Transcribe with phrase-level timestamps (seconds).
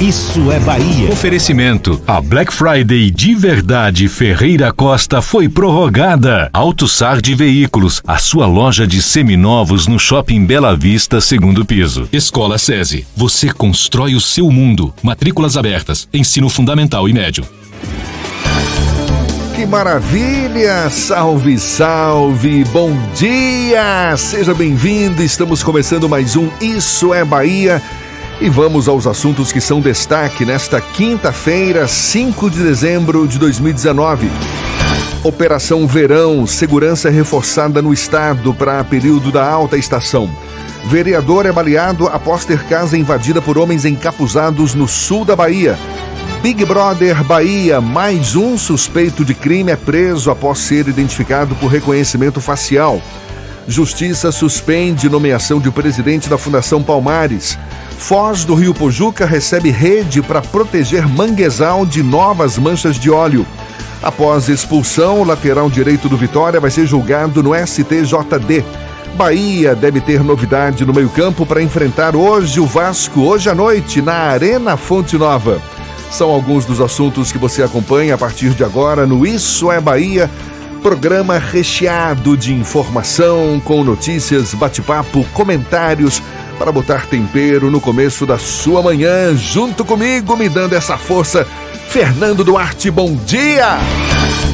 [0.00, 1.10] Isso é Bahia.
[1.12, 6.50] Oferecimento: a Black Friday de verdade Ferreira Costa foi prorrogada.
[6.52, 12.08] AutoSard Veículos, a sua loja de seminovos no Shopping Bela Vista, segundo piso.
[12.12, 14.92] Escola SESI, você constrói o seu mundo.
[15.02, 17.44] Matrículas abertas, ensino fundamental e médio.
[19.54, 20.88] Que maravilha!
[20.90, 22.64] Salve, salve!
[22.72, 24.16] Bom dia!
[24.16, 25.22] Seja bem-vindo!
[25.22, 27.80] Estamos começando mais um Isso é Bahia
[28.40, 34.30] e vamos aos assuntos que são destaque nesta quinta-feira, 5 de dezembro de 2019.
[35.22, 40.28] Operação Verão, segurança reforçada no estado para período da alta estação.
[40.86, 45.78] Vereador é baleado após ter casa invadida por homens encapuzados no sul da Bahia.
[46.42, 52.40] Big Brother Bahia, mais um suspeito de crime é preso após ser identificado por reconhecimento
[52.40, 53.00] facial.
[53.68, 57.56] Justiça suspende nomeação de presidente da Fundação Palmares.
[57.98, 63.46] Foz do Rio Pojuca recebe rede para proteger manguezal de novas manchas de óleo.
[64.02, 68.64] Após expulsão, o lateral direito do Vitória vai ser julgado no STJD.
[69.14, 74.14] Bahia deve ter novidade no meio-campo para enfrentar hoje o Vasco, hoje à noite, na
[74.14, 75.60] Arena Fonte Nova.
[76.10, 80.28] São alguns dos assuntos que você acompanha a partir de agora no Isso é Bahia
[80.82, 86.20] Programa recheado de informação, com notícias, bate-papo, comentários
[86.58, 89.32] para botar tempero no começo da sua manhã.
[89.36, 91.46] Junto comigo, me dando essa força,
[91.88, 93.78] Fernando Duarte, bom dia!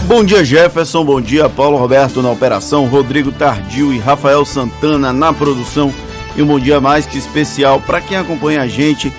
[0.06, 1.02] Bom dia, Jefferson.
[1.02, 5.92] Bom dia, Paulo Roberto na operação, Rodrigo Tardio e Rafael Santana na produção.
[6.36, 9.10] E um bom dia mais que especial para quem acompanha a gente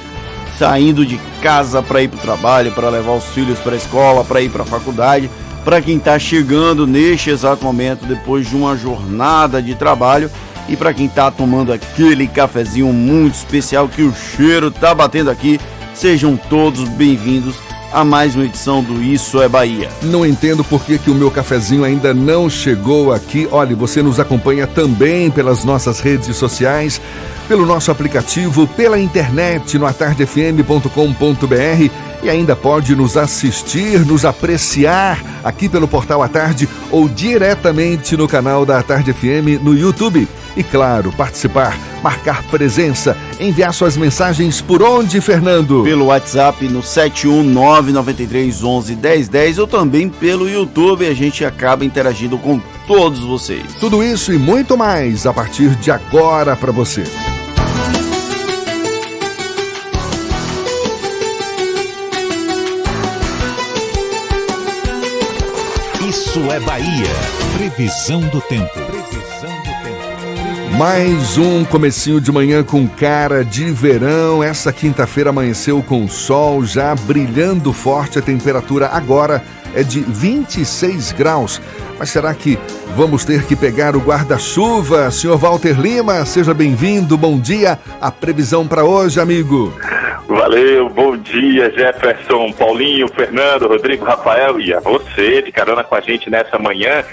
[0.59, 4.23] saindo de casa para ir para o trabalho, para levar os filhos para a escola,
[4.23, 5.27] para ir para a faculdade
[5.63, 10.31] para quem está chegando neste exato momento depois de uma jornada de trabalho
[10.67, 15.59] e para quem está tomando aquele cafezinho muito especial que o cheiro tá batendo aqui,
[15.93, 17.55] sejam todos bem-vindos
[17.91, 19.89] a mais uma edição do Isso é Bahia.
[20.03, 23.47] Não entendo por que, que o meu cafezinho ainda não chegou aqui.
[23.51, 27.01] Olha, você nos acompanha também pelas nossas redes sociais,
[27.47, 35.67] pelo nosso aplicativo, pela internet no atardefm.com.br e ainda pode nos assistir, nos apreciar aqui
[35.69, 40.27] pelo Portal à Tarde ou diretamente no canal da Tarde FM no YouTube.
[40.57, 45.83] E claro, participar, marcar presença, enviar suas mensagens por onde, Fernando?
[45.83, 51.07] Pelo WhatsApp no 71993111010 ou também pelo YouTube.
[51.07, 53.63] A gente acaba interagindo com todos vocês.
[53.79, 57.03] Tudo isso e muito mais a partir de agora para você.
[66.09, 67.05] Isso é Bahia.
[67.55, 68.79] Previsão do tempo.
[70.75, 74.43] Mais um comecinho de manhã com cara de verão.
[74.43, 78.17] Essa quinta-feira amanheceu com sol já brilhando forte.
[78.17, 79.43] A temperatura agora
[79.75, 81.61] é de 26 graus.
[81.99, 82.57] Mas será que
[82.95, 85.11] vamos ter que pegar o guarda-chuva?
[85.11, 87.15] Senhor Walter Lima, seja bem-vindo.
[87.19, 87.77] Bom dia.
[88.01, 89.71] A previsão para hoje, amigo.
[90.29, 96.01] Valeu, bom dia Jefferson, Paulinho, Fernando, Rodrigo, Rafael e a você de carona com a
[96.01, 97.03] gente nessa manhã.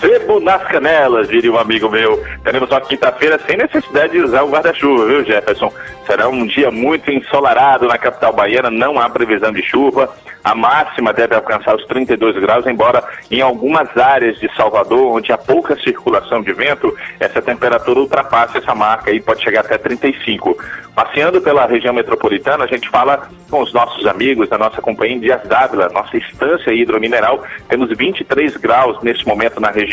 [0.00, 2.22] Sebo nas canelas, diria um amigo meu.
[2.44, 5.72] Teremos uma quinta-feira sem necessidade de usar o guarda-chuva, viu, Jefferson?
[6.06, 10.08] Será um dia muito ensolarado na capital baiana, não há previsão de chuva.
[10.42, 15.36] A máxima deve alcançar os 32 graus, embora em algumas áreas de Salvador, onde há
[15.36, 20.56] pouca circulação de vento, essa temperatura ultrapasse essa marca e pode chegar até 35.
[20.94, 25.42] Passeando pela região metropolitana, a gente fala com os nossos amigos da nossa companhia Dias
[25.46, 27.42] Dávila, nossa estância hidromineral.
[27.68, 29.87] Temos 23 graus neste momento na região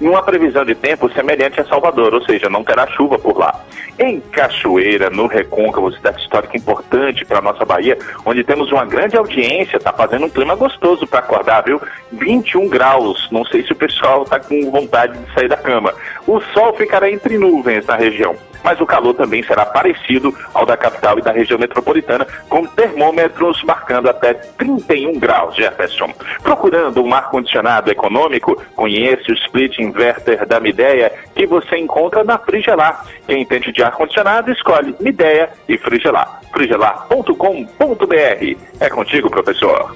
[0.00, 3.60] e uma previsão de tempo semelhante a Salvador, ou seja, não terá chuva por lá.
[3.98, 9.16] Em Cachoeira, no Recôncavo, cidade histórica importante para a nossa Bahia, onde temos uma grande
[9.16, 11.80] audiência, está fazendo um clima gostoso para acordar, viu?
[12.12, 15.92] 21 graus, não sei se o pessoal está com vontade de sair da cama.
[16.26, 18.34] O sol ficará entre nuvens na região.
[18.62, 23.62] mas o calor também será parecido ao da capital e da região metropolitana, com termômetros
[23.64, 26.12] marcando até 31 graus, Jefferson.
[26.42, 33.04] Procurando um ar-condicionado econômico, conheça o split inverter da Mideia, que você encontra na Frigelar.
[33.26, 36.40] Quem entende de ar-condicionado, escolhe Mideia e Frigelar.
[36.52, 38.56] frigelar.com.br.
[38.80, 39.94] É contigo, professor.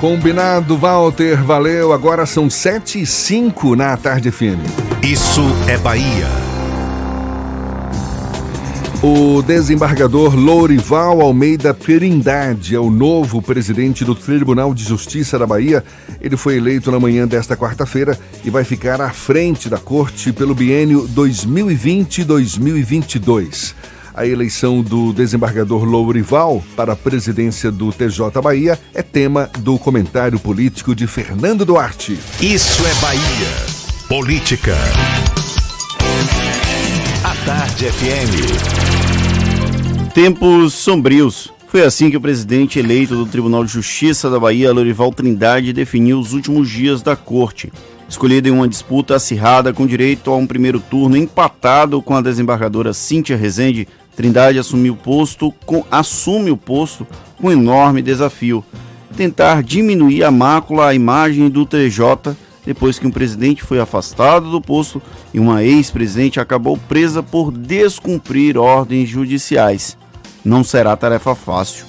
[0.00, 1.42] Combinado, Walter.
[1.42, 1.92] Valeu.
[1.92, 4.64] Agora são 7 e 5 na tarde FM.
[5.02, 6.59] Isso é Bahia.
[9.02, 15.82] O desembargador Lourival Almeida Trindade é o novo presidente do Tribunal de Justiça da Bahia.
[16.20, 20.54] Ele foi eleito na manhã desta quarta-feira e vai ficar à frente da corte pelo
[20.54, 23.72] biênio 2020-2022.
[24.12, 30.38] A eleição do desembargador Lourival para a presidência do TJ Bahia é tema do comentário
[30.38, 32.18] político de Fernando Duarte.
[32.38, 33.48] Isso é Bahia.
[34.06, 34.76] Política.
[37.24, 38.89] A Tarde FM.
[40.14, 41.52] Tempos sombrios.
[41.68, 46.18] Foi assim que o presidente eleito do Tribunal de Justiça da Bahia, Lorival Trindade, definiu
[46.18, 47.72] os últimos dias da corte.
[48.08, 52.92] Escolhido em uma disputa acirrada com direito a um primeiro turno empatado com a desembargadora
[52.92, 53.86] Cíntia Rezende,
[54.16, 57.06] Trindade assumiu posto com, assume o posto
[57.40, 58.64] com um enorme desafio:
[59.16, 64.60] tentar diminuir a mácula à imagem do TJ depois que um presidente foi afastado do
[64.60, 65.00] posto
[65.32, 69.96] e uma ex-presidente acabou presa por descumprir ordens judiciais.
[70.44, 71.86] Não será tarefa fácil.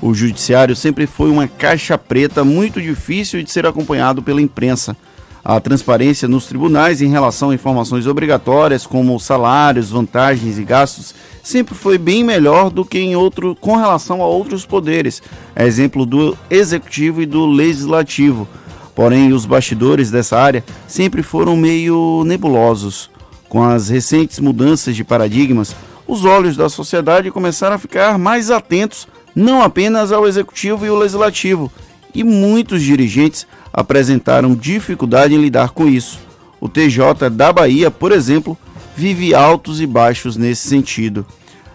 [0.00, 4.96] O judiciário sempre foi uma caixa preta muito difícil de ser acompanhado pela imprensa.
[5.44, 11.74] A transparência nos tribunais em relação a informações obrigatórias, como salários, vantagens e gastos, sempre
[11.74, 15.22] foi bem melhor do que em outro com relação a outros poderes,
[15.54, 18.48] é exemplo do executivo e do legislativo.
[18.94, 23.10] Porém, os bastidores dessa área sempre foram meio nebulosos.
[23.48, 25.74] Com as recentes mudanças de paradigmas,
[26.06, 30.96] os olhos da sociedade começaram a ficar mais atentos não apenas ao executivo e ao
[30.96, 31.70] legislativo,
[32.14, 36.20] e muitos dirigentes apresentaram dificuldade em lidar com isso.
[36.60, 38.56] O TJ da Bahia, por exemplo,
[38.96, 41.26] vive altos e baixos nesse sentido.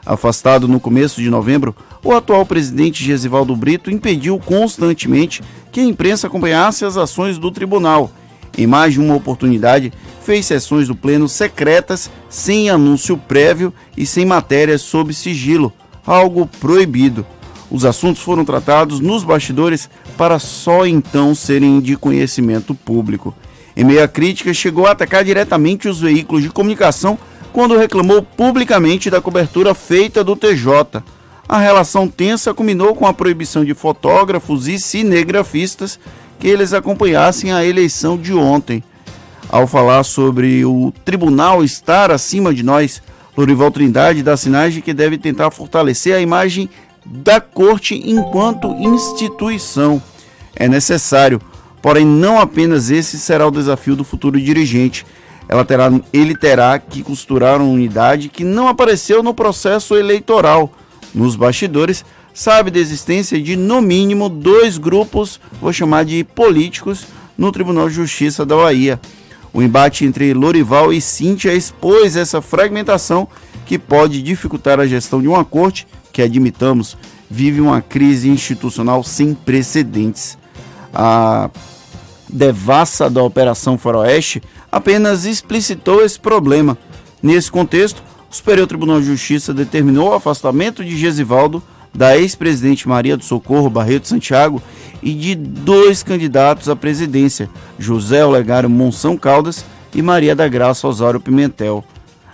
[0.06, 5.42] Afastado no começo de novembro, o atual presidente Gesivaldo Brito impediu constantemente
[5.72, 8.12] que a imprensa acompanhasse as ações do tribunal.
[8.58, 9.94] Em mais de uma oportunidade,
[10.24, 15.72] fez sessões do Pleno secretas, sem anúncio prévio e sem matérias sob sigilo,
[16.06, 17.26] algo proibido.
[17.70, 23.36] Os assuntos foram tratados nos bastidores para só então serem de conhecimento público.
[23.78, 27.18] Em meio à crítica, chegou a atacar diretamente os veículos de comunicação
[27.54, 31.04] quando reclamou publicamente da cobertura feita do TJ.
[31.50, 36.00] A relação tensa culminou com a proibição de fotógrafos e cinegrafistas
[36.38, 38.84] que eles acompanhassem a eleição de ontem.
[39.50, 43.02] Ao falar sobre o tribunal estar acima de nós,
[43.36, 46.70] Lorival Trindade dá sinais de que deve tentar fortalecer a imagem
[47.04, 50.00] da corte enquanto instituição.
[50.56, 51.42] É necessário,
[51.82, 55.04] porém não apenas esse será o desafio do futuro dirigente.
[55.68, 60.72] Terá, ele terá que costurar uma unidade que não apareceu no processo eleitoral.
[61.14, 67.06] Nos bastidores, sabe da existência de no mínimo dois grupos, vou chamar de políticos,
[67.38, 69.00] no Tribunal de Justiça da Bahia.
[69.54, 73.28] O embate entre Lorival e Cíntia expôs essa fragmentação
[73.66, 76.98] que pode dificultar a gestão de uma corte que, admitamos,
[77.30, 80.38] vive uma crise institucional sem precedentes.
[80.94, 81.50] A
[82.28, 86.78] devassa da Operação Faroeste apenas explicitou esse problema.
[87.22, 93.18] Nesse contexto, o Superior Tribunal de Justiça determinou o afastamento de Gesivaldo, da ex-presidente Maria
[93.18, 94.62] do Socorro Barreto Santiago
[95.02, 101.20] e de dois candidatos à presidência, José Olegário Monção Caldas e Maria da Graça Osório
[101.20, 101.84] Pimentel.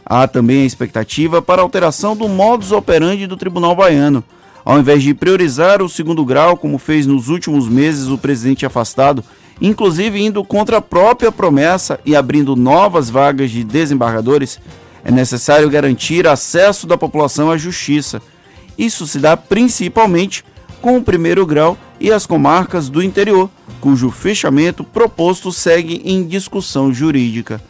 [0.06, 4.24] Há também a expectativa para alteração do modus operandi do Tribunal Baiano.
[4.66, 9.24] Ao invés de priorizar o segundo grau, como fez nos últimos meses o presidente afastado,
[9.62, 14.60] inclusive indo contra a própria promessa e abrindo novas vagas de desembargadores,
[15.06, 18.20] é necessário garantir acesso da população à justiça.
[18.76, 20.44] Isso se dá principalmente
[20.82, 26.92] com o primeiro grau e as comarcas do interior, cujo fechamento proposto segue em discussão
[26.92, 27.62] jurídica.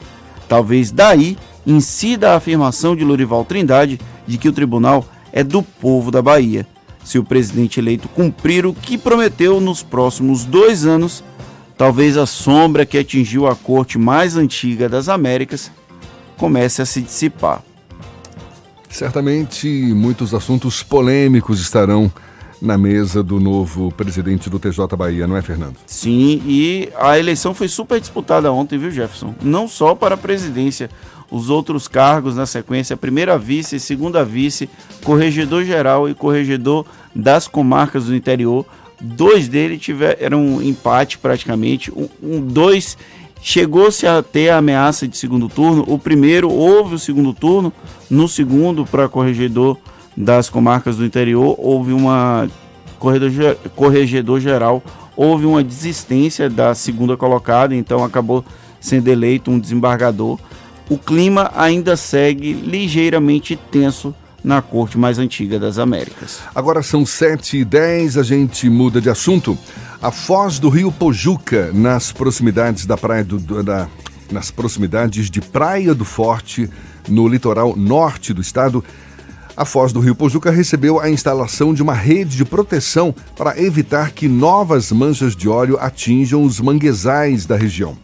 [0.48, 1.38] Talvez daí
[1.68, 6.66] incida a afirmação de Lorival Trindade de que o tribunal é do povo da Bahia.
[7.04, 11.22] Se o presidente eleito cumprir o que prometeu nos próximos dois anos,
[11.78, 15.70] talvez a sombra que atingiu a corte mais antiga das Américas
[16.38, 17.62] comece a se dissipar.
[18.90, 22.12] Certamente muitos assuntos polêmicos estarão
[22.62, 25.76] na mesa do novo presidente do TJ Bahia, não é, Fernando?
[25.86, 29.36] Sim, e a eleição foi super disputada ontem, viu, Jefferson?
[29.42, 30.90] Não só para a presidência.
[31.30, 34.70] os outros cargos na sequência, primeira vice, segunda vice,
[35.04, 38.66] corregedor geral e corregedor das comarcas do interior.
[39.02, 42.96] Dois deles tiveram um empate praticamente, um, um dois
[43.46, 45.86] chegou-se a ter a ameaça de segundo turno.
[45.88, 47.72] O primeiro houve o segundo turno,
[48.10, 49.78] no segundo para corregedor
[50.18, 52.50] das comarcas do interior houve uma
[52.98, 54.82] corregedor, corregedor geral,
[55.16, 58.44] houve uma desistência da segunda colocada, então acabou
[58.80, 60.40] sendo eleito um desembargador.
[60.90, 66.40] O clima ainda segue ligeiramente tenso na corte mais antiga das Américas.
[66.54, 69.56] Agora são 7 e 10 a gente muda de assunto.
[70.06, 73.88] A foz do rio Pojuca, nas proximidades da praia do, da,
[74.32, 76.70] nas proximidades de Praia do Forte,
[77.10, 78.86] no litoral norte do estado,
[79.58, 84.12] a Foz do Rio Pojuca recebeu a instalação de uma rede de proteção para evitar
[84.12, 87.98] que novas manchas de óleo atinjam os manguezais da região.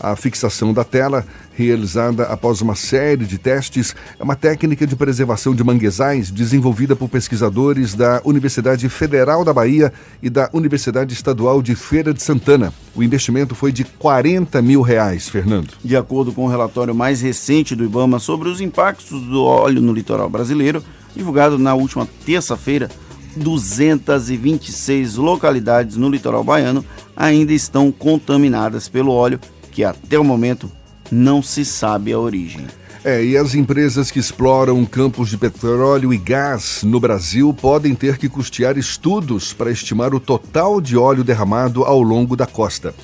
[0.00, 5.54] A fixação da tela, realizada após uma série de testes, é uma técnica de preservação
[5.54, 11.74] de manguezais desenvolvida por pesquisadores da Universidade Federal da Bahia e da Universidade Estadual de
[11.74, 12.72] Feira de Santana.
[12.94, 15.72] O investimento foi de 40 mil reais, Fernando.
[15.82, 19.92] De acordo com o relatório mais recente do IBAMA sobre os impactos do óleo no
[19.92, 20.84] litoral brasileiro,
[21.14, 22.90] divulgado na última terça-feira,
[23.36, 26.84] 226 localidades no litoral baiano
[27.14, 29.40] ainda estão contaminadas pelo óleo,
[29.76, 30.72] que até o momento
[31.12, 32.66] não se sabe a origem.
[33.04, 38.16] É, e as empresas que exploram campos de petróleo e gás no Brasil podem ter
[38.16, 42.94] que custear estudos para estimar o total de óleo derramado ao longo da costa.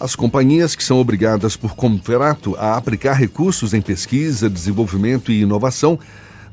[0.00, 5.98] As companhias que são obrigadas por contrato a aplicar recursos em pesquisa, desenvolvimento e inovação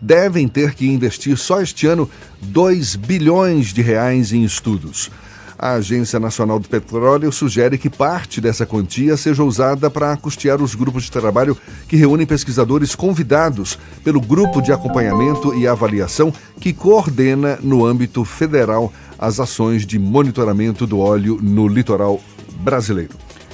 [0.01, 2.09] devem ter que investir só este ano
[2.41, 5.09] 2 bilhões de reais em estudos.
[5.61, 10.73] A Agência Nacional do Petróleo sugere que parte dessa quantia seja usada para custear os
[10.73, 11.55] grupos de trabalho
[11.87, 18.91] que reúnem pesquisadores convidados pelo Grupo de Acompanhamento e Avaliação que coordena no âmbito federal
[19.19, 22.19] as ações de monitoramento do óleo no litoral
[22.61, 23.13] brasileiro.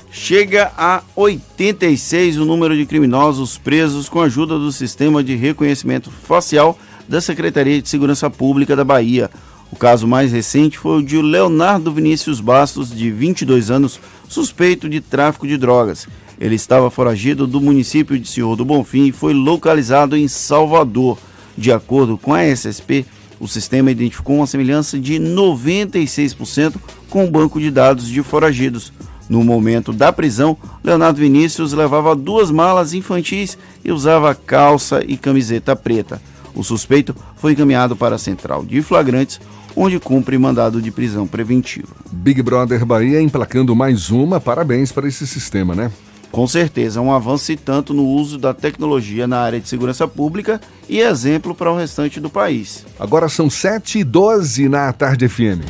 [0.09, 6.09] Chega a 86 o número de criminosos presos com a ajuda do sistema de reconhecimento
[6.09, 9.29] facial da Secretaria de Segurança Pública da Bahia.
[9.71, 15.01] O caso mais recente foi o de Leonardo Vinícius Bastos, de 22 anos, suspeito de
[15.01, 16.07] tráfico de drogas.
[16.39, 21.17] Ele estava foragido do município de Senhor do Bonfim e foi localizado em Salvador.
[21.57, 23.05] De acordo com a SSP,
[23.39, 26.75] o sistema identificou uma semelhança de 96%
[27.09, 28.93] com o banco de dados de foragidos.
[29.29, 35.75] No momento da prisão, Leonardo Vinícius levava duas malas infantis e usava calça e camiseta
[35.75, 36.21] preta.
[36.57, 39.39] O suspeito foi encaminhado para a central de flagrantes,
[39.75, 41.95] onde cumpre mandado de prisão preventiva.
[42.11, 45.91] Big Brother Bahia emplacando mais uma, parabéns para esse sistema, né?
[46.31, 50.59] Com certeza, um avanço tanto no uso da tecnologia na área de segurança pública
[50.89, 52.85] e exemplo para o restante do país.
[52.99, 55.61] Agora são 7 e 12 na Tarde FM.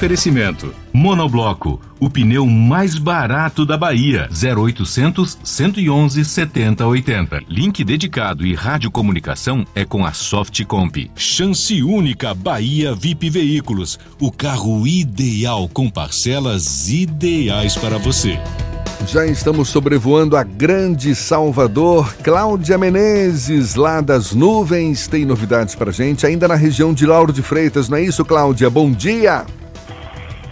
[0.00, 4.30] Oferecimento: Monobloco, o pneu mais barato da Bahia.
[4.32, 7.42] 0800 111 7080.
[7.46, 11.10] Link dedicado e radiocomunicação é com a Softcomp.
[11.14, 18.40] Chance única Bahia VIP Veículos, o carro ideal com parcelas ideais para você.
[19.06, 22.14] Já estamos sobrevoando a grande Salvador.
[22.22, 27.42] Cláudia Menezes, lá das nuvens, tem novidades para gente, ainda na região de Lauro de
[27.42, 28.70] Freitas, não é isso, Cláudia?
[28.70, 29.44] Bom dia!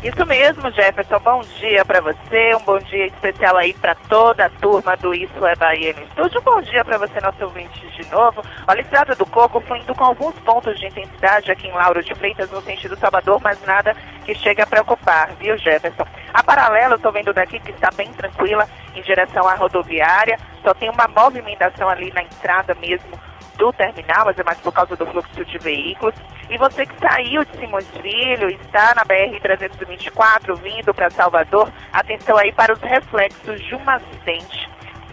[0.03, 1.19] Isso mesmo, Jefferson.
[1.19, 5.45] Bom dia para você, um bom dia especial aí para toda a turma do Isso
[5.45, 6.41] é Bahia no estúdio.
[6.41, 8.41] Um bom dia para você, nosso ouvinte de novo.
[8.69, 12.01] Olha, a Estrada do Coco foi indo com alguns pontos de intensidade aqui em Lauro
[12.01, 13.93] de Freitas, no sentido Salvador, mas nada
[14.25, 16.07] que chegue a preocupar, viu, Jefferson?
[16.33, 20.73] A paralela, eu tô vendo daqui que está bem tranquila em direção à rodoviária, só
[20.75, 23.19] tem uma movimentação ali na entrada mesmo
[23.57, 26.15] do terminal, mas é mais por causa do fluxo de veículos.
[26.51, 32.53] E você que saiu de Simões Filho, está na BR-324 vindo para Salvador, atenção aí
[32.53, 34.69] para os reflexos de um acidente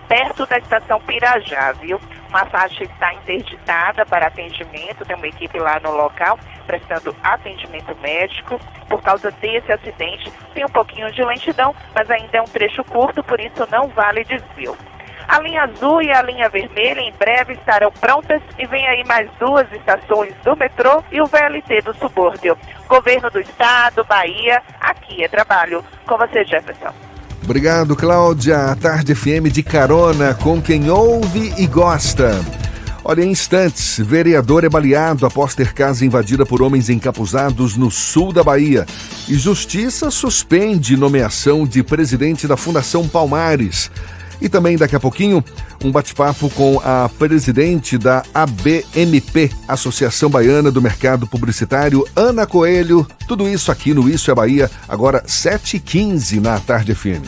[0.08, 2.00] perto da estação Pirajá, viu?
[2.30, 8.60] Uma faixa está interditada para atendimento, tem uma equipe lá no local prestando atendimento médico.
[8.89, 13.24] Por causa desse acidente, tem um pouquinho de lentidão, mas ainda é um trecho curto,
[13.24, 14.77] por isso não vale desvio.
[15.27, 19.29] A linha azul e a linha vermelha em breve estarão prontas e vem aí mais
[19.39, 22.58] duas estações do metrô e o VLT do subúrbio.
[22.88, 25.84] Governo do Estado, Bahia, aqui é trabalho.
[26.05, 26.94] Com você, Jefferson.
[27.44, 28.72] Obrigado, Cláudia.
[28.72, 32.32] A Tarde FM de carona com quem ouve e gosta.
[33.08, 38.34] Olha, em instantes, vereador é baleado após ter casa invadida por homens encapuzados no sul
[38.34, 38.84] da Bahia.
[39.29, 43.91] E Justiça suspende nomeação de presidente da Fundação Palmares.
[44.42, 45.44] E também daqui a pouquinho,
[45.84, 53.08] um bate-papo com a presidente da ABMP, Associação Baiana do Mercado Publicitário, Ana Coelho.
[53.27, 57.24] Tudo isso aqui no Isso é Bahia, agora 7h15 na Tarde FM.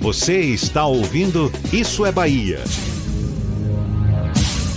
[0.00, 2.60] Você está ouvindo Isso é Bahia.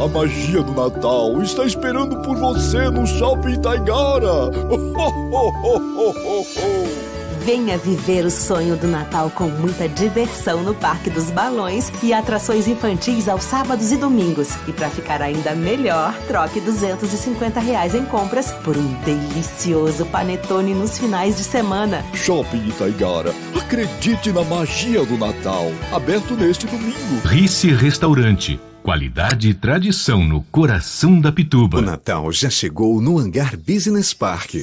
[0.00, 4.50] A magia do Natal está esperando por você no Shopping Taigara.
[7.44, 12.66] Venha viver o sonho do Natal com muita diversão no Parque dos Balões e atrações
[12.66, 14.48] infantis aos sábados e domingos.
[14.66, 20.98] E para ficar ainda melhor, troque 250 reais em compras por um delicioso panetone nos
[20.98, 22.04] finais de semana.
[22.14, 25.66] Shopping Taigara, acredite na magia do Natal.
[25.92, 27.26] Aberto neste domingo.
[27.26, 28.58] Rice Restaurante.
[28.84, 31.78] Qualidade e tradição no coração da Pituba.
[31.78, 34.56] O Natal já chegou no Hangar Business Park.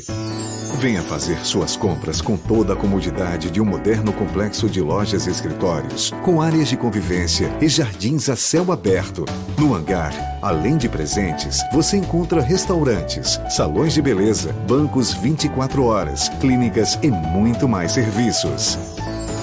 [0.79, 5.31] Venha fazer suas compras com toda a comodidade de um moderno complexo de lojas e
[5.31, 9.25] escritórios, com áreas de convivência e jardins a céu aberto.
[9.57, 16.99] No hangar, além de presentes, você encontra restaurantes, salões de beleza, bancos 24 horas, clínicas
[17.01, 18.77] e muito mais serviços.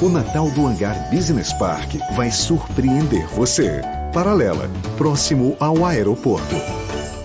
[0.01, 3.83] O Natal do Hangar Business Park vai surpreender você.
[4.19, 6.57] Paralela, próximo ao aeroporto.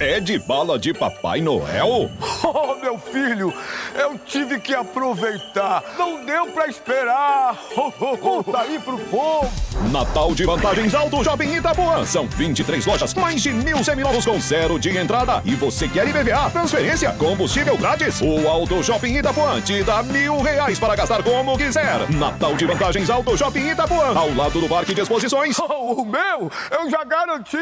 [0.03, 2.11] É de bala de Papai Noel?
[2.43, 3.53] Oh, meu filho,
[3.95, 5.81] eu tive que aproveitar.
[5.97, 7.57] Não deu pra esperar.
[8.21, 9.49] Volta aí pro povo.
[9.89, 12.05] Natal de vantagens Alto Shopping Itapuã.
[12.05, 15.41] São 23 lojas, mais de mil seminovos com zero de entrada.
[15.45, 18.19] E você quer IBVA, transferência, combustível grátis?
[18.21, 22.09] O Alto Shopping Itapuã te dá mil reais para gastar como quiser.
[22.11, 24.17] Natal de vantagens Alto Shopping Itapuã.
[24.17, 25.57] Ao lado do Parque de Exposições.
[25.59, 27.57] Oh, o meu, eu já garanti.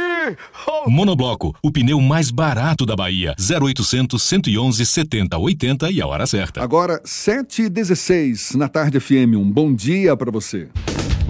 [0.65, 0.89] Oh.
[0.89, 3.36] Monobloco, o pneu mais barato da Bahia.
[3.39, 6.63] 0800 111 70 80 e a hora certa.
[6.63, 9.36] Agora, 7h16 na Tarde FM.
[9.36, 10.70] Um bom dia para você.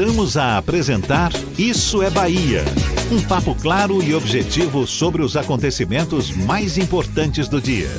[0.00, 2.64] Voltamos a apresentar Isso é Bahia.
[3.12, 7.90] Um papo claro e objetivo sobre os acontecimentos mais importantes do dia.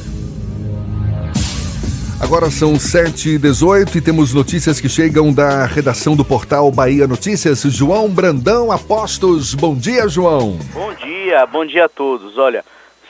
[2.20, 7.62] Agora são 7h18 e temos notícias que chegam da redação do portal Bahia Notícias.
[7.62, 9.54] João Brandão Apostos.
[9.54, 10.58] Bom dia, João.
[10.74, 12.36] Bom dia, bom dia a todos.
[12.36, 12.66] Olha,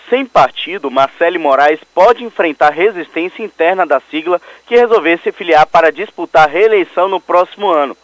[0.09, 5.93] sem partido, Marcele Moraes pode enfrentar resistência interna da sigla que resolver se filiar para
[5.93, 7.95] disputar reeleição no próximo ano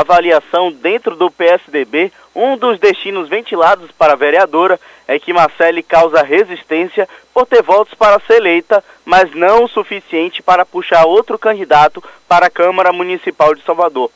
[0.00, 6.22] avaliação dentro do PSDB, um dos destinos ventilados para a vereadora é que Marcele causa
[6.22, 12.02] resistência por ter votos para ser eleita, mas não o suficiente para puxar outro candidato
[12.26, 14.10] para a Câmara Municipal de Salvador.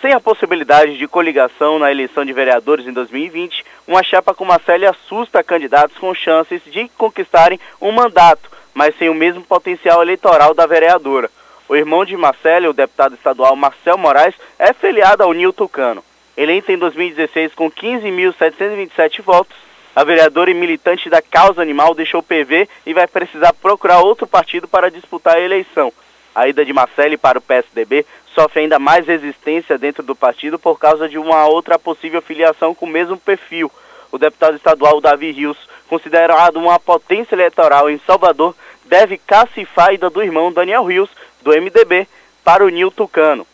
[0.00, 4.86] Sem a possibilidade de coligação na eleição de vereadores em 2020, uma chapa com Marcele
[4.86, 10.66] assusta candidatos com chances de conquistarem um mandato, mas sem o mesmo potencial eleitoral da
[10.66, 11.28] vereadora.
[11.68, 16.02] O irmão de Marcelo, o deputado estadual Marcel Moraes, é filiado ao Nil Tucano.
[16.34, 19.54] Ele em 2016 com 15.727 votos.
[19.94, 24.26] A vereadora e militante da causa animal deixou o PV e vai precisar procurar outro
[24.26, 25.92] partido para disputar a eleição.
[26.34, 30.78] A ida de Marcele para o PSDB sofre ainda mais resistência dentro do partido por
[30.78, 33.70] causa de uma outra possível filiação com o mesmo perfil.
[34.10, 38.54] O deputado estadual Davi Rios, considerado uma potência eleitoral em Salvador,
[38.86, 41.10] deve cacifar a ida do irmão Daniel Rios
[41.48, 42.06] do MDB
[42.44, 43.46] para o Nil Tucano.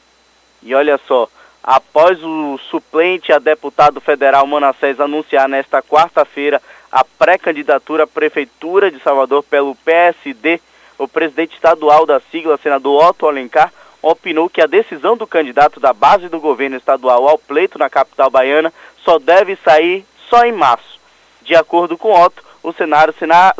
[0.63, 1.29] E olha só,
[1.63, 9.01] após o suplente a deputado federal Manassés anunciar nesta quarta-feira a pré-candidatura à Prefeitura de
[9.01, 10.61] Salvador pelo PSD,
[10.99, 15.93] o presidente estadual da sigla, senador Otto Alencar, opinou que a decisão do candidato da
[15.93, 18.73] base do governo estadual ao pleito na capital baiana
[19.05, 21.01] só deve sair só em março.
[21.43, 23.15] De acordo com Otto, o cenário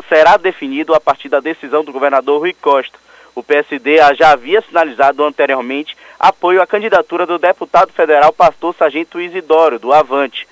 [0.09, 3.04] será definido a partir da decisão do governador Rui Costa.
[3.35, 9.77] O PSD já havia sinalizado anteriormente apoio à candidatura do deputado federal pastor Sargento Isidório,
[9.77, 10.47] do Avante.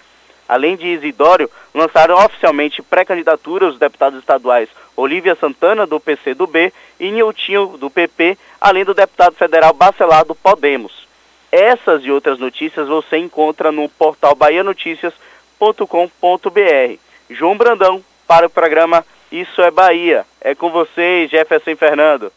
[0.48, 7.78] Além de Isidório, lançaram oficialmente pré-candidatura os deputados estaduais Olívia Santana, do PCdoB, e Niltinho,
[7.78, 11.08] do PP, além do deputado federal Bacelar, do Podemos.
[11.52, 17.00] Essas e outras notícias você encontra no portal bahianoticias.com.br.
[17.30, 20.26] João Brandão, para o programa Isso é Bahia.
[20.39, 22.32] É com vocês, Jefferson Fernando.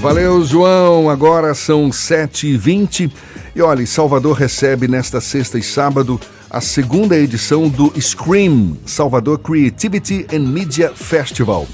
[0.00, 1.10] Valeu, João.
[1.10, 3.12] Agora são 7h20.
[3.54, 10.26] E olha, Salvador recebe nesta sexta e sábado a segunda edição do Scream Salvador Creativity
[10.32, 11.66] and Media Festival.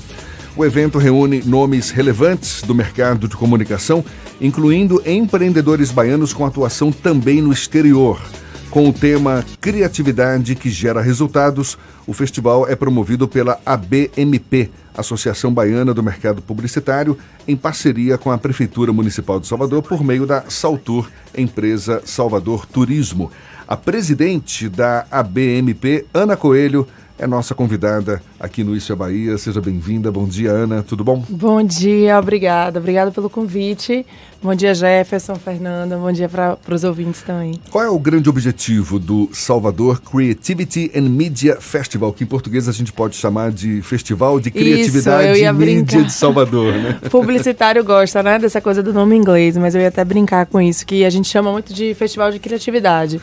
[0.57, 4.05] O evento reúne nomes relevantes do mercado de comunicação,
[4.41, 8.21] incluindo empreendedores baianos com atuação também no exterior.
[8.71, 15.95] Com o tema Criatividade que gera resultados, o festival é promovido pela ABMP, Associação Baiana
[15.95, 21.09] do Mercado Publicitário, em parceria com a Prefeitura Municipal de Salvador por meio da Saltur,
[21.35, 23.31] empresa Salvador Turismo.
[23.67, 26.87] A presidente da ABMP, Ana Coelho,
[27.19, 29.37] é nossa convidada aqui no Isso é Bahia.
[29.37, 30.11] Seja bem-vinda.
[30.11, 30.83] Bom dia, Ana.
[30.83, 31.25] Tudo bom?
[31.29, 32.79] Bom dia, obrigada.
[32.79, 34.07] Obrigada pelo convite.
[34.41, 35.97] Bom dia, Jefferson, Fernanda.
[35.97, 37.61] Bom dia para os ouvintes também.
[37.71, 42.73] Qual é o grande objetivo do Salvador Creativity and Media Festival, que em português a
[42.73, 47.01] gente pode chamar de Festival de Criatividade Isso, e Mídia de Salvador, né?
[47.11, 50.87] Publicitário gosta, né, dessa coisa do nome inglês, mas eu ia até brincar com isso,
[50.87, 53.21] que a gente chama muito de Festival de Criatividade.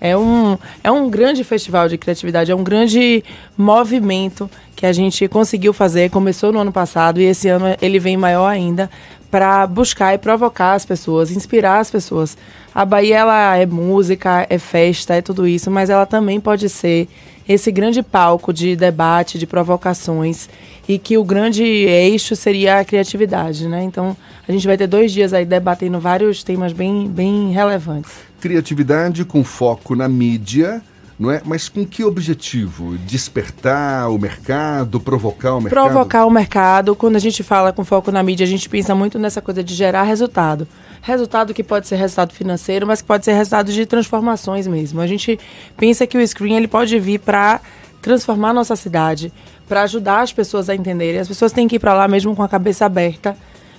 [0.00, 3.24] É um, é um grande festival de criatividade, é um grande
[3.56, 6.10] movimento que a gente conseguiu fazer.
[6.10, 8.90] Começou no ano passado e esse ano ele vem maior ainda
[9.30, 12.36] para buscar e provocar as pessoas, inspirar as pessoas.
[12.74, 17.08] A Bahia ela é música, é festa, é tudo isso, mas ela também pode ser
[17.48, 20.48] esse grande palco de debate, de provocações
[20.88, 23.82] e que o grande eixo seria a criatividade, né?
[23.82, 29.24] Então a gente vai ter dois dias aí debatendo vários temas bem, bem relevantes criatividade
[29.24, 30.82] com foco na mídia,
[31.18, 31.40] não é?
[31.46, 32.98] Mas com que objetivo?
[32.98, 35.82] Despertar o mercado, provocar o mercado?
[35.82, 36.94] Provocar o mercado.
[36.94, 39.74] Quando a gente fala com foco na mídia, a gente pensa muito nessa coisa de
[39.74, 40.68] gerar resultado.
[41.00, 45.00] Resultado que pode ser resultado financeiro, mas que pode ser resultado de transformações mesmo.
[45.00, 45.40] A gente
[45.74, 47.62] pensa que o screen ele pode vir para
[48.02, 49.32] transformar a nossa cidade,
[49.66, 51.18] para ajudar as pessoas a entenderem.
[51.18, 53.34] As pessoas têm que ir para lá mesmo com a cabeça aberta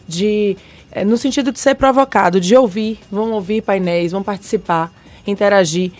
[0.07, 0.57] de
[0.95, 4.89] é, no sentido de ser provocado, de ouvir, vão ouvir painéis, vão participar,
[5.27, 5.91] interagir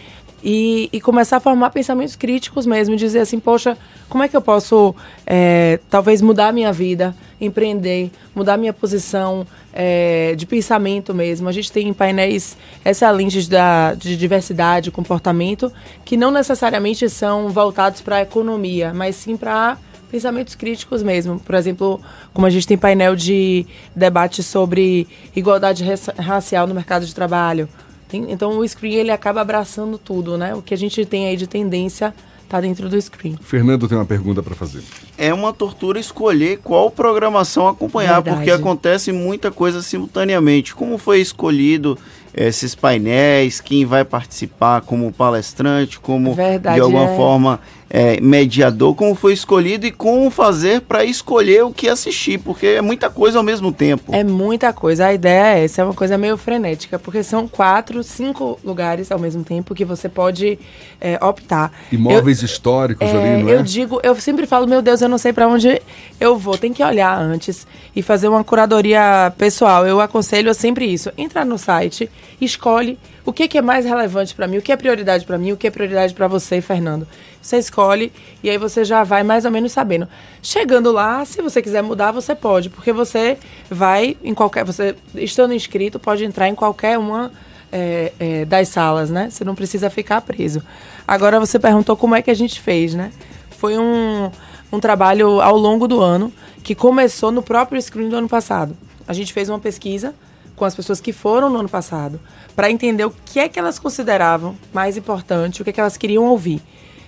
[0.42, 3.78] e, e, começar a formar pensamentos críticos mesmo, dizer assim, poxa,
[4.08, 9.46] como é que eu posso é, talvez mudar a minha vida, empreender, mudar minha posição
[9.74, 11.50] é, de pensamento mesmo.
[11.50, 12.56] A gente tem painéis
[12.86, 15.74] excelentes da, de diversidade, comportamento,
[16.06, 19.78] que não necessariamente são voltados para a economia, mas sim para
[20.16, 21.42] pensamentos críticos mesmo.
[21.42, 22.00] Por exemplo,
[22.34, 25.84] como a gente tem painel de debate sobre igualdade
[26.18, 27.68] racial no mercado de trabalho.
[28.08, 30.56] Tem, então o screen ele acaba abraçando tudo, né?
[30.56, 33.38] O que a gente tem aí de tendência está dentro do screen.
[33.42, 34.84] Fernando tem uma pergunta para fazer.
[35.18, 38.38] É uma tortura escolher qual programação acompanhar, Verdade.
[38.38, 40.74] porque acontece muita coisa simultaneamente.
[40.74, 41.98] Como foi escolhido
[42.36, 47.16] esses painéis, quem vai participar como palestrante, como Verdade, de alguma é.
[47.16, 52.68] forma é, mediador, como foi escolhido e como fazer para escolher o que assistir, porque
[52.68, 54.14] é muita coisa ao mesmo tempo.
[54.14, 55.06] É muita coisa.
[55.06, 59.20] A ideia é essa, é uma coisa meio frenética, porque são quatro, cinco lugares ao
[59.20, 60.60] mesmo tempo que você pode
[61.00, 61.72] é, optar.
[61.90, 63.56] Imóveis eu, históricos é, ali, não é?
[63.56, 65.82] Eu digo, eu sempre falo, meu Deus, eu não sei para onde
[66.20, 66.58] eu vou.
[66.58, 69.88] Tem que olhar antes e fazer uma curadoria pessoal.
[69.88, 71.12] Eu aconselho sempre isso.
[71.18, 74.76] Entrar no site, escolhe o que, que é mais relevante para mim, o que é
[74.76, 77.08] prioridade para mim, o que é prioridade para você, Fernando.
[77.42, 78.12] Você escolhe
[78.44, 80.08] e aí você já vai mais ou menos sabendo.
[80.42, 83.38] Chegando lá, se você quiser mudar, você pode, porque você
[83.70, 84.66] vai em qualquer.
[84.66, 87.32] Você estando inscrito, pode entrar em qualquer uma
[87.72, 89.30] é, é, das salas, né?
[89.30, 90.64] Você não precisa ficar preso.
[91.08, 93.12] Agora você perguntou como é que a gente fez, né?
[93.52, 94.32] Foi um,
[94.72, 96.32] um trabalho ao longo do ano
[96.64, 98.76] que começou no próprio screen do ano passado.
[99.08, 100.16] A gente fez uma pesquisa
[100.56, 102.20] com as pessoas que foram no ano passado
[102.56, 105.98] para entender o que é que elas consideravam mais importante, o que é que elas
[105.98, 106.62] queriam ouvir.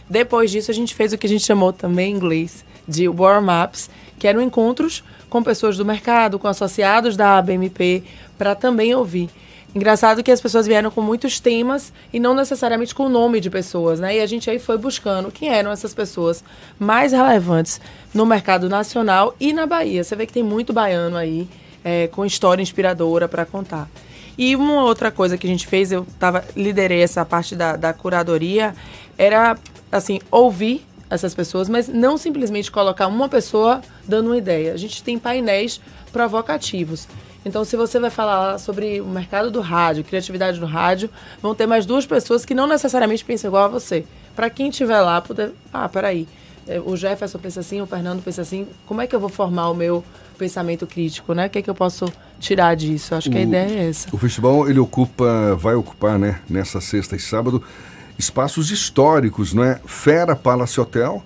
[0.09, 3.89] Depois disso, a gente fez o que a gente chamou também em inglês de warm-ups,
[4.17, 8.03] que eram encontros com pessoas do mercado, com associados da ABMP,
[8.37, 9.29] para também ouvir.
[9.75, 13.49] Engraçado que as pessoas vieram com muitos temas e não necessariamente com o nome de
[13.49, 14.15] pessoas, né?
[14.15, 16.43] E a gente aí foi buscando quem eram essas pessoas
[16.79, 17.79] mais relevantes
[18.13, 20.03] no mercado nacional e na Bahia.
[20.03, 21.47] Você vê que tem muito baiano aí
[21.87, 23.87] é, com história inspiradora para contar.
[24.37, 27.93] E uma outra coisa que a gente fez, eu tava, liderei essa parte da, da
[27.93, 28.75] curadoria,
[29.17, 29.57] era
[29.89, 34.73] assim, ouvir essas pessoas, mas não simplesmente colocar uma pessoa dando uma ideia.
[34.73, 35.79] A gente tem painéis
[36.11, 37.07] provocativos.
[37.45, 41.09] Então, se você vai falar sobre o mercado do rádio, criatividade no rádio,
[41.41, 44.05] vão ter mais duas pessoas que não necessariamente pensam igual a você.
[44.35, 45.53] Para quem estiver lá, poder.
[45.71, 46.27] Ah, peraí.
[46.67, 48.67] É, O Jefferson pensa assim, o Fernando pensa assim.
[48.85, 50.03] Como é que eu vou formar o meu
[50.37, 51.47] pensamento crítico, né?
[51.47, 52.05] O que é que eu posso
[52.39, 53.15] tirar disso?
[53.15, 54.07] Acho que a O- ideia é essa.
[54.11, 57.61] O festival ele ocupa, vai ocupar, né, nessa sexta e sábado,
[58.19, 59.79] espaços históricos, não é?
[59.85, 61.23] Fera Palace Hotel,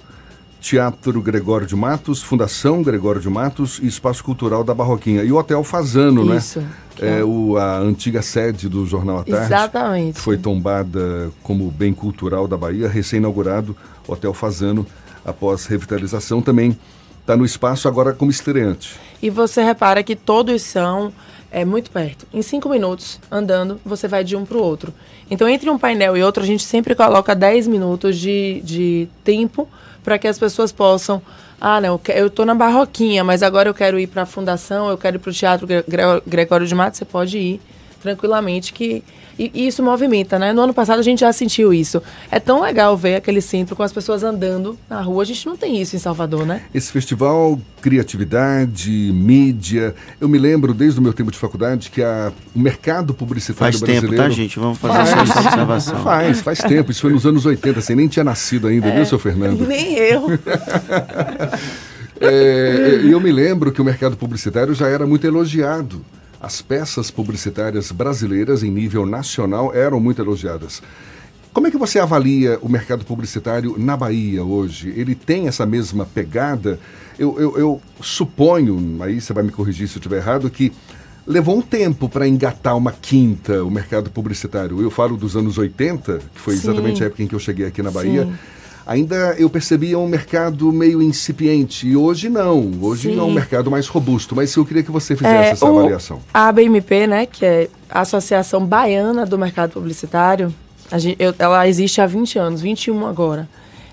[0.60, 5.23] Teatro Gregório de Matos, Fundação Gregório de Matos e Espaço Cultural da Barroquinha.
[5.23, 6.69] E o Hotel Fazano, Isso, né?
[6.99, 9.45] É o, a antiga sede do Jornal à Tarde.
[9.45, 10.19] Exatamente.
[10.19, 13.75] Foi tombada como bem cultural da Bahia, recém-inaugurado,
[14.08, 14.86] Hotel Fazano,
[15.25, 16.77] após revitalização, também
[17.21, 18.95] está no espaço agora como estreante.
[19.21, 21.13] E você repara que todos são
[21.51, 22.25] é, muito perto.
[22.34, 24.93] Em cinco minutos, andando, você vai de um para o outro.
[25.29, 29.67] Então, entre um painel e outro, a gente sempre coloca 10 minutos de, de tempo
[30.03, 31.21] para que as pessoas possam.
[31.60, 34.97] Ah, não, eu estou na Barroquinha, mas agora eu quero ir para a Fundação, eu
[34.97, 36.97] quero ir para o Teatro Gre- Gre- Gregório de Matos.
[36.97, 37.62] Você pode ir
[38.01, 39.03] tranquilamente, que
[39.38, 40.54] e, e isso movimenta, né?
[40.54, 42.02] No ano passado a gente já sentiu isso.
[42.30, 45.24] É tão legal ver aquele centro com as pessoas andando na rua.
[45.24, 46.62] A gente não tem isso em Salvador, né?
[46.74, 49.96] Esse festival, criatividade, mídia.
[50.20, 53.80] Eu me lembro desde o meu tempo de faculdade que a, o mercado publicitário Faz
[53.82, 54.24] tempo, brasileiro.
[54.24, 54.60] tá, gente?
[54.60, 56.04] Vamos fazer só essa observação.
[56.04, 56.91] Faz, faz tempo.
[56.91, 58.96] Isso foi nos anos 80, você nem tinha nascido ainda, É.
[58.96, 59.65] viu, seu Fernando?
[59.67, 60.28] Nem eu.
[62.24, 66.06] É, e eu me lembro que o mercado publicitário já era muito elogiado.
[66.41, 70.82] As peças publicitárias brasileiras em nível nacional eram muito elogiadas.
[71.54, 74.89] Como é que você avalia o mercado publicitário na Bahia hoje?
[74.95, 76.80] Ele tem essa mesma pegada?
[77.19, 80.71] Eu, eu- eu suponho, aí você vai me corrigir se eu estiver errado, que
[81.27, 84.82] levou um tempo para engatar uma quinta o mercado publicitário.
[84.82, 86.69] Eu falo dos anos 80, que foi Sim.
[86.69, 88.23] exatamente a época em que eu cheguei aqui na Bahia.
[88.25, 88.34] Sim.
[88.86, 91.88] Ainda eu percebia um mercado meio incipiente.
[91.88, 92.72] E hoje não.
[92.82, 93.20] Hoje Sim.
[93.20, 94.36] é um mercado mais robusto.
[94.36, 96.20] Mas eu queria que você fizesse É, essa o- avaliação.
[96.34, 100.54] A ABMP, né, que é a Associação Baiana do Mercado Publicitário,
[100.98, 103.48] gente- eu- ela existe há 20 anos, 21 agora.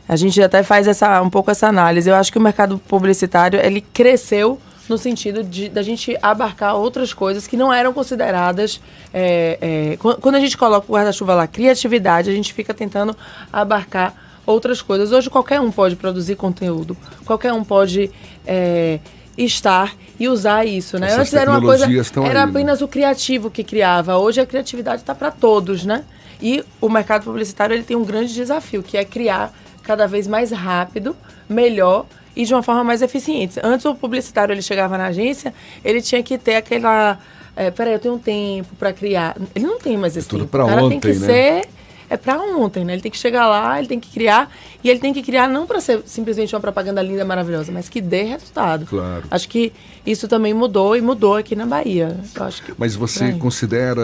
[0.09, 2.09] A gente até faz essa, um pouco essa análise.
[2.09, 7.13] Eu acho que o mercado publicitário ele cresceu no sentido de da gente abarcar outras
[7.13, 8.81] coisas que não eram consideradas.
[9.13, 9.59] é,
[9.93, 13.15] é, quan- quando a gente coloca o guarda-chuva lá, criatividade, a gente fica tentando
[13.53, 14.15] abarcar
[14.49, 15.13] outras coisas.
[15.13, 18.11] Hoje qualquer um pode produzir conteúdo, qualquer um pode
[18.47, 18.99] é,
[19.37, 21.09] estar e usar isso, né?
[21.09, 22.41] Essas Antes era uma coisa, era aí, né?
[22.41, 24.17] apenas o criativo que criava.
[24.17, 26.05] Hoje a criatividade está para todos, né?
[26.41, 30.51] E o mercado publicitário ele tem um grande desafio, que é criar cada vez mais
[30.51, 31.17] rápido,
[31.49, 33.61] melhor e de uma forma mais eficiente.
[33.63, 35.53] Antes o publicitário ele chegava na agência,
[35.85, 37.19] ele tinha que ter aquela,
[37.57, 39.37] é, peraí, eu tenho um tempo para criar.
[39.55, 40.51] Ele não tem mais esse tudo tempo.
[40.51, 41.27] pra o cara tem ontem, que né?
[41.27, 41.69] ser
[42.11, 42.95] é para ontem, né?
[42.95, 44.51] Ele tem que chegar lá, ele tem que criar
[44.83, 48.01] e ele tem que criar não para ser simplesmente uma propaganda linda, maravilhosa, mas que
[48.01, 48.87] dê resultado.
[48.87, 49.25] Claro.
[49.31, 49.73] Acho que
[50.07, 52.19] isso também mudou e mudou aqui na Bahia.
[52.35, 54.01] Eu acho que Mas você considera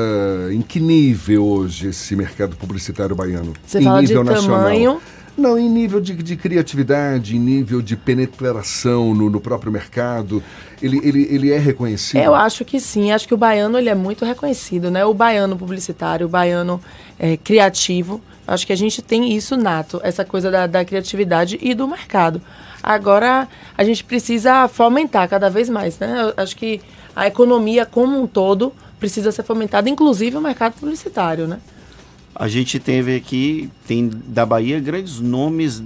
[0.52, 3.54] em que nível hoje esse mercado publicitário baiano?
[3.66, 4.58] Você em fala de nível nacional?
[4.58, 5.00] tamanho.
[5.36, 10.42] Não, em nível de, de criatividade, em nível de penetração no, no próprio mercado.
[10.80, 12.20] Ele, ele, ele é reconhecido?
[12.20, 15.04] Eu acho que sim, acho que o baiano ele é muito reconhecido, né?
[15.04, 16.80] O baiano publicitário, o baiano
[17.18, 21.74] é, criativo, acho que a gente tem isso nato, essa coisa da, da criatividade e
[21.74, 22.40] do mercado.
[22.80, 26.32] Agora a gente precisa fomentar cada vez mais, né?
[26.36, 26.80] Eu acho que
[27.16, 31.58] a economia como um todo precisa ser fomentada, inclusive o mercado publicitário, né?
[32.34, 35.82] A gente teve aqui, tem da Bahia, grandes nomes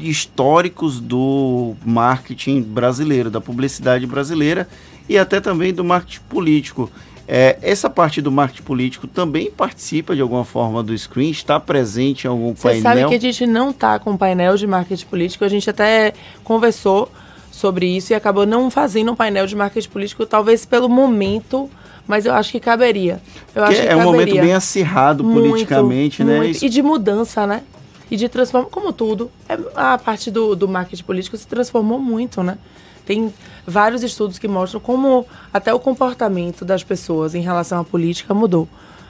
[0.00, 4.68] históricos do marketing brasileiro, da publicidade brasileira
[5.08, 6.90] e até também do marketing político.
[7.28, 11.30] É, essa parte do marketing político também participa de alguma forma do screen?
[11.30, 12.82] Está presente em algum Você painel?
[12.82, 17.08] sabe que a gente não está com painel de marketing político, a gente até conversou
[17.52, 21.70] sobre isso e acabou não fazendo um painel de marketing político, talvez pelo momento,
[22.06, 23.20] mas eu acho que caberia.
[23.54, 24.42] Eu Porque acho que é um momento caberia.
[24.42, 26.36] bem acirrado Muito, politicamente, né?
[26.36, 26.50] muito.
[26.56, 27.62] Isso- E de mudança, né?
[28.10, 32.42] E de transformação, como tudo, é- a parte do, do marketing político se transformou muito,
[32.42, 32.58] né?
[33.06, 33.32] Tem
[33.66, 38.68] vários estudos que mostram como até o comportamento das pessoas em relação à política mudou.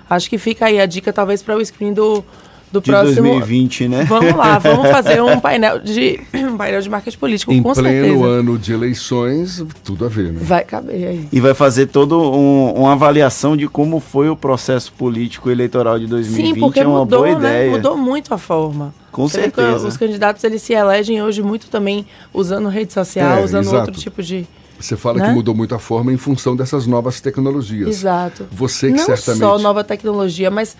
[0.09, 2.24] Acho que fica aí a dica, talvez, para o screen do,
[2.72, 3.22] do de próximo.
[3.22, 4.04] 2020, né?
[4.08, 8.06] Vamos lá, vamos fazer um painel de, um painel de marketing político, Em com pleno
[8.06, 8.24] certeza.
[8.24, 10.40] ano de eleições, tudo a ver, né?
[10.42, 11.28] Vai caber aí.
[11.30, 16.06] E vai fazer toda um, uma avaliação de como foi o processo político eleitoral de
[16.06, 16.54] 2020.
[16.54, 17.48] Sim, porque é uma mudou, boa né?
[17.66, 17.70] ideia.
[17.72, 18.94] Mudou muito a forma.
[19.12, 19.87] Com certeza.
[19.87, 23.76] Os candidatos eles se elegem hoje muito também usando rede social, É, usando exato.
[23.88, 24.46] outro tipo de.
[24.80, 25.28] Você fala Né?
[25.28, 27.88] que mudou muito a forma em função dessas novas tecnologias.
[27.88, 28.46] Exato.
[28.50, 29.38] Você que Não certamente.
[29.40, 30.76] só nova tecnologia, mas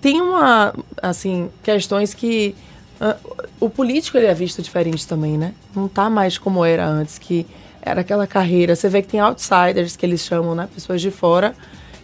[0.00, 2.54] tem uma, assim, questões que
[3.00, 3.16] Ah,
[3.60, 5.52] O político ele é visto diferente também, né?
[5.74, 7.46] Não tá mais como era antes, que
[7.82, 8.74] era aquela carreira.
[8.74, 10.68] Você vê que tem outsiders, que eles chamam, né?
[10.74, 11.54] Pessoas de fora,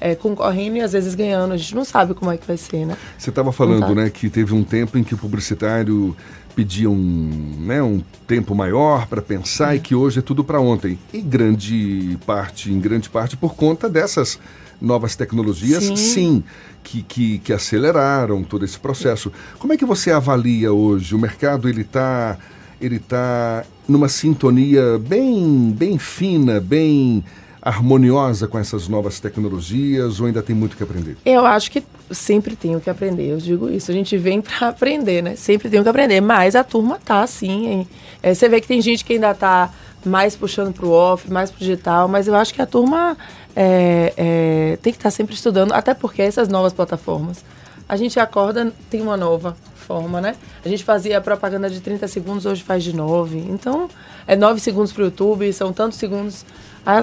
[0.00, 1.52] é, concorrendo e às vezes ganhando.
[1.54, 2.96] A gente não sabe como é que vai ser, né?
[3.18, 3.94] Você estava falando, tá.
[3.94, 6.16] né, que teve um tempo em que o publicitário
[6.54, 10.98] pedia um, né, um tempo maior para pensar e que hoje é tudo para ontem.
[11.12, 14.38] E grande parte, em grande parte por conta dessas
[14.80, 16.44] novas tecnologias, sim, Sim.
[16.82, 19.32] Que, que, que aceleraram todo esse processo.
[19.58, 21.14] Como é que você avalia hoje?
[21.14, 22.38] O mercado ele está
[22.80, 27.22] ele tá numa sintonia bem bem fina, bem
[27.62, 31.16] harmoniosa com essas novas tecnologias ou ainda tem muito que aprender?
[31.24, 33.92] Eu acho que sempre tenho que aprender, eu digo isso.
[33.92, 35.36] A gente vem para aprender, né?
[35.36, 37.86] Sempre tenho que aprender, mas a turma tá assim.
[38.20, 39.70] É, você vê que tem gente que ainda tá
[40.04, 43.16] mais puxando pro off, mais pro digital, mas eu acho que a turma
[43.54, 47.44] é, é, tem que estar sempre estudando, até porque essas novas plataformas,
[47.88, 50.34] a gente acorda, tem uma nova forma, né?
[50.64, 53.38] A gente fazia propaganda de 30 segundos, hoje faz de 9.
[53.38, 53.88] Então,
[54.26, 56.44] é 9 segundos pro YouTube, são tantos segundos.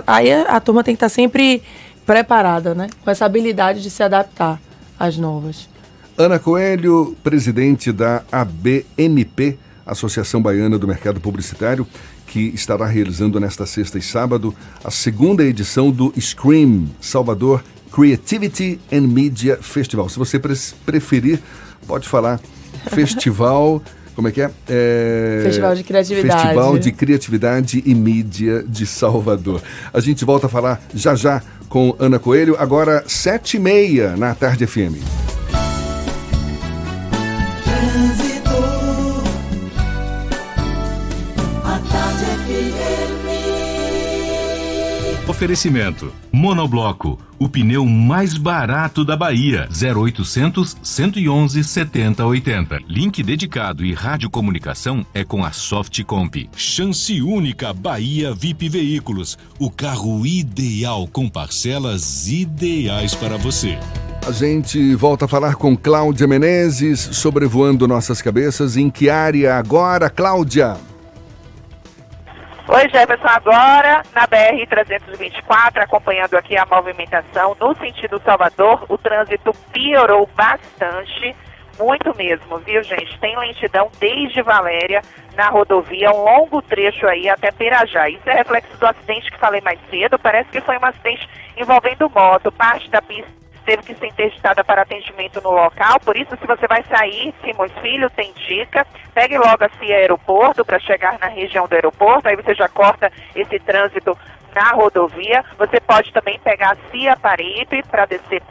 [0.08, 1.62] Aí a, a turma tem que estar sempre
[2.06, 2.88] preparada, né?
[3.04, 4.60] Com essa habilidade de se adaptar
[5.00, 5.70] às novas.
[6.18, 11.88] Ana Coelho, presidente da ABMP, Associação Baiana do Mercado Publicitário,
[12.30, 19.08] que estará realizando nesta sexta e sábado a segunda edição do Scream Salvador Creativity and
[19.08, 20.08] Media Festival.
[20.10, 20.54] Se você pre-
[20.86, 21.40] preferir,
[21.88, 22.40] pode falar
[22.94, 23.82] festival.
[24.16, 24.52] Como é que é?
[24.68, 26.42] É, Festival de Criatividade.
[26.42, 29.62] Festival de Criatividade e Mídia de Salvador.
[29.92, 34.36] A gente volta a falar já já com Ana Coelho, agora sete e meia na
[34.36, 35.39] Tarde FM.
[45.40, 49.70] Oferecimento: Monobloco, o pneu mais barato da Bahia.
[49.72, 52.80] 0800 111 7080.
[52.86, 56.50] Link dedicado e radiocomunicação é com a Softcomp.
[56.58, 63.80] Chance única Bahia VIP Veículos, o carro ideal com parcelas ideais para você.
[64.28, 68.76] A gente volta a falar com Cláudia Menezes, sobrevoando nossas cabeças.
[68.76, 70.89] Em que área agora, Cláudia?
[72.72, 80.30] Oi, Jefferson, agora na BR-324, acompanhando aqui a movimentação no sentido Salvador, o trânsito piorou
[80.36, 81.36] bastante,
[81.80, 83.20] muito mesmo, viu, gente?
[83.20, 85.02] Tem lentidão desde Valéria
[85.36, 88.08] na rodovia, um longo trecho aí até Pirajá.
[88.08, 91.28] Isso é reflexo do acidente que falei mais cedo, parece que foi um acidente
[91.58, 93.32] envolvendo moto, parte da pista
[93.70, 97.72] teve que ser interditada para atendimento no local, por isso se você vai sair, Simões
[97.84, 102.36] Filho, tem dica, pegue logo a CIA Aeroporto para chegar na região do aeroporto, aí
[102.36, 104.18] você já corta esse trânsito
[104.56, 108.42] na rodovia, você pode também pegar a CIA Paripe para descer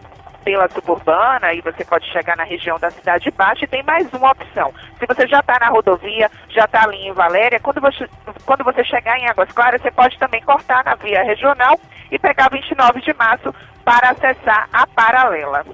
[0.45, 1.53] pela suburbana.
[1.53, 4.73] E você pode chegar na região da Cidade Baixa e tem mais uma opção.
[4.99, 8.09] Se você já está na rodovia, já está ali em Valéria, quando você,
[8.47, 11.79] quando você chegar em Águas Claras, você pode também cortar na via regional
[12.11, 13.53] e pegar 29 de março
[13.89, 15.65] para acessar a paralela.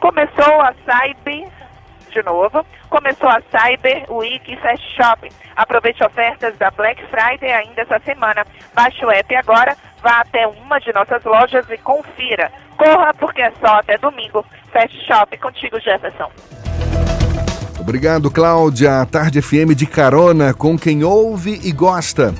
[0.00, 1.46] Começou a Cyber,
[2.10, 5.28] de novo, começou a Cyber Week Fast Shopping.
[5.54, 8.46] Aproveite ofertas da Black Friday ainda essa semana.
[8.72, 12.50] Baixe o app agora, vá até uma de nossas lojas e confira.
[12.78, 14.42] Corra, porque é só até domingo.
[14.72, 16.30] Fast Shopping contigo, Jefferson.
[17.78, 19.04] Obrigado, Cláudia.
[19.04, 22.32] Tarde FM de carona com quem ouve e gosta.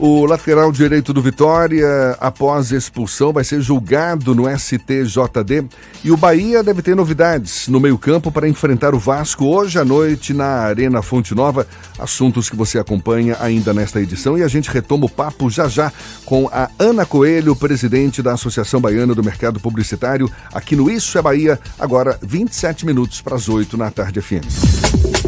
[0.00, 5.64] O lateral direito do Vitória, após expulsão, vai ser julgado no STJD.
[6.04, 10.32] E o Bahia deve ter novidades no meio-campo para enfrentar o Vasco hoje à noite
[10.32, 11.66] na Arena Fonte Nova.
[11.98, 14.38] Assuntos que você acompanha ainda nesta edição.
[14.38, 15.92] E a gente retoma o papo já já
[16.24, 21.22] com a Ana Coelho, presidente da Associação Baiana do Mercado Publicitário, aqui no Isso é
[21.22, 25.27] Bahia, agora 27 minutos para as 8 na tarde FM.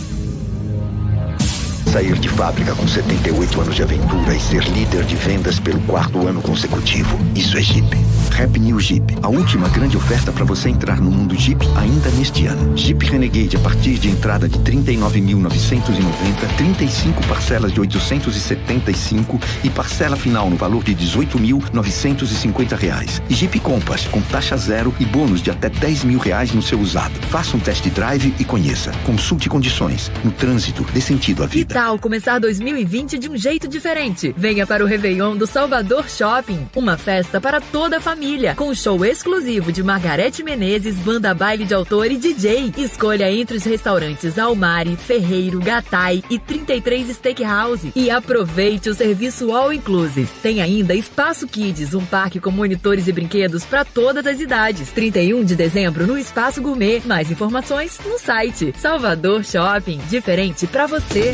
[1.91, 6.25] Sair de fábrica com 78 anos de aventura e ser líder de vendas pelo quarto
[6.25, 7.19] ano consecutivo.
[7.35, 7.97] Isso é Jeep.
[8.31, 9.17] Rap New Jeep.
[9.21, 12.77] A última grande oferta para você entrar no mundo Jeep ainda neste ano.
[12.77, 20.49] Jeep Renegade a partir de entrada de 39.990, 35 parcelas de 875 e parcela final
[20.49, 23.21] no valor de 18.950 reais.
[23.29, 26.79] E Jeep Compass com taxa zero e bônus de até 10 mil reais no seu
[26.79, 27.19] usado.
[27.27, 28.93] Faça um test drive e conheça.
[29.05, 30.09] Consulte condições.
[30.23, 31.80] No trânsito, dê sentido à vida.
[31.81, 34.31] Tal começar 2020 de um jeito diferente?
[34.37, 39.03] Venha para o Réveillon do Salvador Shopping, uma festa para toda a família, com show
[39.03, 42.71] exclusivo de Margarete Menezes, banda baile de autor e DJ.
[42.77, 49.73] Escolha entre os restaurantes Almari, Ferreiro, Gatai e 33 Steakhouse e aproveite o serviço All
[49.73, 50.29] Inclusive.
[50.43, 54.91] Tem ainda Espaço Kids, um parque com monitores e brinquedos para todas as idades.
[54.91, 57.01] 31 de dezembro no Espaço Gourmet.
[57.05, 59.99] Mais informações no site Salvador Shopping.
[60.11, 61.33] Diferente para você.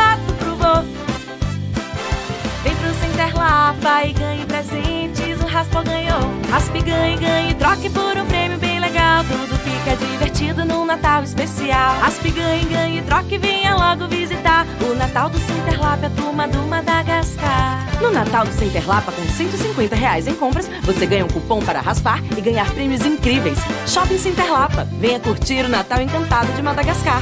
[0.37, 1.01] pro vô.
[2.63, 6.19] Vem pro Center Lapa e ganhe presentes, o Raspa ganhou.
[6.49, 9.23] Raspe, ganhe, ganhe, troque por um prêmio bem legal.
[9.23, 11.97] Tudo fica divertido num Natal especial.
[11.99, 14.67] Raspe, ganhe, ganhe, troque, venha logo visitar.
[14.81, 17.87] O Natal do Center Lapa é a turma do Madagascar.
[18.01, 21.81] No Natal do Center Lapa, com 150 reais em compras, você ganha um cupom para
[21.81, 23.57] raspar e ganhar prêmios incríveis.
[23.87, 24.87] Shopping Center Lapa.
[24.99, 27.21] Venha curtir o Natal encantado de Madagascar.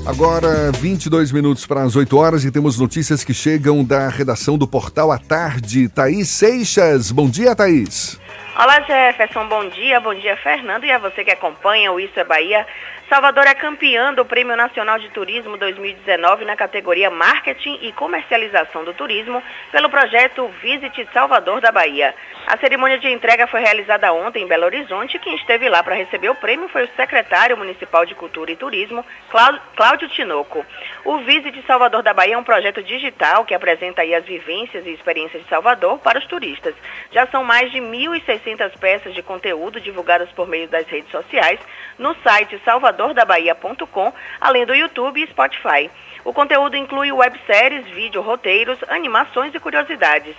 [0.03, 4.67] Agora, 22 minutos para as 8 horas e temos notícias que chegam da redação do
[4.67, 5.87] Portal à Tarde.
[5.89, 7.11] Thaís Seixas.
[7.11, 8.19] Bom dia, Thaís.
[8.55, 9.47] Olá, Jefferson.
[9.47, 9.99] Bom dia.
[9.99, 10.85] Bom dia, Fernando.
[10.85, 12.65] E a você que acompanha o Isso é Bahia.
[13.11, 18.93] Salvador é campeã do Prêmio Nacional de Turismo 2019 na categoria Marketing e Comercialização do
[18.93, 22.15] Turismo pelo projeto Visit Salvador da Bahia.
[22.47, 26.29] A cerimônia de entrega foi realizada ontem em Belo Horizonte quem esteve lá para receber
[26.29, 30.65] o prêmio foi o secretário municipal de Cultura e Turismo, Clá- Cláudio Tinoco.
[31.03, 35.43] O Visit Salvador da Bahia é um projeto digital que apresenta as vivências e experiências
[35.43, 36.73] de Salvador para os turistas.
[37.11, 41.59] Já são mais de 1.600 peças de conteúdo divulgadas por meio das redes sociais
[41.99, 42.57] no site
[43.01, 45.89] salvadordabahia.com, além do YouTube e Spotify.
[46.23, 50.35] O conteúdo inclui webséries, vídeo, roteiros, animações e curiosidades.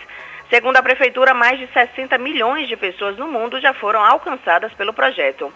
[0.48, 4.92] Segundo a Prefeitura, mais de 60 milhões de pessoas no mundo já foram alcançadas pelo
[4.92, 5.52] projeto.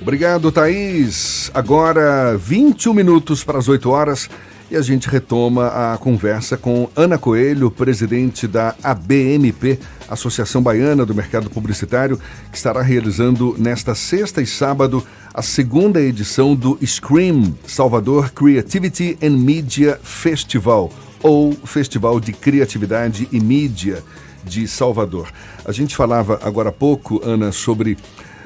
[0.00, 1.50] Obrigado, Thaís.
[1.54, 4.28] Agora, 21 minutos para as 8 horas
[4.72, 11.14] e a gente retoma a conversa com Ana Coelho, presidente da ABMP, Associação Baiana do
[11.14, 12.18] Mercado Publicitário,
[12.50, 19.36] que estará realizando nesta sexta e sábado a segunda edição do Scream Salvador Creativity and
[19.36, 20.90] Media Festival,
[21.22, 24.02] ou Festival de Criatividade e Mídia.
[24.44, 25.28] de Salvador.
[25.64, 27.96] A gente falava agora há pouco, Ana, sobre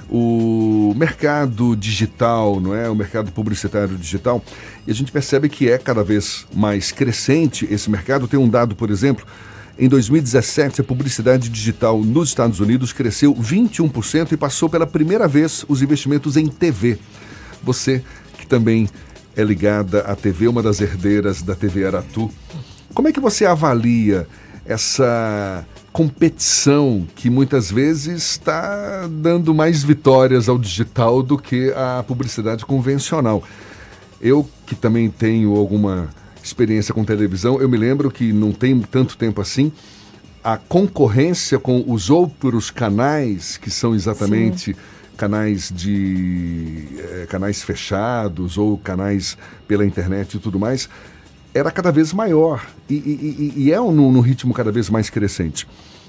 [0.08, 2.88] o mercado digital, não é?
[2.88, 4.42] O mercado publicitário digital.
[4.86, 8.28] E a gente percebe que é cada vez mais crescente esse mercado.
[8.28, 9.26] Tem um dado, por exemplo,
[9.78, 15.64] em 2017 a publicidade digital nos Estados Unidos cresceu 21% e passou pela primeira vez
[15.68, 16.98] os investimentos em TV.
[17.62, 18.02] Você
[18.38, 18.88] que também
[19.36, 22.30] é ligada à TV, uma das herdeiras da TV Aratu,
[22.94, 24.26] como é que você avalia
[24.64, 25.66] essa
[25.96, 33.42] competição que muitas vezes está dando mais vitórias ao digital do que à publicidade convencional.
[34.20, 36.10] Eu, que também tenho alguma
[36.44, 39.72] experiência com televisão, eu me lembro que não tem tanto tempo assim,
[40.44, 44.80] a concorrência com os outros canais, que são exatamente Sim.
[45.16, 50.90] canais de eh, canais fechados ou canais pela internet e tudo mais,
[51.56, 55.66] era cada vez maior e, e, e é num, ritmo cada vez mais crescente.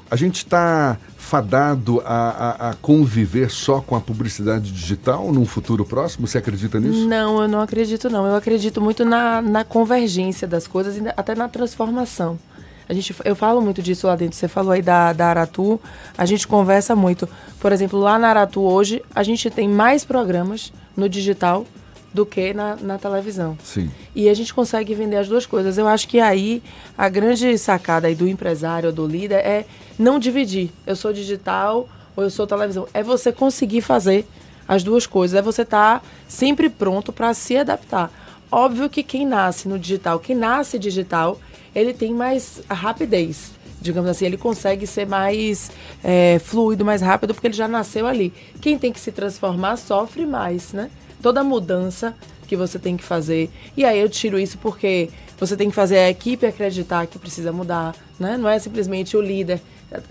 [0.09, 5.83] A gente está fadado a, a, a, conviver só com a publicidade digital num futuro
[5.83, 6.25] próximo?
[6.25, 7.05] Você acredita nisso?
[7.07, 8.25] Não, eu não acredito não.
[8.25, 12.39] Eu acredito muito na, na convergência das coisas e até na transformação.
[12.87, 14.37] A gente, eu falo muito disso lá dentro.
[14.37, 15.79] Você falou aí da, da Aratu,
[16.17, 17.27] a gente conversa muito.
[17.59, 21.65] Por exemplo, lá na Aratu hoje, a gente tem mais programas no digital
[22.13, 23.57] do que na, na televisão.
[23.63, 23.91] Sim.
[24.15, 25.77] E a gente consegue vender as duas coisas.
[25.77, 26.63] Eu acho que aí
[26.97, 29.65] a grande sacada aí do empresário do líder é
[29.99, 30.69] não dividir.
[30.85, 32.87] Eu sou digital ou eu sou televisão.
[32.93, 34.25] É você conseguir fazer
[34.67, 35.37] as duas coisas.
[35.37, 38.11] É você estar tá sempre pronto para se adaptar.
[38.51, 41.39] Óbvio que quem nasce no digital, quem nasce digital,
[41.75, 45.71] ele tem mais rapidez digamos assim, ele consegue ser mais
[46.03, 48.33] é, fluido, mais rápido, porque ele já nasceu ali.
[48.59, 50.89] Quem tem que se transformar sofre mais, né?
[51.21, 52.15] Toda mudança
[52.47, 53.49] que você tem que fazer.
[53.75, 55.09] E aí eu tiro isso porque
[55.39, 58.37] você tem que fazer a equipe acreditar que precisa mudar, né?
[58.37, 59.61] Não é simplesmente o líder.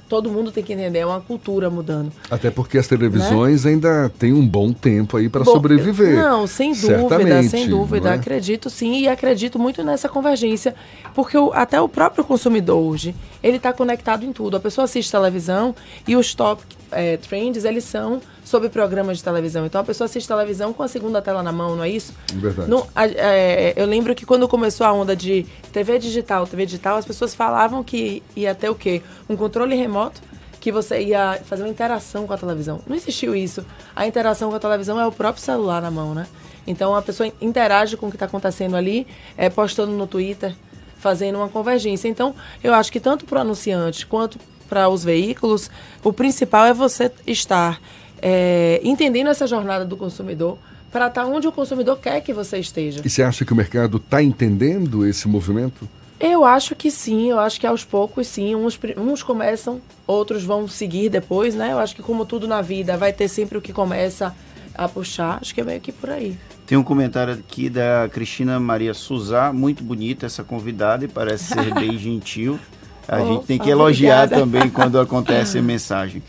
[0.08, 2.10] Todo mundo tem que entender, é uma cultura mudando.
[2.30, 3.72] Até porque as televisões né?
[3.72, 6.16] ainda têm um bom tempo aí para sobreviver.
[6.16, 8.08] Não, sem dúvida, sem dúvida.
[8.08, 8.14] É?
[8.14, 10.74] Acredito sim e acredito muito nessa convergência.
[11.14, 14.56] Porque o, até o próprio consumidor hoje, ele está conectado em tudo.
[14.56, 15.74] A pessoa assiste televisão
[16.08, 19.66] e os top é, trends, eles são sobre programas de televisão.
[19.66, 22.14] Então a pessoa assiste televisão com a segunda tela na mão, não é isso?
[22.32, 22.70] Verdade.
[22.70, 26.96] No, a, é, eu lembro que quando começou a onda de TV digital, TV digital,
[26.96, 29.02] as pessoas falavam que ia ter o quê?
[29.28, 30.22] Um controle remoto
[30.60, 32.80] que você ia fazer uma interação com a televisão.
[32.86, 33.66] Não existiu isso.
[33.96, 36.28] A interação com a televisão é o próprio celular na mão, né?
[36.68, 40.54] Então a pessoa interage com o que está acontecendo ali, é, postando no Twitter,
[40.98, 42.08] fazendo uma convergência.
[42.08, 42.32] Então
[42.62, 44.38] eu acho que tanto para o anunciante quanto
[44.68, 45.68] para os veículos,
[46.02, 47.80] o principal é você estar
[48.20, 50.58] é, entendendo essa jornada do consumidor
[50.90, 53.02] para estar tá onde o consumidor quer que você esteja.
[53.04, 55.88] E você acha que o mercado está entendendo esse movimento?
[56.18, 60.66] Eu acho que sim, eu acho que aos poucos sim, uns, uns começam, outros vão
[60.66, 61.72] seguir depois, né?
[61.72, 64.34] Eu acho que como tudo na vida, vai ter sempre o que começa
[64.74, 66.36] a puxar, acho que é meio que por aí.
[66.66, 71.74] Tem um comentário aqui da Cristina Maria Suzá, muito bonita essa convidada e parece ser
[71.74, 72.58] bem gentil.
[73.06, 74.42] A oh, gente tem que elogiar obrigada.
[74.42, 76.22] também quando acontece a mensagem.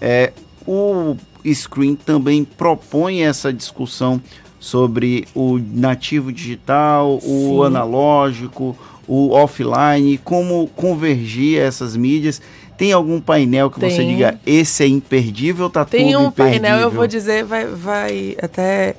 [0.00, 0.32] É,
[0.66, 4.20] o Screen também propõe essa discussão
[4.60, 7.48] sobre o nativo digital, Sim.
[7.50, 8.76] o analógico,
[9.08, 12.40] o offline, como convergir essas mídias.
[12.78, 13.90] Tem algum painel que Tem.
[13.90, 16.60] você diga, esse é imperdível tá tem tudo um imperdível?
[16.62, 18.96] painel, eu vou dizer, vai, vai até...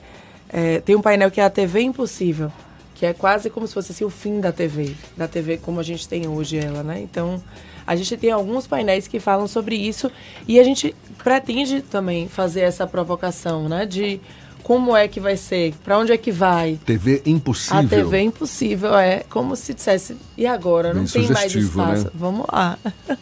[0.50, 2.52] É, tem um painel que é a TV Impossível,
[2.94, 5.84] que é quase como se fosse assim, o fim da TV, da TV como a
[5.84, 7.02] gente tem hoje ela, né?
[7.02, 7.42] Então,
[7.86, 10.12] a gente tem alguns painéis que falam sobre isso
[10.48, 13.86] e a gente pretende também fazer essa provocação, né?
[13.86, 14.20] De
[14.64, 16.80] como é que vai ser, para onde é que vai.
[16.86, 17.80] TV impossível.
[17.80, 20.94] A TV impossível é como se dissesse, e agora?
[20.94, 22.06] Bem não tem mais espaço.
[22.06, 22.12] Né?
[22.16, 22.78] Vamos lá.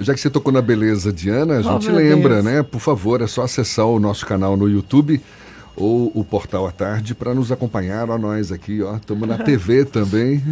[0.00, 2.44] Já que você tocou na beleza Diana, a oh, gente lembra, Deus.
[2.44, 2.62] né?
[2.62, 5.20] Por favor, é só acessar o nosso canal no YouTube
[5.76, 8.10] ou o Portal à Tarde para nos acompanhar.
[8.10, 10.42] Ó, nós aqui, ó, estamos na TV também.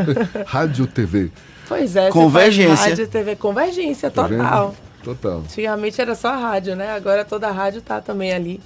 [0.46, 1.30] Rádio TV.
[1.68, 2.88] Pois é, convergência.
[2.88, 4.74] rádio, TV, convergência tá total.
[5.04, 5.38] Total.
[5.38, 6.90] Antigamente era só a rádio, né?
[6.90, 8.60] Agora toda a rádio tá também ali.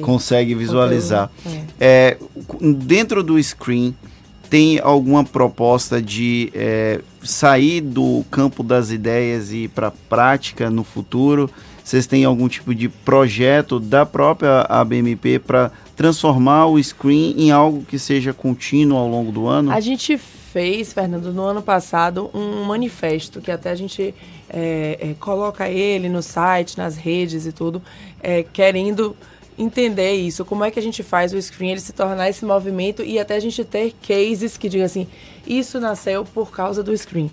[0.00, 1.30] Consegue visualizar.
[1.80, 2.16] É.
[2.16, 2.18] É,
[2.60, 3.94] dentro do screen,
[4.50, 10.68] tem alguma proposta de é, sair do campo das ideias e ir para a prática
[10.68, 11.50] no futuro?
[11.82, 17.84] Vocês têm algum tipo de projeto da própria ABMP para transformar o screen em algo
[17.84, 19.70] que seja contínuo ao longo do ano?
[19.70, 20.18] A gente
[20.54, 24.14] fez, Fernando, no ano passado, um manifesto que até a gente
[24.48, 27.82] é, é, coloca ele no site, nas redes e tudo,
[28.22, 29.16] é, querendo
[29.58, 33.02] entender isso, como é que a gente faz o screen ele se tornar esse movimento
[33.02, 35.08] e até a gente ter cases que digam assim,
[35.44, 37.32] isso nasceu por causa do screen.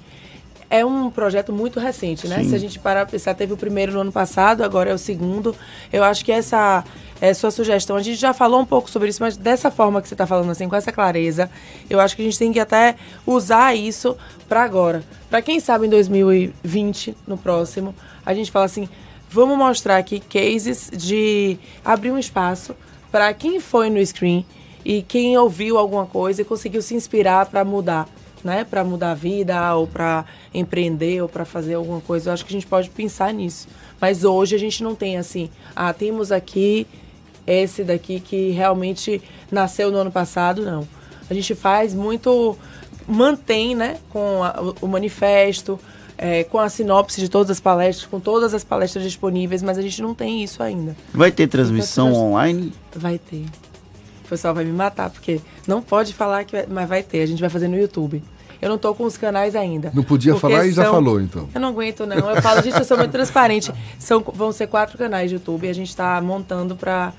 [0.68, 2.40] é um projeto muito recente, né?
[2.40, 2.50] Sim.
[2.50, 5.56] Se a gente parar pensar, teve o primeiro no ano passado, agora é o segundo.
[5.94, 6.84] Eu acho que essa
[7.22, 7.96] é sua sugestão.
[7.96, 10.50] A gente já falou um pouco sobre isso, mas dessa forma que você está falando,
[10.50, 11.50] assim, com essa clareza,
[11.88, 12.96] eu acho que a gente tem que até
[13.26, 14.18] usar isso
[14.50, 15.04] para agora.
[15.30, 17.94] Para quem sabe em 2020, no próximo,
[18.26, 18.90] a gente fala assim,
[19.30, 22.76] vamos mostrar aqui cases de abrir um espaço
[23.12, 24.44] para quem foi no screen
[24.84, 28.10] e quem ouviu alguma coisa e conseguiu se inspirar para mudar,
[28.44, 28.64] né?
[28.64, 32.30] Para mudar a vida ou para empreender ou para fazer alguma coisa.
[32.30, 33.68] Eu acho que a gente pode pensar nisso.
[34.00, 36.88] Mas hoje a gente não tem assim, ah, temos aqui
[37.52, 39.22] esse daqui que realmente
[39.52, 40.88] nasceu no ano passado, não.
[41.30, 42.58] A gente faz muito,
[43.08, 45.80] mantém, né, com a- o- manifesto,
[46.18, 49.82] é, com a sinopse de todas as palestras, com todas as palestras disponíveis, mas a
[49.82, 50.96] gente não tem isso ainda.
[51.14, 52.72] Vai ter transmissão online?
[52.96, 53.46] Vai ter.
[54.26, 57.22] O pessoal vai me matar, porque não pode falar que vai, mas vai ter.
[57.22, 58.24] A gente vai fazer no YouTube.
[58.62, 59.92] Eu não tô com os canais ainda.
[59.94, 61.50] Não podia falar e já são- falou, então.
[61.54, 62.16] Eu não aguento, não.
[62.30, 63.74] Eu falo, gente, eu sou muito transparente.
[63.98, 67.12] São, vão ser quatro canais de YouTube e a gente tá montando pra,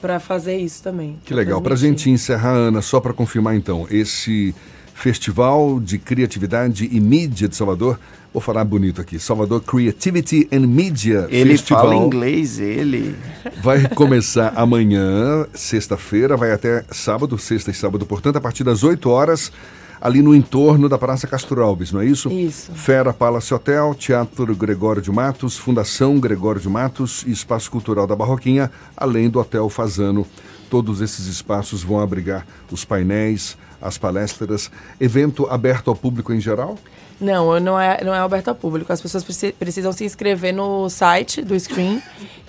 [0.00, 1.18] pra fazer isso também.
[1.24, 1.60] Que legal.
[1.60, 4.54] Para a gente encerrar, Ana, só para confirmar então, esse
[4.94, 8.00] Festival de Criatividade e Mídia de Salvador,
[8.32, 11.82] vou falar bonito aqui, Salvador Creativity and Media Ele Festival.
[11.84, 13.14] fala inglês, ele.
[13.62, 19.08] Vai começar amanhã, sexta-feira, vai até sábado, sexta e sábado, portanto, a partir das 8
[19.08, 19.52] horas,
[20.00, 22.30] ali no entorno da Praça Castro Alves, não é isso?
[22.30, 22.72] Isso.
[22.72, 28.16] Fera Palace Hotel, Teatro Gregório de Matos, Fundação Gregório de Matos e Espaço Cultural da
[28.16, 30.26] Barroquinha, além do Hotel Fazano.
[30.70, 34.70] Todos esses espaços vão abrigar os painéis, as palestras,
[35.00, 36.76] evento aberto ao público em geral?
[37.20, 38.92] Não, não é, não é aberto ao público.
[38.92, 42.00] As pessoas preci- precisam se inscrever no site do Screen,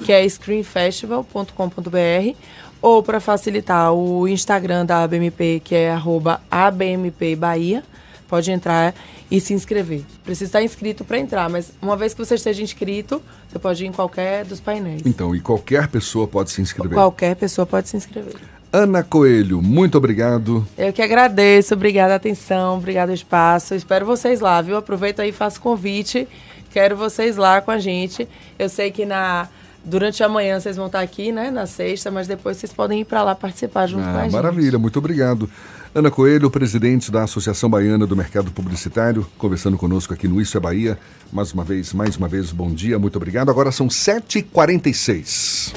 [0.04, 2.36] que é screenfestival.com.br,
[2.82, 7.84] ou para facilitar o Instagram da ABMP, que é arroba ABMP Bahia.
[8.27, 8.93] Pode entrar
[9.32, 10.03] e se inscrever.
[10.23, 13.88] Precisa estar inscrito para entrar, mas uma vez que você esteja inscrito, você pode ir
[13.88, 15.01] em qualquer dos painéis.
[15.05, 16.93] Então, e qualquer pessoa pode se inscrever.
[16.93, 18.36] Qualquer pessoa pode se inscrever.
[18.71, 20.65] Ana Coelho, muito obrigado.
[20.77, 23.73] Eu que agradeço, obrigada a atenção, obrigada o espaço.
[23.73, 24.77] Espero vocês lá, viu?
[24.77, 26.27] Aproveita aí e faço convite.
[26.71, 28.27] Quero vocês lá com a gente.
[28.59, 29.47] Eu sei que na
[29.84, 33.05] durante a manhã vocês vão estar aqui, né, na sexta, mas depois vocês podem ir
[33.05, 34.34] para lá participar junto com a Ah, gente.
[34.34, 35.49] maravilha, muito obrigado.
[35.93, 40.59] Ana Coelho, presidente da Associação Baiana do Mercado Publicitário, conversando conosco aqui no Isso é
[40.59, 40.99] Bahia.
[41.34, 43.49] Mais uma vez, mais uma vez, bom dia, muito obrigado.
[43.49, 45.73] Agora são 7h46.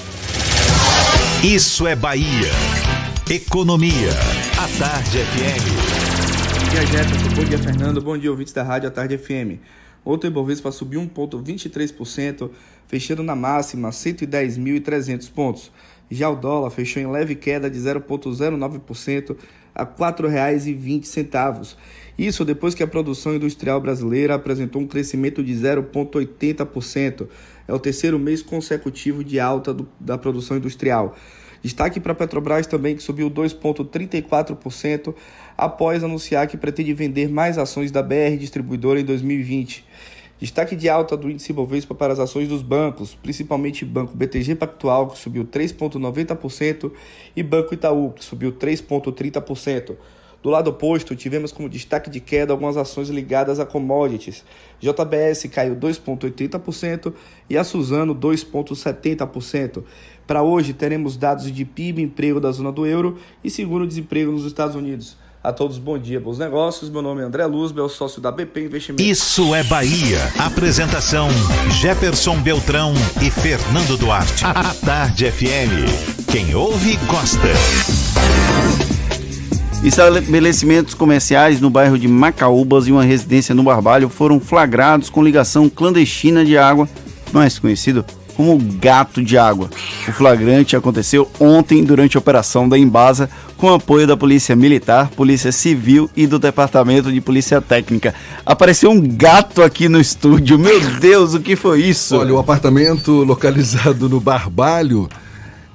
[1.42, 2.50] Isso é Bahia.
[3.30, 4.10] Economia.
[4.58, 5.64] A Tarde FM.
[6.60, 7.28] Bom dia, Jefferson.
[7.34, 8.00] Bom dia, Fernando.
[8.02, 9.58] Bom dia, ouvintes da Rádio à Tarde FM.
[10.04, 12.50] Ontem o Ibovespa subiu 1,23%,
[12.92, 15.72] fechando na máxima 110.300 pontos.
[16.10, 19.34] Já o dólar fechou em leve queda de 0,09%
[19.74, 21.74] a R$ 4,20.
[22.18, 27.28] Isso depois que a produção industrial brasileira apresentou um crescimento de 0,80%.
[27.66, 31.16] É o terceiro mês consecutivo de alta do- da produção industrial.
[31.62, 35.14] Destaque para a Petrobras também, que subiu 2,34%
[35.56, 39.82] após anunciar que pretende vender mais ações da BR Distribuidora em 2020.
[40.42, 45.06] Destaque de alta do índice Bovespa para as ações dos bancos, principalmente Banco BTG Pactual,
[45.06, 46.90] que subiu 3,90%,
[47.36, 49.94] e Banco Itaú, que subiu 3,30%.
[50.42, 54.44] Do lado oposto, tivemos como destaque de queda algumas ações ligadas a commodities.
[54.80, 57.14] JBS caiu 2,80%
[57.48, 59.84] e a Suzano 2,70%.
[60.26, 64.74] Para hoje, teremos dados de PIB, emprego da zona do euro e seguro-desemprego nos Estados
[64.74, 65.16] Unidos.
[65.44, 66.88] A todos, bom dia, bons negócios.
[66.88, 69.04] Meu nome é André Luzbel, sócio da BP Investimentos.
[69.04, 70.20] Isso é Bahia.
[70.38, 71.28] Apresentação:
[71.80, 74.44] Jefferson Beltrão e Fernando Duarte.
[74.44, 76.30] A Tarde FM.
[76.30, 77.48] Quem ouve, gosta.
[79.82, 85.68] Estabelecimentos comerciais no bairro de Macaúbas e uma residência no Barbalho foram flagrados com ligação
[85.68, 86.88] clandestina de água,
[87.32, 88.04] mais conhecido
[88.36, 89.70] como gato de água.
[90.08, 95.52] O flagrante aconteceu ontem durante a operação da Embasa com apoio da Polícia Militar, Polícia
[95.52, 98.14] Civil e do Departamento de Polícia Técnica.
[98.44, 100.58] Apareceu um gato aqui no estúdio.
[100.58, 102.16] Meu Deus, o que foi isso?
[102.16, 105.08] Olha, o apartamento localizado no Barbalho,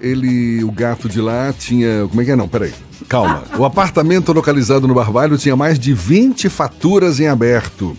[0.01, 2.07] ele, o gato de lá tinha.
[2.09, 2.35] Como é que é?
[2.35, 2.73] Não, peraí.
[3.07, 3.43] Calma.
[3.57, 7.95] O apartamento localizado no Barbalho tinha mais de 20 faturas em aberto.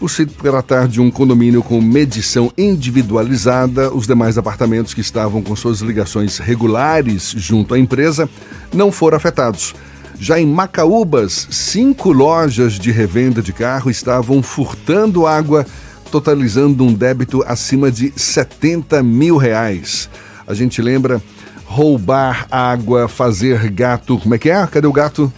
[0.00, 5.54] Por se tratar de um condomínio com medição individualizada, os demais apartamentos que estavam com
[5.54, 8.26] suas ligações regulares junto à empresa
[8.72, 9.74] não foram afetados.
[10.18, 15.66] Já em Macaúbas, cinco lojas de revenda de carro estavam furtando água,
[16.10, 20.08] totalizando um débito acima de 70 mil reais.
[20.46, 21.22] A gente lembra
[21.66, 24.16] roubar água, fazer gato.
[24.16, 24.66] Como é que é?
[24.66, 25.30] Cadê o gato?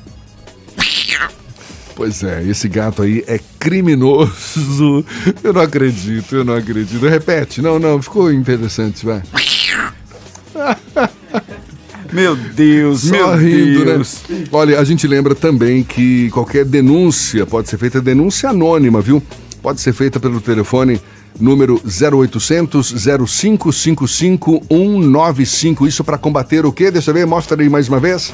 [1.95, 5.05] Pois é, esse gato aí é criminoso.
[5.45, 7.07] Eu não acredito, eu não acredito.
[7.07, 9.23] Repete, não, não, ficou interessante, vai.
[12.13, 14.21] Meu Deus, Só meu rindo, Deus.
[14.29, 14.45] né?
[14.53, 19.23] Olha, a gente lembra também que qualquer denúncia pode ser feita, denúncia anônima, viu?
[19.63, 21.01] Pode ser feita pelo telefone
[21.41, 22.93] número 0800
[23.27, 25.87] 0555 195.
[25.87, 26.91] Isso para combater o quê?
[26.91, 28.31] Deixa eu ver, mostra aí mais uma vez.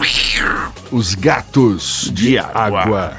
[0.90, 3.14] Os gatos de, água.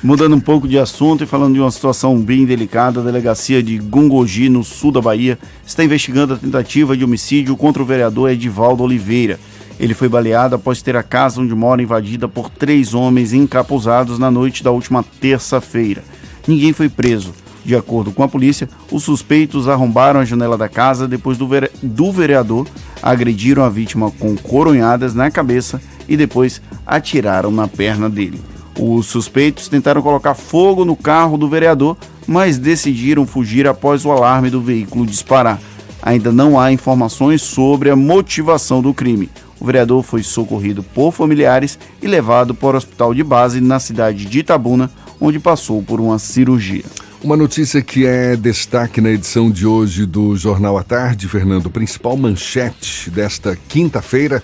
[0.00, 3.78] Mudando um pouco de assunto e falando de uma situação bem delicada, a delegacia de
[3.78, 5.36] Gungogi, no sul da Bahia,
[5.66, 9.40] está investigando a tentativa de homicídio contra o vereador Edivaldo Oliveira.
[9.78, 14.30] Ele foi baleado após ter a casa onde mora invadida por três homens encapuzados na
[14.30, 16.04] noite da última terça-feira.
[16.46, 17.34] Ninguém foi preso.
[17.64, 21.70] De acordo com a polícia, os suspeitos arrombaram a janela da casa depois do, vere-
[21.82, 22.66] do vereador,
[23.02, 28.40] agrediram a vítima com coronhadas na cabeça e depois atiraram na perna dele.
[28.78, 34.50] Os suspeitos tentaram colocar fogo no carro do vereador, mas decidiram fugir após o alarme
[34.50, 35.60] do veículo disparar.
[36.00, 39.28] Ainda não há informações sobre a motivação do crime.
[39.58, 44.24] O vereador foi socorrido por familiares e levado para o hospital de base na cidade
[44.24, 44.88] de Itabuna,
[45.20, 46.84] onde passou por uma cirurgia.
[47.20, 52.16] Uma notícia que é destaque na edição de hoje do Jornal à Tarde, Fernando, principal
[52.16, 54.40] manchete desta quinta-feira.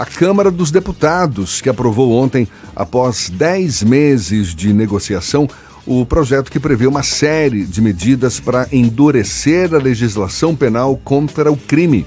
[0.00, 5.46] A Câmara dos Deputados, que aprovou ontem, após 10 meses de negociação,
[5.84, 11.56] o projeto que prevê uma série de medidas para endurecer a legislação penal contra o
[11.58, 12.06] crime.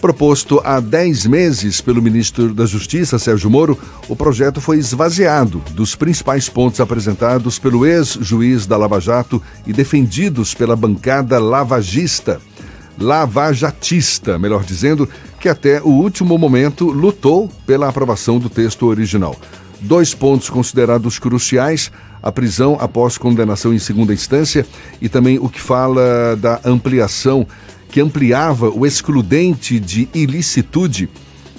[0.00, 3.78] Proposto há 10 meses pelo ministro da Justiça, Sérgio Moro,
[4.08, 10.54] o projeto foi esvaziado dos principais pontos apresentados pelo ex-juiz da Lava Jato e defendidos
[10.54, 12.40] pela bancada lavagista.
[12.98, 15.08] Lavajatista, melhor dizendo,
[15.40, 19.36] que até o último momento lutou pela aprovação do texto original.
[19.80, 21.90] Dois pontos considerados cruciais:
[22.22, 24.66] a prisão após condenação em segunda instância
[25.00, 27.46] e também o que fala da ampliação
[27.90, 31.08] que ampliava o excludente de ilicitude,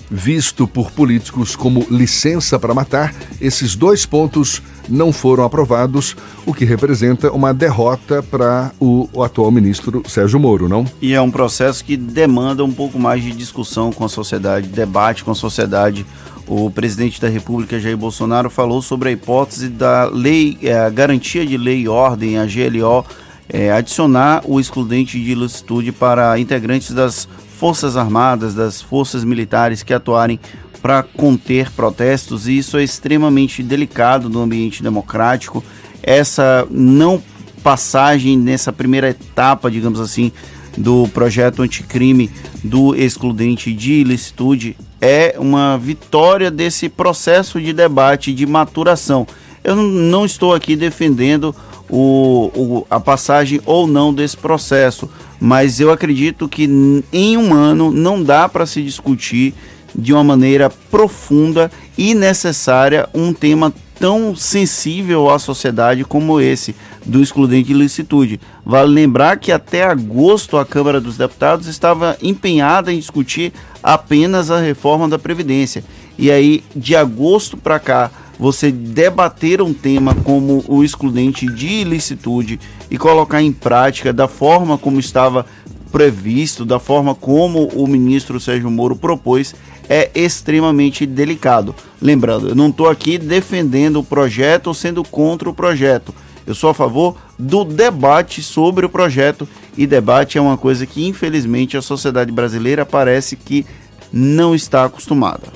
[0.09, 6.65] visto por políticos como licença para matar, esses dois pontos não foram aprovados, o que
[6.65, 10.85] representa uma derrota para o, o atual ministro Sérgio Moro, não?
[11.01, 15.23] E é um processo que demanda um pouco mais de discussão com a sociedade, debate
[15.23, 16.05] com a sociedade.
[16.47, 21.43] O presidente da República, Jair Bolsonaro, falou sobre a hipótese da lei, eh, a garantia
[21.43, 23.03] de lei e ordem, a GLO,
[23.49, 29.93] eh, adicionar o excludente de ilicitude para integrantes das Forças Armadas, das Forças Militares que
[29.93, 30.39] atuarem
[30.81, 35.63] para conter protestos, e isso é extremamente delicado no ambiente democrático.
[36.03, 37.21] Essa não
[37.63, 40.31] passagem nessa primeira etapa, digamos assim,
[40.77, 42.29] do projeto anticrime
[42.63, 49.25] do excludente de ilicitude é uma vitória desse processo de debate, de maturação.
[49.63, 51.55] Eu não- estou aqui defendendo
[51.89, 55.09] o, o- a passagem ou não desse processo,
[55.39, 56.69] mas eu acredito que
[57.11, 59.53] em um ano não dá para se discutir
[59.93, 66.75] de uma maneira profunda e necessária um tema tão sensível à sociedade como esse
[67.05, 68.39] do excludente de ilicitude.
[68.65, 74.59] Vale lembrar que até agosto a Câmara dos Deputados estava empenhada em discutir apenas a
[74.59, 75.83] reforma da Previdência.
[76.17, 82.59] E aí, de agosto para cá, você debater um tema como o excludente de ilicitude
[82.89, 85.45] e colocar em prática da forma como estava
[85.91, 89.55] previsto, da forma como o ministro Sérgio Moro propôs,
[89.87, 91.75] é extremamente delicado.
[92.01, 96.13] Lembrando, eu não estou aqui defendendo o projeto ou sendo contra o projeto.
[96.45, 101.07] Eu sou a favor do debate sobre o projeto e debate é uma coisa que
[101.07, 103.65] infelizmente a sociedade brasileira parece que
[104.11, 105.47] não está acostumada.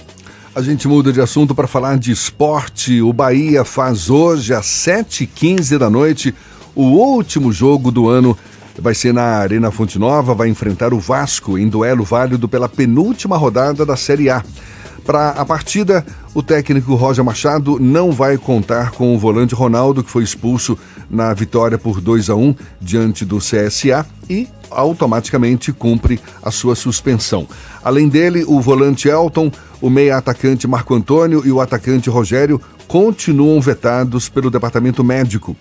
[0.56, 3.02] A gente muda de assunto para falar de esporte.
[3.02, 6.34] O Bahia faz hoje, às 7h15 da noite,
[6.76, 8.38] o último jogo do ano.
[8.82, 13.36] Vai ser na Arena Fonte Nova, vai enfrentar o Vasco em duelo válido pela penúltima
[13.36, 14.44] rodada da Série A.
[15.06, 16.06] Para a partida,
[16.36, 20.78] o técnico Roger Machado não vai contar com o volante Ronaldo, que foi expulso
[21.10, 27.48] na vitória por 2 a 1 diante do CSA e automaticamente cumpre a sua suspensão.
[27.84, 29.52] Além dele, o volante Elton,
[29.82, 35.56] o meia-atacante Marco Antônio e o atacante Rogério continuam vetados pelo departamento médico.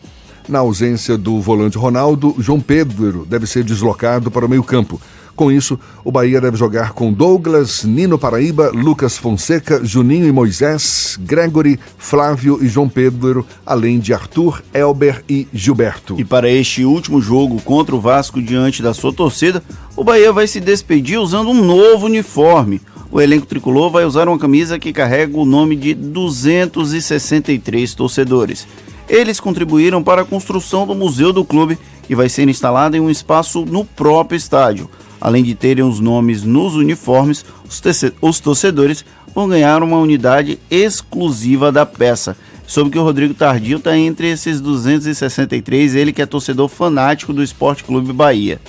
[0.48, 4.98] Na ausência do volante Ronaldo, João Pedro deve ser deslocado para o meio-campo.
[5.36, 11.16] Com isso, o Bahia deve jogar com Douglas, Nino Paraíba, Lucas Fonseca, Juninho e Moisés,
[11.20, 16.16] Gregory, Flávio e João Pedro, além de Arthur, Elber e Gilberto.
[16.18, 19.62] E para este último jogo contra o Vasco diante da sua torcida,
[19.94, 22.80] o Bahia vai se despedir usando um novo uniforme.
[23.10, 28.66] o elenco tricolor vai usar uma camisa que carrega o nome de 263 torcedores.
[29.08, 33.10] Eles contribuíram para a construção do museu do clube, que vai ser instalado em um
[33.10, 34.88] espaço no próprio estádio.
[35.20, 37.44] Além de terem os nomes nos uniformes,
[38.20, 39.04] os, torcedores
[39.34, 42.36] vão ganhar uma unidade exclusiva da peça.
[42.66, 47.42] Soube que o Rodrigo Tardio está entre esses 263, ele que é torcedor fanático do
[47.42, 48.60] Esporte Clube Bahia.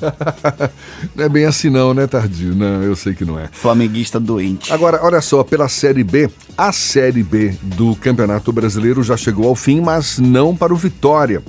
[1.14, 2.54] não é bem assim não, né, Tardio?
[2.54, 3.48] Não, eu sei que não é.
[3.52, 4.72] Flamenguista doente.
[4.72, 9.54] Agora, olha só, pela Série B, a Série B do Campeonato Brasileiro já chegou ao
[9.54, 11.42] fim, mas não para o Vitória.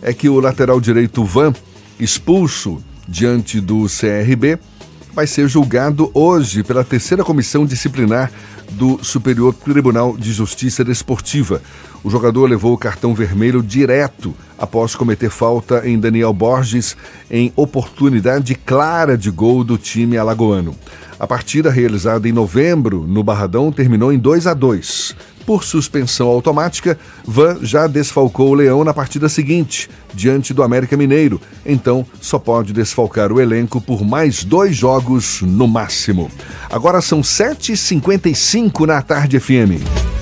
[0.00, 1.52] É que o lateral direito Van,
[1.98, 4.58] expulso diante do CRB,
[5.14, 8.30] vai ser julgado hoje pela terceira comissão disciplinar
[8.72, 11.62] do Superior Tribunal de Justiça Desportiva.
[12.02, 16.96] O jogador levou o cartão vermelho direto após cometer falta em Daniel Borges
[17.30, 20.74] em oportunidade clara de gol do time alagoano.
[21.18, 25.14] A partida realizada em novembro no Barradão terminou em 2 a 2.
[25.44, 31.40] Por suspensão automática, Van já desfalcou o Leão na partida seguinte, diante do América Mineiro.
[31.66, 36.30] Então, só pode desfalcar o elenco por mais dois jogos no máximo.
[36.70, 40.21] Agora são 7h55 na tarde FM.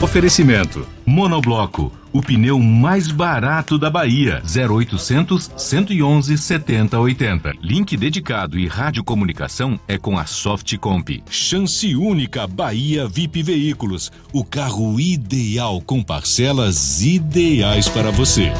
[0.00, 4.42] Oferecimento: Monobloco, o pneu mais barato da Bahia.
[4.44, 7.54] 0800 111 7080.
[7.62, 11.22] Link dedicado e radiocomunicação é com a Softcomp.
[11.30, 18.52] Chance única Bahia VIP Veículos, o carro ideal com parcelas ideais para você.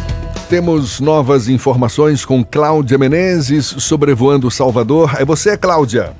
[0.48, 5.16] Temos novas informações com Cláudia Menezes sobrevoando Salvador.
[5.18, 6.14] É você, Cláudia?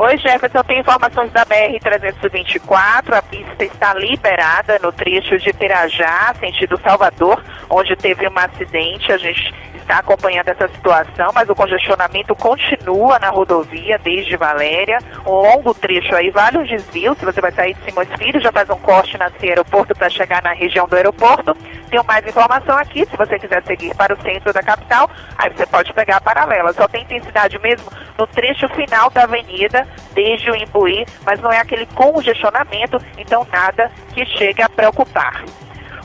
[0.00, 3.14] Oi, Jefferson, tem informações da BR-324.
[3.14, 9.10] A pista está liberada no trecho de Pirajá, sentido Salvador, onde teve um acidente.
[9.10, 9.52] A gente
[9.88, 14.98] está acompanhando essa situação, mas o congestionamento continua na rodovia desde Valéria.
[15.26, 17.16] Um longo trecho aí, vários desvios.
[17.16, 20.42] Se você vai sair de Simões Filho, já faz um corte nesse aeroporto para chegar
[20.42, 21.56] na região do aeroporto.
[21.88, 23.06] Tenho mais informação aqui.
[23.06, 26.72] Se você quiser seguir para o centro da capital, aí você pode pegar a paralela.
[26.74, 31.60] Só tem intensidade mesmo no trecho final da avenida, desde o Imbuí, mas não é
[31.60, 35.44] aquele congestionamento, então nada que chegue a preocupar.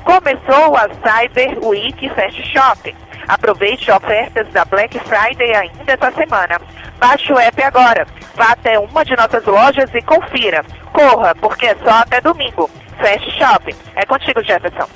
[0.06, 2.96] Começou a Cyber Week Fast Shopping.
[3.28, 6.60] Aproveite ofertas da Black Friday ainda essa semana.
[7.00, 8.08] Baixe o app agora.
[8.36, 10.64] Vá até uma de nossas lojas e confira.
[10.92, 12.70] Corra, porque é só até domingo.
[12.98, 13.76] Fast Shopping.
[13.96, 14.88] É contigo, Jefferson.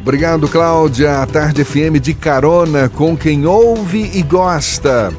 [0.00, 1.22] Obrigado, Cláudia.
[1.22, 5.12] A Tarde FM de carona com quem ouve e gosta.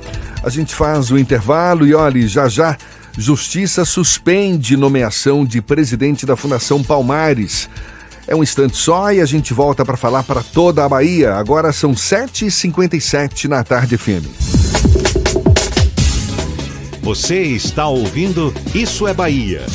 [0.43, 2.77] A gente faz o intervalo e olhe, já já,
[3.19, 7.69] Justiça suspende nomeação de presidente da Fundação Palmares.
[8.29, 11.33] É um instante só e a gente volta para falar para toda a Bahia.
[11.33, 14.23] Agora são 7h57 na tarde FM.
[17.01, 19.65] Você está ouvindo Isso é Bahia.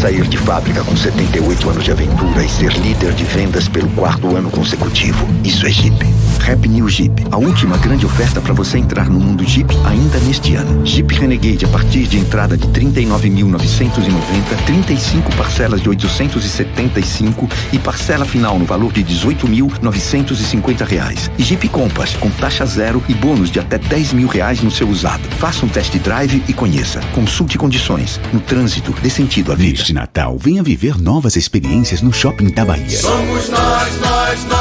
[0.00, 4.34] Sair de fábrica com 78 anos de aventura e ser líder de vendas pelo quarto
[4.34, 5.26] ano consecutivo.
[5.44, 6.06] Isso é Jeep.
[6.40, 7.24] Rap New Jeep.
[7.30, 10.84] A última grande oferta para você entrar no mundo Jeep ainda neste ano.
[10.84, 18.58] Jeep Renegade a partir de entrada de 39.990, 35 parcelas de 875 e parcela final
[18.58, 21.30] no valor de 18.950 reais.
[21.38, 24.88] E Jeep Compass com taxa zero e bônus de até 10 mil reais no seu
[24.88, 25.22] usado.
[25.38, 27.00] Faça um test drive e conheça.
[27.14, 28.20] Consulte condições.
[28.32, 29.70] No trânsito, dê sentido à vida.
[29.70, 32.88] Neste Natal, venha viver novas experiências no Shopping da Bahia.
[32.88, 34.59] Somos nós, nós, nós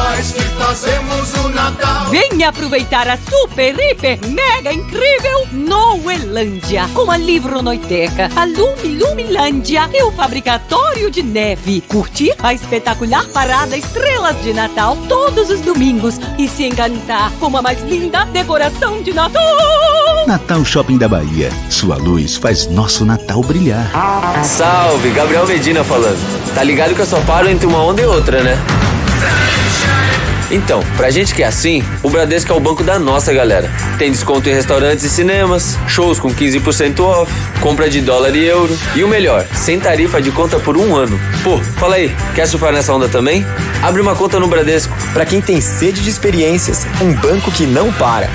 [1.70, 2.10] Natal.
[2.10, 10.04] Venha aproveitar a super, hiper, mega incrível Noelândia com a Livronoiteca, a Lumi Lumilândia e
[10.04, 11.82] o Fabricatório de Neve.
[11.82, 17.62] Curtir a espetacular parada Estrelas de Natal todos os domingos e se encantar com a
[17.62, 19.44] mais linda decoração de Natal.
[20.28, 21.52] Natal Shopping da Bahia.
[21.70, 23.92] Sua luz faz nosso Natal brilhar.
[24.44, 26.20] Salve, Gabriel Medina falando.
[26.54, 28.58] Tá ligado que eu só paro entre uma onda e outra, né?
[30.52, 33.70] Então, pra gente que é assim, o Bradesco é o banco da nossa galera.
[33.98, 37.32] Tem desconto em restaurantes e cinemas, shows com 15% off,
[37.62, 38.76] compra de dólar e euro.
[38.96, 41.20] E o melhor, sem tarifa de conta por um ano.
[41.44, 43.46] Pô, fala aí, quer surfar nessa onda também?
[43.84, 44.94] Abre uma conta no Bradesco.
[45.14, 48.30] Pra quem tem sede de experiências, um banco que não para.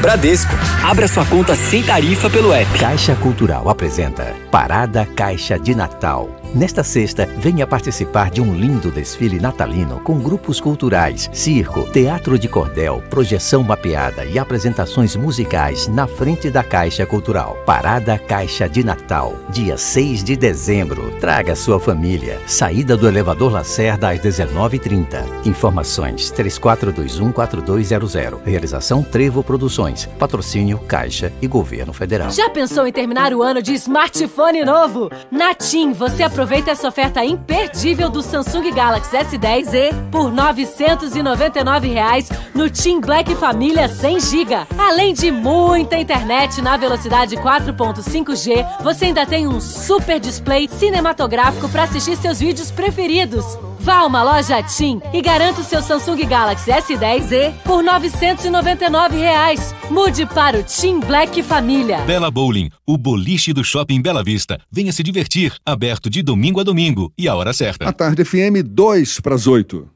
[0.00, 0.52] Bradesco.
[0.84, 2.78] Abra sua conta sem tarifa pelo app.
[2.78, 6.35] Caixa Cultural apresenta Parada Caixa de Natal.
[6.54, 12.48] Nesta sexta, venha participar de um lindo desfile natalino com grupos culturais, circo, teatro de
[12.48, 17.58] cordel, projeção mapeada e apresentações musicais na frente da Caixa Cultural.
[17.66, 21.10] Parada Caixa de Natal, dia 6 de dezembro.
[21.20, 22.40] Traga sua família.
[22.46, 25.24] Saída do elevador Lacerda às 19h30.
[25.44, 28.40] Informações 34214200.
[28.44, 30.06] Realização Trevo Produções.
[30.18, 32.30] Patrocínio Caixa e Governo Federal.
[32.30, 35.10] Já pensou em terminar o ano de smartphone novo?
[35.30, 42.68] Na TIM, você aproveita essa oferta imperdível do Samsung Galaxy S10e por 999 reais no
[42.68, 44.54] TIM Black Família 100 GB.
[44.76, 51.84] Além de muita internet na velocidade 4.5G, você ainda tem um super display cinematográfico para
[51.84, 53.56] assistir seus vídeos preferidos.
[53.86, 59.72] Vá a uma loja TIM e garanta o seu Samsung Galaxy S10e por 999 reais.
[59.88, 61.98] Mude para o TIM Black Família.
[61.98, 64.58] Bela Bowling, o boliche do Shopping Bela Vista.
[64.72, 67.88] Venha se divertir, aberto de domingo a domingo e a hora certa.
[67.88, 69.95] A tarde FM 2 para as 8.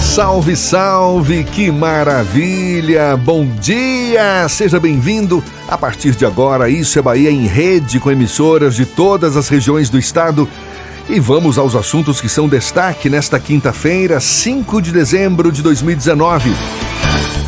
[0.00, 3.16] Salve, salve, que maravilha!
[3.16, 4.46] Bom dia!
[4.48, 5.42] Seja bem-vindo.
[5.68, 9.88] A partir de agora, Isso é Bahia em rede com emissoras de todas as regiões
[9.88, 10.48] do estado.
[11.08, 16.54] E vamos aos assuntos que são destaque nesta quinta-feira, 5 de dezembro de 2019.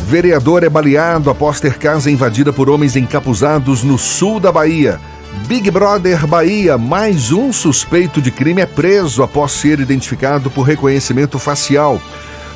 [0.07, 4.99] Vereador é baleado após ter casa invadida por homens encapuzados no sul da Bahia.
[5.47, 11.37] Big Brother Bahia, mais um suspeito de crime é preso após ser identificado por reconhecimento
[11.37, 12.01] facial.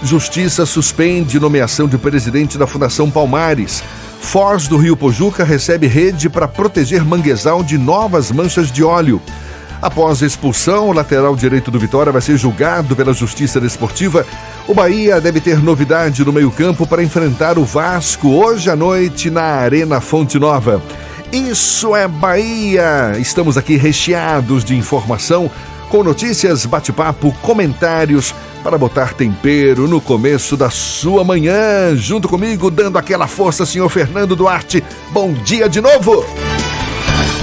[0.01, 3.83] Justiça suspende nomeação de presidente da Fundação Palmares.
[4.21, 9.21] Foz do Rio Pojuca recebe rede para proteger manguezal de novas manchas de óleo.
[9.81, 14.25] Após expulsão, o lateral direito do Vitória vai ser julgado pela Justiça Desportiva.
[14.67, 19.41] O Bahia deve ter novidade no meio-campo para enfrentar o Vasco hoje à noite na
[19.41, 20.81] Arena Fonte Nova.
[21.31, 23.17] Isso é Bahia!
[23.19, 25.51] Estamos aqui recheados de informação,
[25.89, 28.33] com notícias, bate-papo, comentários
[28.63, 31.95] para botar tempero no começo da sua manhã.
[31.95, 34.83] Junto comigo, dando aquela força, senhor Fernando Duarte.
[35.11, 36.25] Bom dia de novo!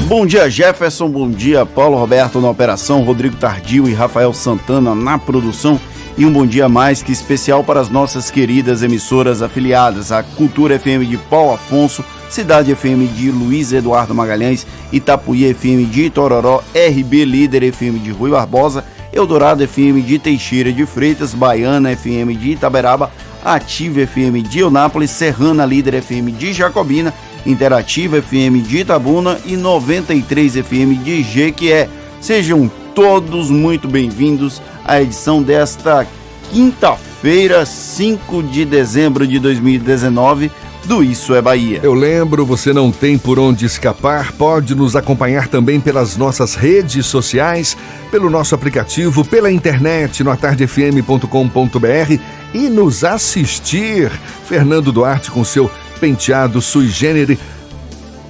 [0.06, 1.08] Bom dia, Jefferson.
[1.08, 5.80] Bom dia, Paulo Roberto na operação, Rodrigo Tardio e Rafael Santana na produção.
[6.16, 10.78] E um bom dia mais que especial para as nossas queridas emissoras afiliadas, a Cultura
[10.78, 17.24] FM de Paulo Afonso, Cidade FM de Luiz Eduardo Magalhães, Itapuí FM de Itororó, RB
[17.24, 18.84] Líder FM de Rui Barbosa,
[19.16, 23.10] Eldorado FM de Teixeira de Freitas, Baiana FM de Itaberaba,
[23.42, 27.14] Ativa FM de Eunápolis, Serrana Líder FM de Jacobina,
[27.46, 31.88] Interativa FM de Itabuna e 93 FM de Jequié.
[32.20, 36.06] Sejam todos muito bem-vindos à edição desta
[36.50, 40.50] quinta-feira, 5 de dezembro de 2019
[40.86, 41.80] do Isso é Bahia.
[41.82, 47.06] Eu lembro, você não tem por onde escapar, pode nos acompanhar também pelas nossas redes
[47.06, 47.76] sociais,
[48.10, 52.20] pelo nosso aplicativo, pela internet no atardefm.com.br
[52.54, 54.10] e nos assistir.
[54.46, 55.70] Fernando Duarte com seu
[56.00, 57.38] penteado sui generis.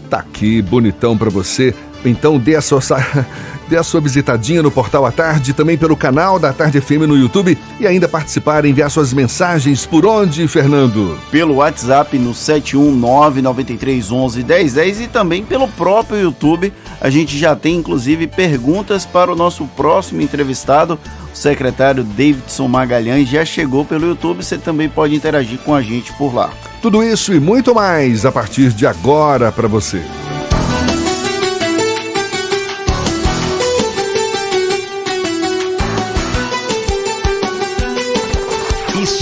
[0.09, 1.75] Tá aqui, bonitão para você.
[2.09, 2.81] Então dê a sua
[3.69, 7.17] dê a sua visitadinha no Portal à Tarde, também pelo canal da Tarde FM no
[7.17, 11.19] YouTube e ainda participar, enviar suas mensagens por onde, Fernando?
[11.31, 16.73] Pelo WhatsApp no 71993111010 e também pelo próprio YouTube.
[17.01, 20.99] A gente já tem inclusive perguntas para o nosso próximo entrevistado,
[21.33, 26.11] O secretário Davidson Magalhães já chegou pelo YouTube, você também pode interagir com a gente
[26.15, 26.51] por lá.
[26.81, 30.01] Tudo isso e muito mais a partir de agora para você.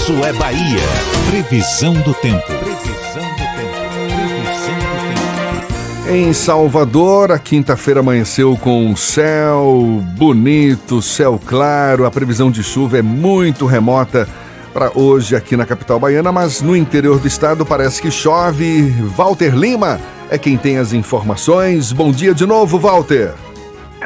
[0.05, 0.83] Isso é Bahia.
[1.31, 2.45] Previsão do tempo.
[2.45, 3.71] Previsão do tempo.
[4.05, 6.11] Previsão do tempo.
[6.11, 12.05] Em Salvador, a quinta-feira amanheceu com céu bonito, céu claro.
[12.05, 14.29] A previsão de chuva é muito remota
[14.71, 18.93] para hoje aqui na capital baiana, mas no interior do estado parece que chove.
[19.17, 19.99] Walter Lima
[20.29, 21.91] é quem tem as informações.
[21.91, 23.33] Bom dia de novo, Walter.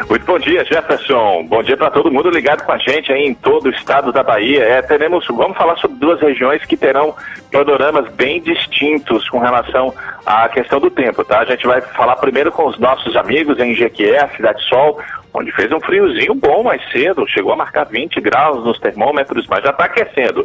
[0.10, 1.46] Muito bom dia, Jefferson.
[1.48, 4.24] Bom dia para todo mundo ligado com a gente aí em todo o estado da
[4.24, 4.64] Bahia.
[4.64, 7.14] É, teremos, vamos falar sobre duas regiões que terão
[7.52, 9.94] panoramas bem distintos com relação
[10.26, 11.42] à questão do tempo, tá?
[11.42, 15.00] A gente vai falar primeiro com os nossos amigos em Jequié, Cidade Sol,
[15.32, 19.64] onde fez um friozinho bom mais cedo, chegou a marcar 20 graus nos termômetros, mas
[19.64, 20.44] já está aquecendo.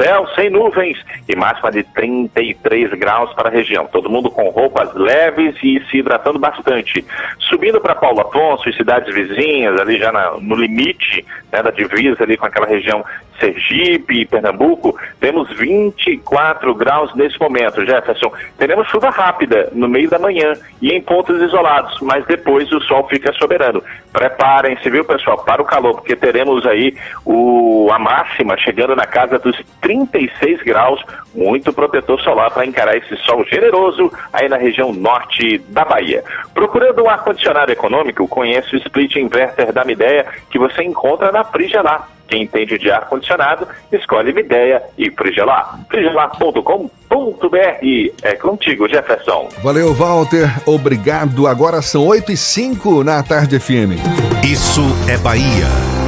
[0.00, 3.86] Céu sem nuvens e máxima de 33 graus para a região.
[3.86, 7.04] Todo mundo com roupas leves e se hidratando bastante.
[7.38, 12.22] Subindo para Paulo Afonso e cidades vizinhas, ali já na, no limite né, da divisa
[12.22, 13.04] ali com aquela região
[13.38, 18.32] Sergipe e Pernambuco, temos 24 graus nesse momento, Jefferson.
[18.58, 23.06] Teremos chuva rápida no meio da manhã e em pontos isolados, mas depois o sol
[23.08, 23.82] fica soberano.
[24.12, 29.38] Preparem-se, viu, pessoal, para o calor, porque teremos aí o, a máxima chegando na casa
[29.38, 29.56] dos
[29.86, 31.00] 36 graus,
[31.32, 36.24] muito protetor solar para encarar esse sol generoso aí na região norte da Bahia.
[36.52, 42.08] Procurando um ar-condicionado econômico, conheça o split inverter da Mideia que você encontra na Frigelar.
[42.26, 45.78] Quem entende de ar-condicionado, escolhe Mideia e Frigelar.
[45.88, 46.88] frigelar.com.br.
[48.22, 49.48] É contigo, Jefferson.
[49.62, 50.50] Valeu, Walter.
[50.66, 51.46] Obrigado.
[51.46, 53.94] Agora são 8 e 5 na Tarde FM.
[54.42, 56.05] Isso é Bahia.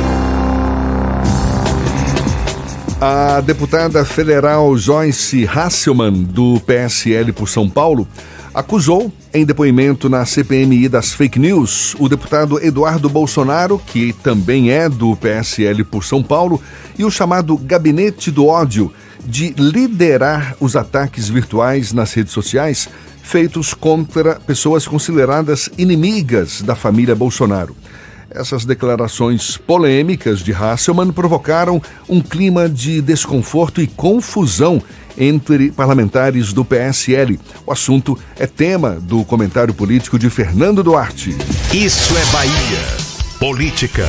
[3.00, 8.08] A deputada federal Joyce Hasselman, do PSL por São Paulo,
[8.52, 14.88] acusou, em depoimento na CPMI das fake news, o deputado Eduardo Bolsonaro, que também é
[14.88, 16.60] do PSL por São Paulo,
[16.98, 18.92] e o chamado Gabinete do Ódio,
[19.24, 22.88] de liderar os ataques virtuais nas redes sociais
[23.22, 27.76] feitos contra pessoas consideradas inimigas da família Bolsonaro.
[28.30, 34.82] Essas declarações polêmicas de Hasselmann provocaram um clima de desconforto e confusão
[35.16, 37.40] entre parlamentares do PSL.
[37.66, 41.30] O assunto é tema do comentário político de Fernando Duarte.
[41.72, 43.08] Isso é Bahia.
[43.40, 44.06] Política.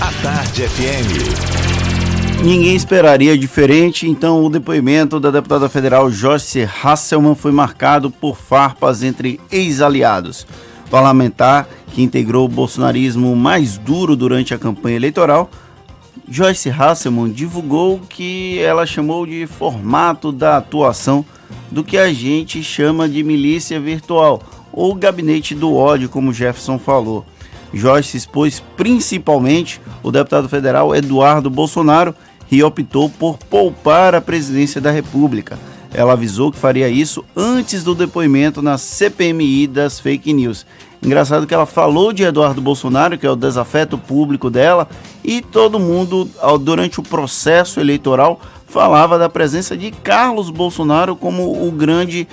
[0.00, 2.44] A Tarde FM.
[2.44, 9.02] Ninguém esperaria diferente, então o depoimento da deputada federal Joyce Hasselmann foi marcado por farpas
[9.02, 10.46] entre ex-aliados
[10.94, 15.50] parlamentar que integrou o bolsonarismo mais duro durante a campanha eleitoral,
[16.28, 21.24] Joyce Hasselman divulgou que ela chamou de formato da atuação
[21.68, 24.40] do que a gente chama de milícia virtual
[24.72, 27.26] ou gabinete do ódio, como Jefferson falou.
[27.72, 32.14] Joyce expôs principalmente o deputado federal Eduardo Bolsonaro
[32.48, 35.58] e optou por poupar a presidência da República.
[35.92, 40.64] Ela avisou que faria isso antes do depoimento na CPMI das fake news
[41.04, 44.88] Engraçado que ela falou de Eduardo Bolsonaro, que é o desafeto público dela,
[45.22, 46.28] e todo mundo,
[46.60, 52.26] durante o processo eleitoral, falava da presença de Carlos Bolsonaro como o grande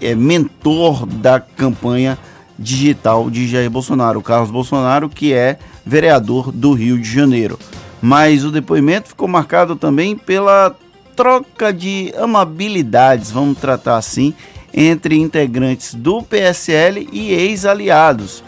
[0.00, 2.16] é, mentor da campanha
[2.58, 4.20] digital de Jair Bolsonaro.
[4.20, 7.58] O Carlos Bolsonaro, que é vereador do Rio de Janeiro.
[8.00, 10.74] Mas o depoimento ficou marcado também pela
[11.14, 14.32] troca de amabilidades, vamos tratar assim,
[14.72, 18.42] entre integrantes do PSL e ex-aliados.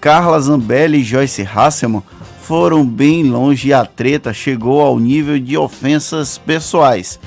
[0.00, 2.02] Carla Zambelli e Joyce Hasselman
[2.42, 7.18] foram bem longe e a treta chegou ao nível de ofensas pessoais.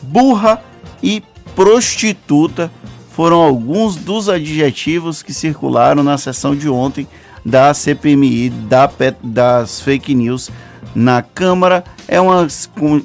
[0.00, 0.62] Burra
[1.02, 1.22] e
[1.56, 2.70] prostituta
[3.10, 7.06] foram alguns dos adjetivos que circularam na sessão de ontem
[7.44, 8.88] da CPMI da,
[9.22, 10.50] das fake news
[10.94, 11.84] na Câmara.
[12.06, 12.46] É uma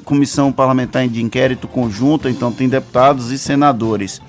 [0.04, 4.20] comissão parlamentar de inquérito conjunta, então tem deputados e senadores.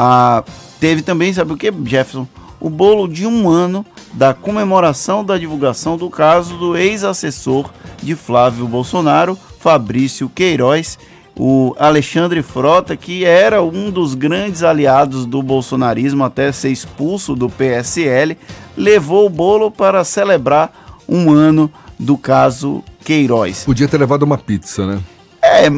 [0.00, 0.44] Ah,
[0.78, 2.24] teve também, sabe o que, Jefferson?
[2.60, 7.68] O bolo de um ano da comemoração da divulgação do caso do ex-assessor
[8.00, 10.96] de Flávio Bolsonaro, Fabrício Queiroz,
[11.36, 17.50] o Alexandre Frota, que era um dos grandes aliados do bolsonarismo até ser expulso do
[17.50, 18.38] PSL,
[18.76, 20.70] levou o bolo para celebrar
[21.08, 21.68] um ano
[21.98, 23.64] do caso Queiroz.
[23.64, 25.00] Podia ter levado uma pizza, né?
[25.42, 25.68] É.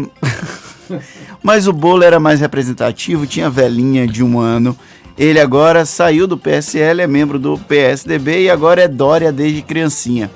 [1.43, 4.77] Mas o bolo era mais representativo, tinha velhinha de um ano.
[5.19, 10.31] Ele agora saiu do PSL, é membro do PSDB e agora é Dória desde criancinha.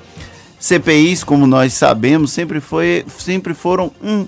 [0.59, 4.27] CPIs, como nós sabemos, sempre, foi, sempre foram um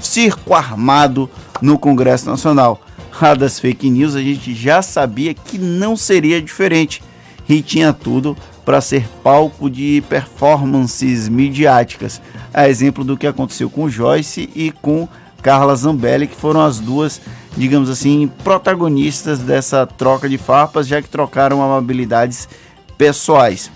[0.00, 1.30] circo armado
[1.60, 2.80] no Congresso Nacional.
[3.20, 7.02] A das fake news a gente já sabia que não seria diferente
[7.48, 12.20] e tinha tudo para ser palco de performances midiáticas,
[12.52, 15.08] a exemplo do que aconteceu com Joyce e com
[15.42, 17.20] Carla Zambelli, que foram as duas,
[17.56, 22.48] digamos assim, protagonistas dessa troca de farpas, já que trocaram amabilidades
[22.96, 23.70] pessoais.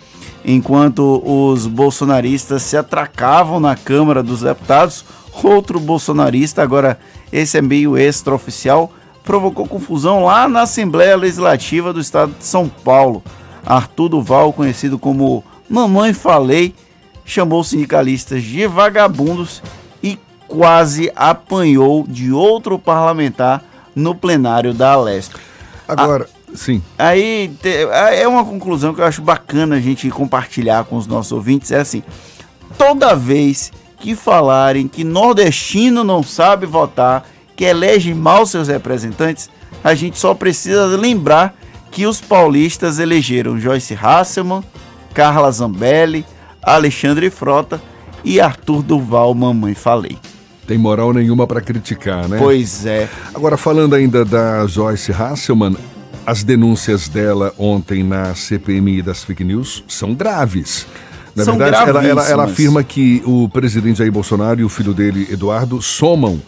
[0.45, 5.05] Enquanto os bolsonaristas se atracavam na Câmara dos Deputados,
[5.43, 6.99] outro bolsonarista, agora
[7.33, 8.93] esse é meio extraoficial,
[9.25, 13.25] provocou confusão lá na Assembleia Legislativa do Estado de São Paulo.
[13.65, 16.73] Arthur Duval, conhecido como Mamãe Falei,
[17.25, 19.61] chamou sindicalistas de vagabundos
[20.49, 23.63] quase apanhou de outro parlamentar
[23.95, 25.35] no plenário da Alesp.
[25.89, 26.83] Agora, sim.
[26.99, 31.33] Aí te, é uma conclusão que eu acho bacana a gente compartilhar com os nossos
[31.33, 31.71] ouvintes.
[31.71, 32.03] É assim:
[32.77, 37.25] toda vez que falarem que nordestino não sabe votar,
[37.55, 39.49] que elege mal seus representantes,
[39.83, 41.55] a gente só precisa lembrar
[41.91, 44.63] que os paulistas elegeram Joyce Hasselman,
[45.15, 46.27] Carla Zambelli,
[46.63, 47.81] Alexandre Frota
[48.23, 50.19] e Arthur Duval, mamãe falei.
[50.67, 52.39] Tem moral nenhuma para criticar, né?
[52.39, 53.09] Pois é.
[53.35, 55.77] Agora, falando ainda da Joyce Hasselman,
[56.27, 60.87] as denúncias dela ontem na CPMI das fake news são graves.
[61.37, 64.93] Na São verdade, ela, ela, ela afirma que o presidente Jair Bolsonaro e o filho
[64.93, 66.41] dele, Eduardo, somam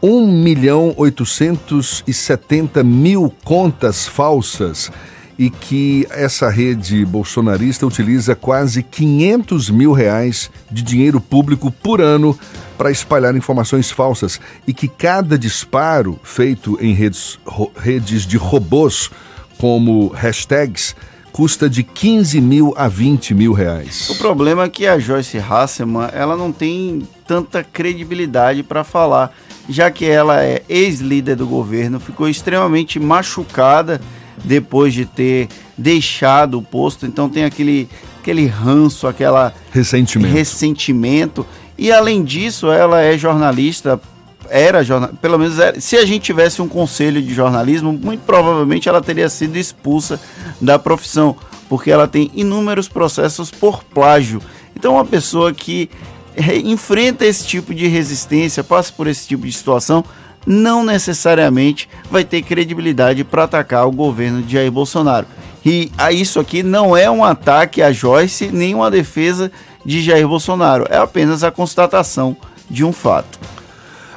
[0.00, 4.90] 1 milhão 870 mil contas falsas
[5.38, 12.38] e que essa rede bolsonarista utiliza quase 500 mil reais de dinheiro público por ano
[12.78, 19.10] para espalhar informações falsas e que cada disparo feito em redes, ro- redes de robôs
[19.58, 20.94] como hashtags
[21.32, 24.08] custa de 15 mil a 20 mil reais.
[24.10, 29.32] O problema é que a Joyce Hasselman, ela não tem tanta credibilidade para falar,
[29.68, 34.00] já que ela é ex-líder do governo, ficou extremamente machucada
[34.42, 37.88] depois de ter deixado o posto, então tem aquele
[38.24, 40.32] aquele ranço, aquela ressentimento.
[40.32, 41.46] ressentimento.
[41.76, 44.00] E além disso, ela é jornalista,
[44.48, 48.88] era jornalista, pelo menos era, se a gente tivesse um conselho de jornalismo, muito provavelmente
[48.88, 50.18] ela teria sido expulsa
[50.60, 51.36] da profissão,
[51.68, 54.40] porque ela tem inúmeros processos por plágio.
[54.74, 55.90] Então, uma pessoa que
[56.34, 60.02] eh, enfrenta esse tipo de resistência, passa por esse tipo de situação,
[60.46, 65.26] não necessariamente vai ter credibilidade para atacar o governo de Jair Bolsonaro.
[65.64, 69.50] E a isso aqui não é um ataque a Joyce, nem uma defesa
[69.84, 72.36] de Jair Bolsonaro, é apenas a constatação
[72.68, 73.38] de um fato.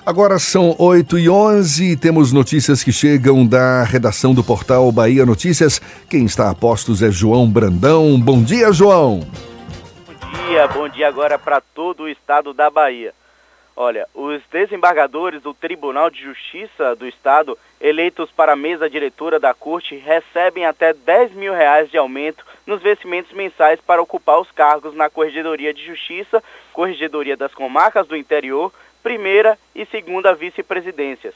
[0.05, 5.25] Agora são 8 e 11 e temos notícias que chegam da redação do portal Bahia
[5.25, 5.81] Notícias.
[6.09, 8.17] Quem está a postos é João Brandão.
[8.17, 9.27] Bom dia, João.
[10.07, 13.13] Bom dia, bom dia agora para todo o estado da Bahia.
[13.79, 19.53] Olha, os desembargadores do Tribunal de Justiça do Estado, eleitos para a mesa diretora da
[19.53, 24.95] Corte, recebem até 10 mil reais de aumento nos vencimentos mensais para ocupar os cargos
[24.95, 26.43] na Corregedoria de Justiça,
[26.73, 28.73] Corregedoria das Comarcas do Interior,
[29.03, 31.35] primeira e segunda vice-presidências.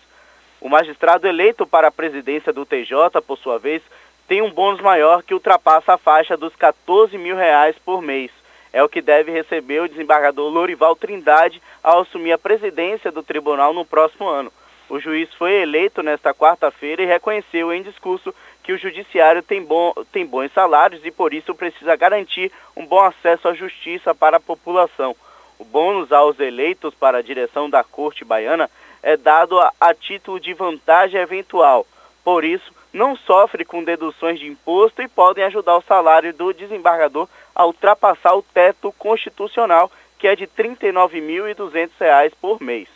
[0.59, 3.84] O magistrado eleito para a presidência do TJ, por sua vez,
[4.27, 8.31] tem um bônus maior que ultrapassa a faixa dos 14 mil reais por mês.
[8.73, 13.73] É o que deve receber o desembargador Lorival Trindade ao assumir a presidência do tribunal
[13.73, 14.52] no próximo ano.
[14.89, 19.93] O juiz foi eleito nesta quarta-feira e reconheceu em discurso que o judiciário tem, bom,
[20.11, 24.41] tem bons salários e por isso precisa garantir um bom acesso à justiça para a
[24.41, 25.15] população.
[25.57, 28.69] O bônus aos eleitos para a direção da Corte Baiana
[29.02, 31.85] é dado a, a título de vantagem eventual.
[32.23, 37.27] Por isso, não sofre com deduções de imposto e podem ajudar o salário do desembargador
[37.53, 42.88] a ultrapassar o teto constitucional, que é de R$ 39.200 por mês.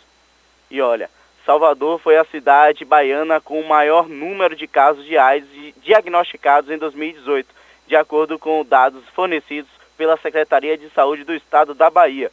[0.69, 1.10] E olha,
[1.45, 6.77] Salvador foi a cidade baiana com o maior número de casos de AIDS diagnosticados em
[6.77, 7.48] 2018,
[7.88, 12.32] de acordo com dados fornecidos pela Secretaria de Saúde do Estado da Bahia.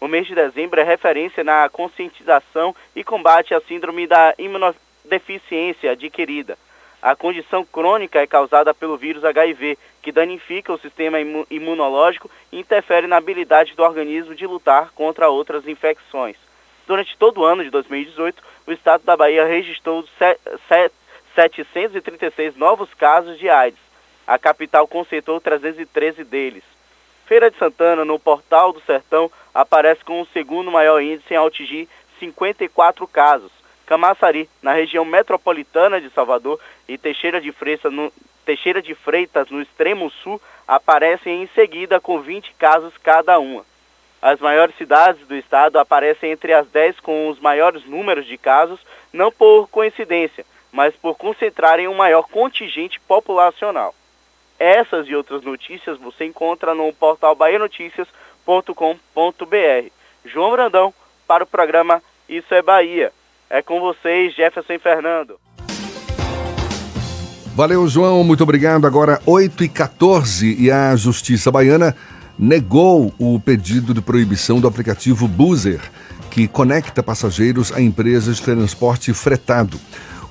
[0.00, 6.56] O mês de dezembro é referência na conscientização e combate à síndrome da imunodeficiência adquirida.
[7.00, 12.58] A condição crônica é causada pelo vírus HIV, que danifica o sistema imu imunológico e
[12.58, 16.36] interfere na habilidade do organismo de lutar contra outras infecções.
[16.86, 20.04] Durante todo o ano de 2018, o estado da Bahia registrou
[21.34, 23.78] 736 novos casos de AIDS.
[24.26, 26.64] A capital concentrou 313 deles.
[27.26, 31.88] Feira de Santana, no Portal do Sertão, aparece com o segundo maior índice em atingir
[32.18, 33.52] 54 casos.
[33.86, 36.58] Camaçari, na região metropolitana de Salvador,
[36.88, 38.12] e Teixeira de Freitas, no,
[38.44, 43.64] Teixeira de Freitas, no extremo sul, aparecem em seguida com 20 casos cada uma.
[44.20, 48.80] As maiores cidades do estado aparecem entre as 10 com os maiores números de casos,
[49.12, 53.94] não por coincidência, mas por concentrarem um maior contingente populacional.
[54.58, 59.90] Essas e outras notícias você encontra no portal bahianoticias.com.br.
[60.24, 60.94] João Brandão,
[61.26, 63.12] para o programa Isso é Bahia.
[63.50, 65.38] É com vocês, Jefferson Fernando.
[67.54, 68.86] Valeu, João, muito obrigado.
[68.86, 71.94] Agora 8 e 14 e a Justiça Baiana
[72.38, 75.80] negou o pedido de proibição do aplicativo Boozer,
[76.30, 79.78] que conecta passageiros a empresas de transporte fretado.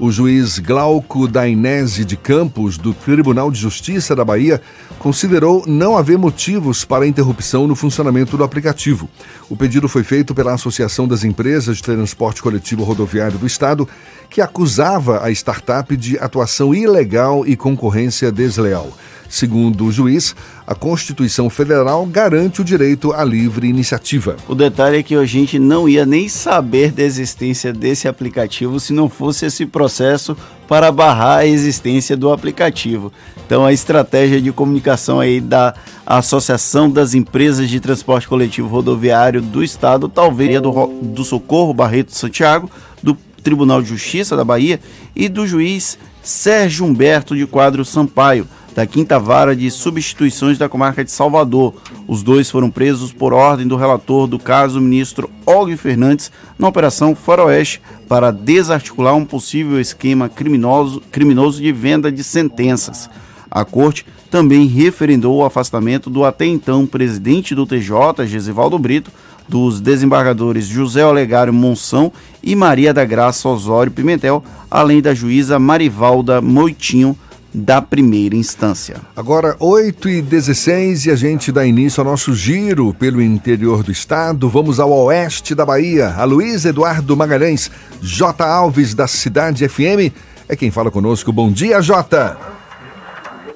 [0.03, 4.60] O juiz Glauco Dainese de Campos, do Tribunal de Justiça da Bahia,
[4.98, 9.07] considerou não haver motivos para interrupção no funcionamento do aplicativo.
[9.48, 13.88] O pedido foi feito pela Associação das Empresas de Transporte Coletivo Rodoviário do Estado,
[14.28, 18.91] que acusava a startup de atuação ilegal e concorrência desleal.
[19.32, 20.36] Segundo o juiz,
[20.68, 24.36] a Constituição Federal garante o direito à livre iniciativa.
[24.45, 28.91] O detalhe é que a gente não ia nem saber da existência desse aplicativo se
[28.91, 30.36] não fosse esse processo
[30.68, 33.10] para barrar a existência do aplicativo.
[33.45, 35.76] Então a estratégia de comunicação aí da
[36.06, 42.70] Associação das Empresas de Transporte Coletivo Rodoviário do Estado, talvez do, do Socorro Barreto Santiago,
[43.02, 44.78] do Tribunal de Justiça da Bahia
[45.16, 51.03] e do juiz Sérgio Humberto de Quadro Sampaio da Quinta Vara de Substituições da Comarca
[51.03, 51.73] de Salvador.
[52.07, 56.68] Os dois foram presos por ordem do relator do caso, o ministro Og Fernandes, na
[56.68, 63.10] Operação Faroeste, para desarticular um possível esquema criminoso, criminoso de venda de sentenças.
[63.49, 69.11] A corte também referendou o afastamento do até então presidente do TJ, Gesivaldo Brito,
[69.48, 76.41] dos desembargadores José Olegário Monção e Maria da Graça Osório Pimentel, além da juíza Marivalda
[76.41, 77.18] Moitinho,
[77.53, 78.98] da primeira instância.
[79.15, 83.91] Agora, 8 e 16 e a gente dá início ao nosso giro pelo interior do
[83.91, 84.48] estado.
[84.49, 86.14] Vamos ao oeste da Bahia.
[86.18, 87.69] A Luiz Eduardo Magalhães,
[88.02, 88.44] J.
[88.44, 90.14] Alves, da Cidade FM,
[90.48, 91.32] é quem fala conosco.
[91.32, 92.38] Bom dia, J.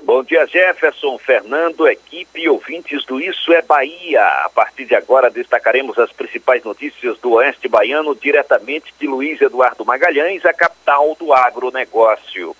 [0.05, 4.21] Bom dia, Jefferson, Fernando, equipe e ouvintes do Isso é Bahia.
[4.45, 9.83] A partir de agora destacaremos as principais notícias do Oeste Baiano diretamente de Luiz Eduardo
[9.83, 12.55] Magalhães, a capital do agronegócio.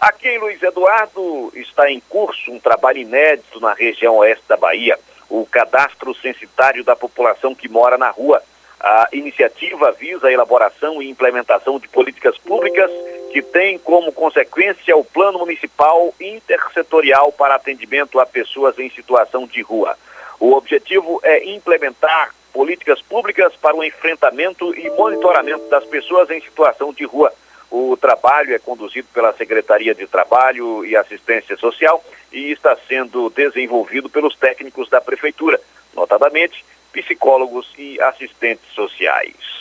[0.00, 4.98] Aqui em Luiz Eduardo está em curso um trabalho inédito na região oeste da Bahia,
[5.28, 8.42] o cadastro censitário da população que mora na rua.
[8.80, 12.90] A iniciativa visa a elaboração e implementação de políticas públicas
[13.30, 19.60] que têm como consequência o Plano Municipal Intersetorial para atendimento a pessoas em situação de
[19.60, 19.98] rua.
[20.40, 26.90] O objetivo é implementar políticas públicas para o enfrentamento e monitoramento das pessoas em situação
[26.90, 27.30] de rua
[27.70, 32.02] o trabalho é conduzido pela Secretaria de Trabalho e Assistência Social
[32.32, 35.60] e está sendo desenvolvido pelos técnicos da Prefeitura,
[35.94, 39.60] notadamente psicólogos e assistentes sociais.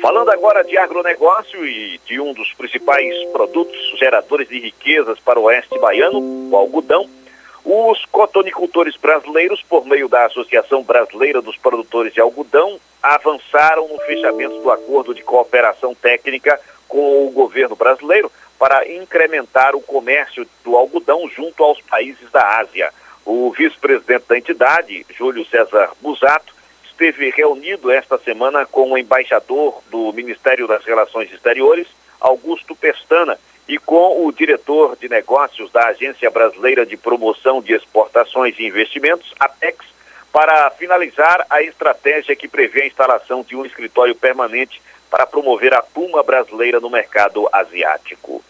[0.00, 5.44] Falando agora de agronegócio e de um dos principais produtos geradores de riquezas para o
[5.44, 6.18] oeste baiano,
[6.50, 7.08] o algodão,
[7.68, 14.60] os cotonicultores brasileiros, por meio da Associação Brasileira dos Produtores de Algodão, avançaram no fechamento
[14.60, 21.28] do acordo de cooperação técnica com o governo brasileiro para incrementar o comércio do algodão
[21.28, 22.92] junto aos países da Ásia.
[23.24, 30.12] O vice-presidente da entidade, Júlio César Busato, esteve reunido esta semana com o embaixador do
[30.12, 31.88] Ministério das Relações Exteriores,
[32.20, 33.36] Augusto Pestana,
[33.68, 39.34] e com o diretor de negócios da Agência Brasileira de Promoção de Exportações e Investimentos,
[39.40, 39.84] APEX,
[40.32, 44.80] para finalizar a estratégia que prevê a instalação de um escritório permanente
[45.10, 48.42] para promover a Puma brasileira no mercado asiático.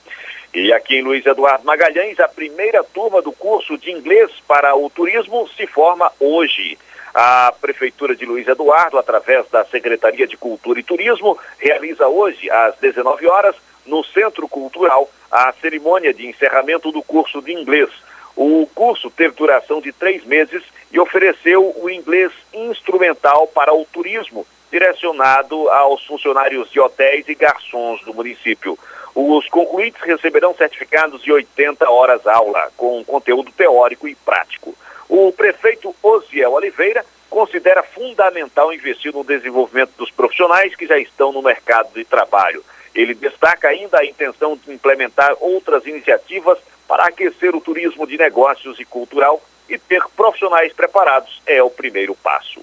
[0.52, 4.88] E aqui em Luiz Eduardo Magalhães, a primeira turma do curso de inglês para o
[4.88, 6.78] turismo se forma hoje.
[7.14, 12.76] A Prefeitura de Luiz Eduardo, através da Secretaria de Cultura e Turismo, realiza hoje, às
[12.76, 13.54] 19 horas,
[13.86, 17.90] no Centro Cultural, a cerimônia de encerramento do curso de inglês.
[18.36, 24.46] O curso teve duração de três meses e ofereceu o inglês instrumental para o turismo,
[24.70, 28.78] direcionado aos funcionários de hotéis e garçons do município.
[29.14, 34.74] Os concluintes receberão certificados de 80 horas aula, com conteúdo teórico e prático.
[35.08, 41.42] O prefeito Osiel Oliveira considera fundamental investir no desenvolvimento dos profissionais que já estão no
[41.42, 42.62] mercado de trabalho.
[42.96, 46.58] Ele destaca ainda a intenção de implementar outras iniciativas
[46.88, 52.14] para aquecer o turismo de negócios e cultural e ter profissionais preparados é o primeiro
[52.14, 52.60] passo.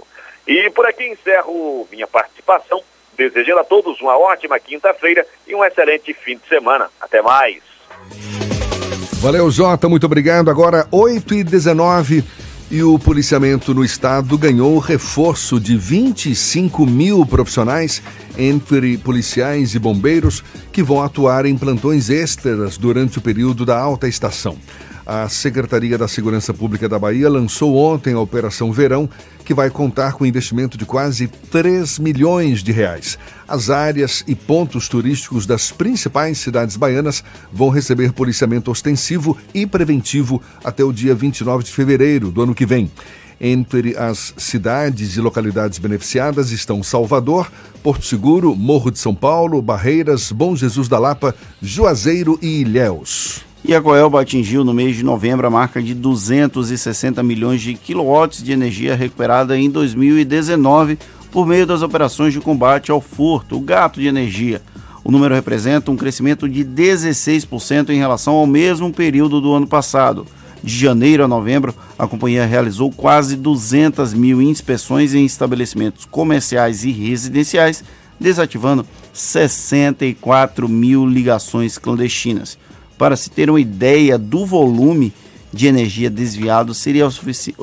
[0.48, 2.82] E por aqui encerro minha participação,
[3.16, 6.90] desejando a todos uma ótima quinta-feira e um excelente fim de semana.
[7.00, 7.62] Até mais.
[9.22, 10.50] Valeu, Jota, muito obrigado.
[10.50, 12.24] Agora 8 e 19
[12.74, 18.02] e o policiamento no estado ganhou reforço de 25 mil profissionais,
[18.36, 24.08] entre policiais e bombeiros, que vão atuar em plantões extras durante o período da alta
[24.08, 24.58] estação.
[25.06, 29.10] A Secretaria da Segurança Pública da Bahia lançou ontem a Operação Verão,
[29.44, 33.20] que vai contar com investimento de quase 3 milhões de reais.
[33.46, 37.22] As áreas e pontos turísticos das principais cidades baianas
[37.52, 42.66] vão receber policiamento ostensivo e preventivo até o dia 29 de fevereiro do ano que
[42.66, 42.90] vem.
[43.42, 47.52] Entre as cidades e localidades beneficiadas estão Salvador,
[47.84, 53.53] Porto Seguro, Morro de São Paulo, Barreiras, Bom Jesus da Lapa, Juazeiro e Ilhéus.
[53.66, 58.44] E a Coelba atingiu no mês de novembro a marca de 260 milhões de quilowatts
[58.44, 61.00] de energia recuperada em 2019
[61.32, 64.62] por meio das operações de combate ao furto, o gato de energia.
[65.02, 70.28] O número representa um crescimento de 16% em relação ao mesmo período do ano passado.
[70.62, 76.92] De janeiro a novembro, a companhia realizou quase 200 mil inspeções em estabelecimentos comerciais e
[76.92, 77.82] residenciais,
[78.20, 82.58] desativando 64 mil ligações clandestinas.
[82.98, 85.14] Para se ter uma ideia do volume
[85.52, 87.08] de energia desviado, seria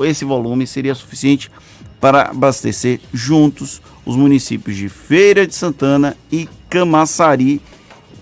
[0.05, 1.51] esse volume seria suficiente
[1.99, 7.61] para abastecer juntos os municípios de Feira de Santana e Camaçari.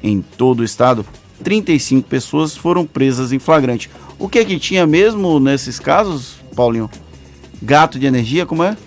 [0.02, 1.06] Em todo o estado,
[1.44, 3.90] 35 pessoas foram presas em flagrante.
[4.18, 6.90] O que é que tinha mesmo nesses casos, Paulinho?
[7.62, 8.78] Gato de energia, como é?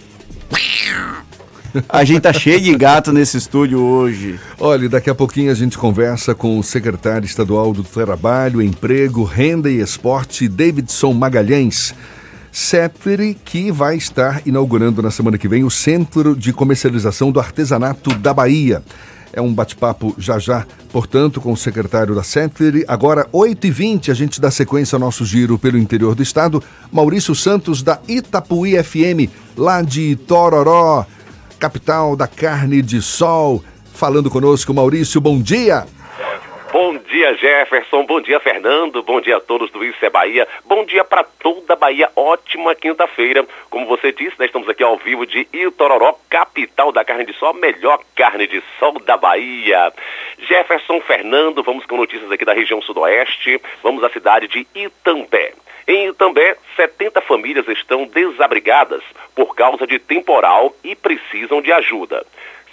[1.88, 4.38] A gente tá cheio de gato nesse estúdio hoje.
[4.60, 9.70] Olha, daqui a pouquinho a gente conversa com o secretário estadual do Trabalho, Emprego, Renda
[9.70, 11.94] e Esporte, Davidson Magalhães.
[12.50, 18.12] CEPRE, que vai estar inaugurando na semana que vem o Centro de Comercialização do Artesanato
[18.16, 18.82] da Bahia.
[19.32, 22.84] É um bate-papo já já, portanto, com o secretário da CEPRE.
[22.86, 26.62] Agora, 8h20, a gente dá sequência ao nosso giro pelo interior do estado.
[26.92, 31.06] Maurício Santos, da Itapuí FM, lá de Tororó
[31.62, 33.62] capital da carne de sol.
[33.94, 35.86] Falando conosco, Maurício, bom dia.
[36.72, 38.04] Bom dia, Jefferson.
[38.04, 39.00] Bom dia, Fernando.
[39.00, 40.48] Bom dia a todos do Isso é Bahia.
[40.64, 42.10] Bom dia para toda a Bahia.
[42.16, 43.46] Ótima quinta-feira.
[43.70, 47.54] Como você disse, nós estamos aqui ao vivo de Itororó, capital da carne de sol,
[47.54, 49.92] melhor carne de sol da Bahia.
[50.40, 53.60] Jefferson, Fernando, vamos com notícias aqui da região sudoeste.
[53.84, 55.52] Vamos à cidade de Itambé.
[55.86, 59.02] Em Itambé, 70 famílias estão desabrigadas
[59.34, 62.24] por causa de temporal e precisam de ajuda.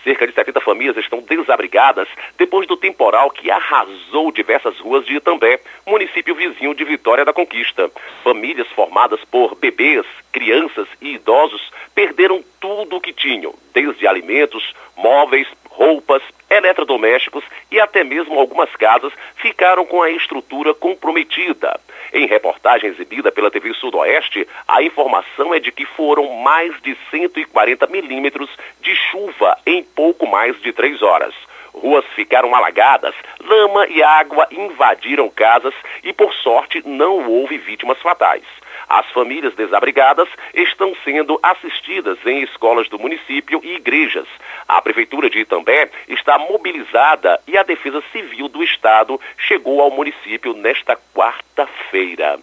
[0.03, 2.07] Cerca de 70 famílias estão desabrigadas
[2.37, 7.91] depois do temporal que arrasou diversas ruas de Itambé, município vizinho de Vitória da Conquista.
[8.23, 11.61] Famílias formadas por bebês, crianças e idosos
[11.93, 19.13] perderam tudo o que tinham, desde alimentos, móveis, roupas, eletrodomésticos e até mesmo algumas casas
[19.35, 21.79] ficaram com a estrutura comprometida.
[22.11, 27.87] Em reportagem exibida pela TV Sudoeste, a informação é de que foram mais de 140
[27.87, 28.49] milímetros
[28.81, 31.33] de chuva em pouco mais de três horas.
[31.73, 35.73] Ruas ficaram alagadas, lama e água invadiram casas
[36.03, 38.43] e, por sorte, não houve vítimas fatais.
[38.89, 44.25] As famílias desabrigadas estão sendo assistidas em escolas do município e igrejas.
[44.67, 50.53] A Prefeitura de Itambé está mobilizada e a Defesa Civil do Estado chegou ao município
[50.53, 52.39] nesta quarta-feira.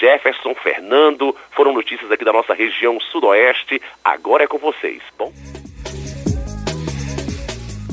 [0.00, 3.80] Jefferson, Fernando, foram notícias aqui da nossa região sudoeste.
[4.02, 5.02] Agora é com vocês.
[5.18, 5.30] Bom.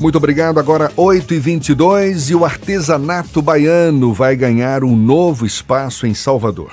[0.00, 0.58] Muito obrigado.
[0.60, 6.72] Agora 8h22 e o artesanato baiano vai ganhar um novo espaço em Salvador.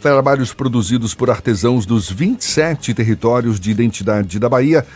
[0.00, 4.86] Trabalhos produzidos por artesãos dos 27 territórios de identidade da Bahia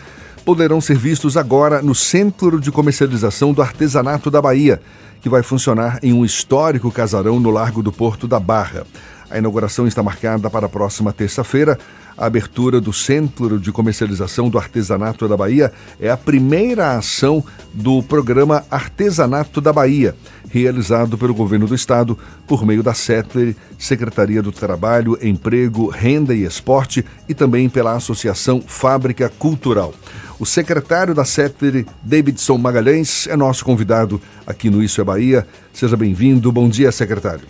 [0.47, 4.81] poderão ser vistos agora no Centro de Comercialização do Artesanato da Bahia,
[5.21, 8.87] que vai funcionar em um histórico casarão no Largo do Porto da Barra.
[9.31, 11.79] A inauguração está marcada para a próxima terça-feira.
[12.16, 18.03] A abertura do Centro de Comercialização do Artesanato da Bahia é a primeira ação do
[18.05, 20.15] programa Artesanato da Bahia,
[20.49, 22.16] realizado pelo governo do estado
[22.47, 28.61] por meio da SETLER, Secretaria do Trabalho, Emprego, Renda e Esporte e também pela Associação
[28.61, 29.93] Fábrica Cultural.
[30.39, 35.47] O secretário da SETLER, Davidson Magalhães, é nosso convidado aqui no Isso é Bahia.
[35.73, 36.53] Seja bem-vindo.
[36.53, 37.47] Bom dia, secretário.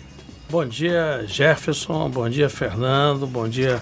[0.49, 2.09] Bom dia, Jefferson.
[2.09, 3.27] Bom dia, Fernando.
[3.27, 3.81] Bom dia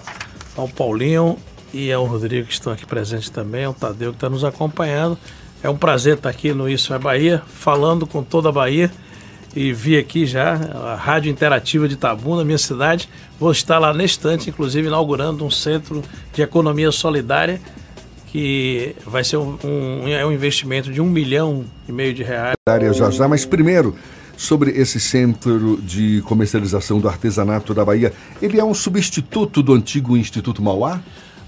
[0.56, 1.36] ao Paulinho
[1.72, 5.18] e ao Rodrigo que estão aqui presentes também, ao Tadeu que está nos acompanhando.
[5.62, 8.90] É um prazer estar aqui no Isso é Bahia, falando com toda a Bahia.
[9.56, 13.08] E vi aqui já a Rádio Interativa de Tabuna, minha cidade.
[13.38, 16.02] Vou estar lá neste instante, inclusive, inaugurando um centro
[16.32, 17.60] de economia solidária
[18.34, 22.56] que vai ser um, um, é um investimento de um milhão e meio de reais.
[22.92, 23.94] Já já, mas primeiro,
[24.36, 28.12] sobre esse centro de comercialização do artesanato da Bahia.
[28.40, 31.00] Ele é um substituto do antigo Instituto Mauá?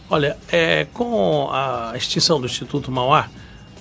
[0.08, 3.28] Olha, é, com a extinção do Instituto Mauá,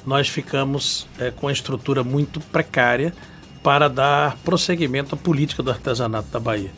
[0.05, 3.13] nós ficamos é, com a estrutura muito precária
[3.61, 6.71] para dar prosseguimento à política do artesanato da Bahia.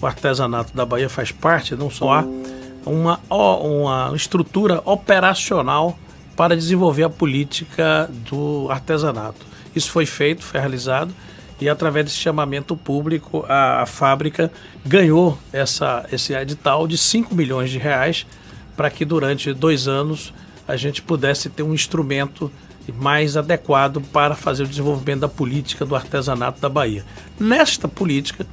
[0.00, 2.24] O artesanato da Bahia faz parte não só
[2.84, 5.98] uma, uma estrutura operacional
[6.36, 9.46] para desenvolver a política do artesanato.
[9.74, 11.14] Isso foi feito, foi realizado
[11.60, 14.50] e através desse chamamento público a, a fábrica
[14.84, 18.26] ganhou essa, esse edital de 5 milhões de reais
[18.76, 20.32] para que durante dois anos
[20.66, 22.50] a gente pudesse ter um instrumento
[22.92, 27.04] mais adequado para fazer o desenvolvimento da política do artesanato da Bahia.
[27.38, 28.46] Nesta política,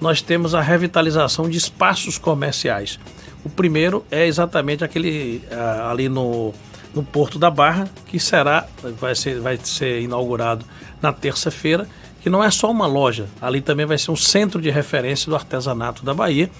[0.00, 2.98] nós temos a revitalização de espaços comerciais.
[3.44, 5.42] O primeiro é exatamente aquele
[5.90, 6.54] ali no,
[6.94, 8.66] no Porto da Barra, que será,
[8.98, 10.64] vai ser, vai ser inaugurado
[11.02, 11.86] na terça-feira,
[12.24, 15.36] que não é só uma loja, ali também vai ser um centro de referência do
[15.36, 16.50] artesanato da Bahia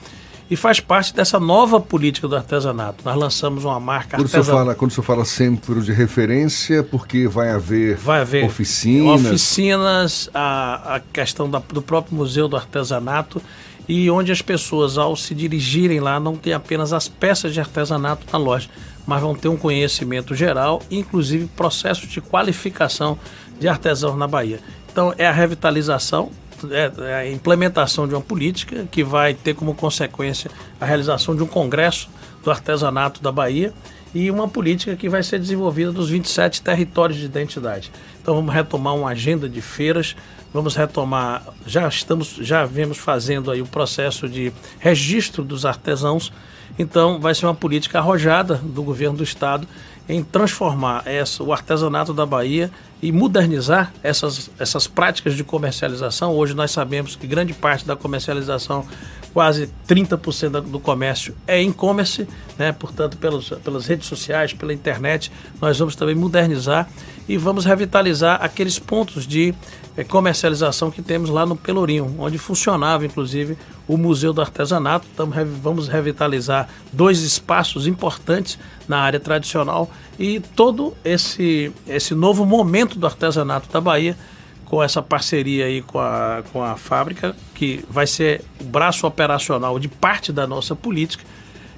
[0.51, 3.03] e faz parte dessa nova política do artesanato.
[3.03, 4.61] Nós lançamos uma marca quando artesanal.
[4.61, 9.25] Fala, quando você fala centro de referência, porque vai haver, vai haver oficinas?
[9.25, 13.41] Oficinas, a, a questão da, do próprio Museu do Artesanato
[13.89, 18.27] e onde as pessoas, ao se dirigirem lá, não tem apenas as peças de artesanato
[18.31, 18.69] na loja,
[19.07, 23.19] mas vão ter um conhecimento geral, inclusive processos de qualificação
[23.59, 24.61] de artesãos na Bahia.
[24.95, 26.31] Então, é a revitalização
[26.71, 30.49] é, é, a implementação de uma política que vai ter como consequência
[30.81, 32.09] a realização de um congresso
[32.45, 33.75] do artesanato da Bahia
[34.15, 37.91] e uma política que vai ser desenvolvida dos 27 territórios de identidade.
[38.23, 40.15] Então vamos retomar uma agenda de feiras,
[40.53, 46.33] vamos retomar, já estamos, já vemos fazendo aí o processo de registro dos artesãos.
[46.79, 49.67] Então vai ser uma política arrojada do governo do estado
[50.09, 52.71] em transformar essa, o artesanato da Bahia
[53.01, 56.33] e modernizar essas, essas práticas de comercialização.
[56.33, 58.87] Hoje nós sabemos que grande parte da comercialização,
[59.33, 62.27] quase 30% do comércio é e-commerce,
[62.59, 62.73] né?
[62.73, 65.33] portanto, pelos, pelas redes sociais, pela internet.
[65.61, 66.89] Nós vamos também modernizar
[67.29, 69.55] e vamos revitalizar aqueles pontos de
[69.97, 73.57] é, comercialização que temos lá no Pelourinho, onde funcionava inclusive
[73.87, 75.07] o Museu do Artesanato.
[75.13, 75.31] Então,
[75.63, 83.07] vamos revitalizar dois espaços importantes na área tradicional e todo esse, esse novo momento do
[83.07, 84.17] artesanato da Bahia
[84.65, 89.79] com essa parceria aí com a, com a fábrica, que vai ser o braço operacional
[89.79, 91.23] de parte da nossa política,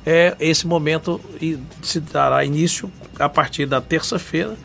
[0.04, 4.56] é esse momento e se dará início a partir da terça-feira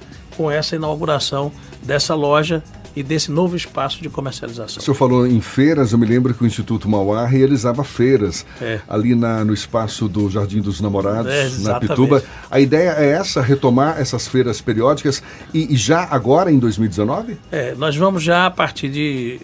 [0.41, 1.51] com essa inauguração
[1.83, 2.63] dessa loja
[2.95, 4.81] e desse novo espaço de comercialização.
[4.81, 8.81] O senhor falou em feiras, eu me lembro que o Instituto Mauá realizava feiras é.
[8.89, 12.23] ali na, no espaço do Jardim dos Namorados, é, na Pituba.
[12.49, 15.23] A ideia é essa, retomar essas feiras periódicas
[15.53, 17.37] e, e, já agora em 2019?
[17.51, 19.39] É, nós vamos já a partir de,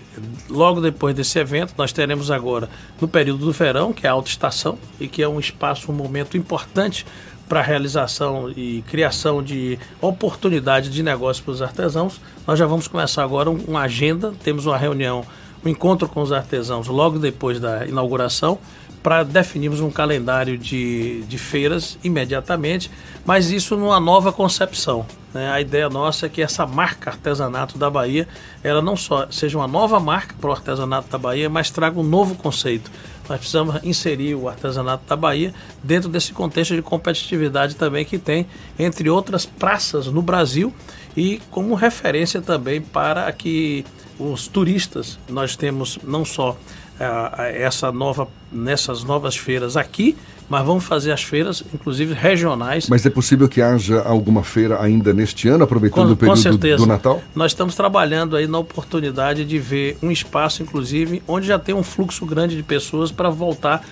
[0.50, 2.68] logo depois desse evento, nós teremos agora
[3.00, 5.96] no período do verão, que é a alta estação e que é um espaço, um
[5.96, 7.06] momento importante
[7.48, 12.20] para realização e criação de oportunidade de negócio para os artesãos.
[12.46, 15.26] Nós já vamos começar agora uma agenda, temos uma reunião,
[15.66, 18.60] um encontro com os artesãos logo depois da inauguração,
[19.02, 22.92] para definirmos um calendário de, de feiras imediatamente,
[23.26, 25.06] mas isso numa nova concepção.
[25.34, 25.50] Né?
[25.50, 28.28] A ideia nossa é que essa marca artesanato da Bahia,
[28.62, 32.04] ela não só seja uma nova marca para o artesanato da Bahia, mas traga um
[32.04, 32.92] novo conceito
[33.30, 38.48] nós precisamos inserir o artesanato da Bahia dentro desse contexto de competitividade também que tem,
[38.78, 40.74] entre outras praças no Brasil
[41.16, 43.86] e como referência também para que
[44.20, 46.58] os turistas, nós temos não só
[47.00, 50.18] uh, essa nova, nessas novas feiras aqui,
[50.50, 52.88] mas vamos fazer as feiras, inclusive regionais.
[52.88, 56.78] Mas é possível que haja alguma feira ainda neste ano, aproveitando com, o período do,
[56.78, 57.22] do Natal?
[57.36, 61.84] Nós estamos trabalhando aí na oportunidade de ver um espaço, inclusive, onde já tem um
[61.84, 63.86] fluxo grande de pessoas para voltar,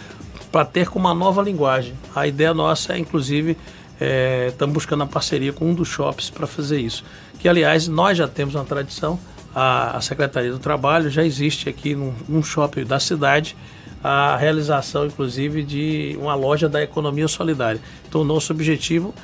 [0.52, 1.94] para ter com uma nova linguagem.
[2.16, 3.58] A ideia nossa é, inclusive,
[4.00, 7.04] é, estamos buscando a parceria com um dos shops para fazer isso.
[7.38, 9.20] Que, aliás, nós já temos uma tradição,
[9.56, 13.56] a, a Secretaria do Trabalho já existe aqui num, num shopping da cidade,
[14.04, 17.80] a realização, inclusive, de uma loja da economia solidária.
[18.08, 19.16] Então, nosso objetivo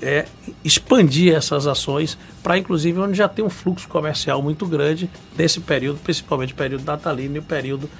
[0.00, 0.24] é
[0.64, 5.98] expandir essas ações para, inclusive, onde já tem um fluxo comercial muito grande nesse período,
[6.02, 7.90] principalmente o período natalino e o período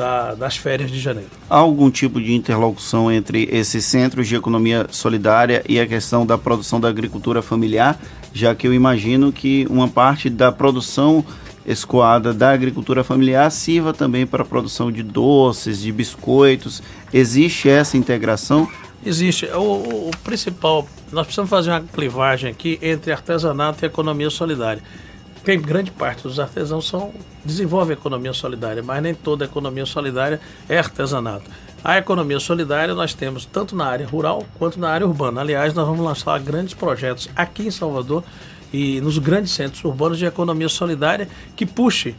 [0.00, 1.28] da, das férias de janeiro.
[1.48, 6.38] Há algum tipo de interlocução entre esses centros de economia solidária e a questão da
[6.38, 8.00] produção da agricultura familiar,
[8.32, 11.22] já que eu imagino que uma parte da produção
[11.66, 16.82] escoada da agricultura familiar sirva também para a produção de doces, de biscoitos.
[17.12, 18.66] Existe essa integração?
[19.04, 19.44] Existe.
[19.46, 24.82] O, o, o, principal, nós precisamos fazer uma clivagem aqui entre artesanato e economia solidária.
[25.44, 27.12] Tem grande parte dos artesãos são
[27.44, 31.50] desenvolvem a economia solidária, mas nem toda a economia solidária é artesanato.
[31.82, 35.40] A economia solidária nós temos tanto na área rural quanto na área urbana.
[35.40, 38.22] Aliás, nós vamos lançar grandes projetos aqui em Salvador
[38.70, 41.26] e nos grandes centros urbanos de economia solidária
[41.56, 42.14] que puxe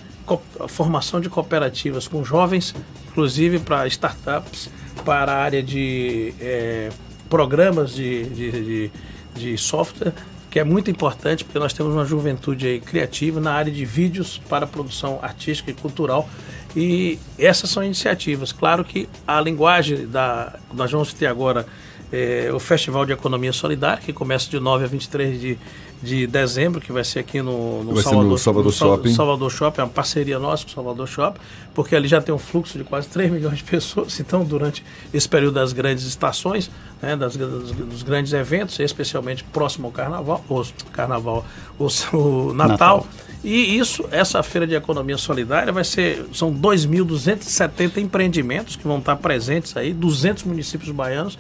[0.59, 2.73] a formação de cooperativas com jovens,
[3.07, 4.69] inclusive para startups,
[5.05, 6.89] para a área de é,
[7.29, 8.91] programas de, de, de,
[9.35, 10.13] de software
[10.51, 14.39] que é muito importante porque nós temos uma juventude aí criativa na área de vídeos
[14.49, 16.29] para produção artística e cultural
[16.75, 18.51] e essas são iniciativas.
[18.51, 21.65] Claro que a linguagem da nós vamos ter agora
[22.11, 25.57] é, o Festival de Economia Solidária que começa de 9 a 23 de
[26.01, 29.13] de dezembro, que vai ser aqui no, no Salvador, no Salvador no Shopping.
[29.13, 31.39] Salvador Shopping, é uma parceria nossa com o Salvador Shopping,
[31.75, 34.83] porque ali já tem um fluxo de quase 3 milhões de pessoas, então durante
[35.13, 36.71] esse período das grandes estações,
[37.01, 41.45] né, das, dos, dos, grandes eventos, especialmente próximo ao Carnaval, o Carnaval,
[41.79, 43.07] o, o Natal, Natal.
[43.43, 49.15] E isso, essa feira de economia solidária vai ser, são 2.270 empreendimentos que vão estar
[49.15, 51.37] presentes aí, 200 municípios baianos,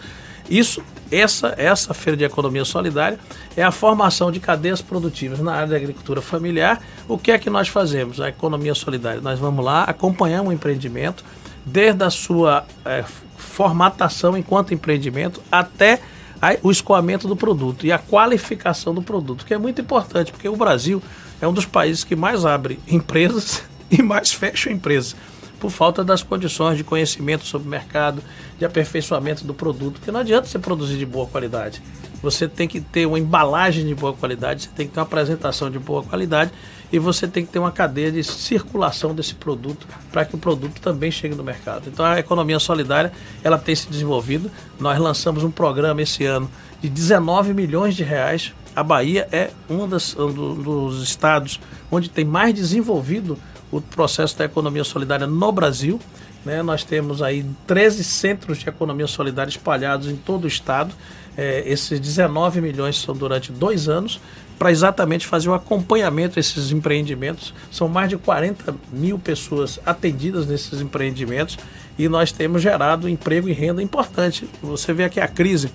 [0.51, 3.17] isso, essa, essa feira de economia solidária
[3.55, 6.81] é a formação de cadeias produtivas na área da agricultura familiar.
[7.07, 8.19] O que é que nós fazemos?
[8.19, 9.21] A economia solidária.
[9.21, 11.23] Nós vamos lá acompanhar um empreendimento
[11.65, 13.05] desde a sua é,
[13.41, 15.99] formatação enquanto empreendimento até
[16.41, 20.49] a, o escoamento do produto e a qualificação do produto, que é muito importante, porque
[20.49, 21.01] o Brasil
[21.41, 25.15] é um dos países que mais abre empresas e mais fecha empresas
[25.61, 28.23] por falta das condições de conhecimento sobre o mercado,
[28.57, 31.83] de aperfeiçoamento do produto, porque não adianta você produzir de boa qualidade.
[32.19, 35.69] Você tem que ter uma embalagem de boa qualidade, você tem que ter uma apresentação
[35.69, 36.51] de boa qualidade
[36.91, 40.81] e você tem que ter uma cadeia de circulação desse produto para que o produto
[40.81, 41.87] também chegue no mercado.
[41.87, 43.11] Então a economia solidária
[43.43, 44.51] ela tem se desenvolvido.
[44.79, 46.51] Nós lançamos um programa esse ano
[46.81, 48.53] de 19 milhões de reais.
[48.75, 50.31] A Bahia é um, das, um
[50.61, 51.59] dos estados
[51.89, 53.37] onde tem mais desenvolvido
[53.71, 55.99] o processo da economia solidária no Brasil.
[56.43, 56.61] Né?
[56.61, 60.93] Nós temos aí 13 centros de economia solidária espalhados em todo o estado.
[61.37, 64.19] É, esses 19 milhões são durante dois anos
[64.61, 67.51] para exatamente fazer o acompanhamento desses empreendimentos.
[67.71, 71.57] São mais de 40 mil pessoas atendidas nesses empreendimentos
[71.97, 74.47] e nós temos gerado emprego e renda importante.
[74.61, 75.71] Você vê aqui a crise.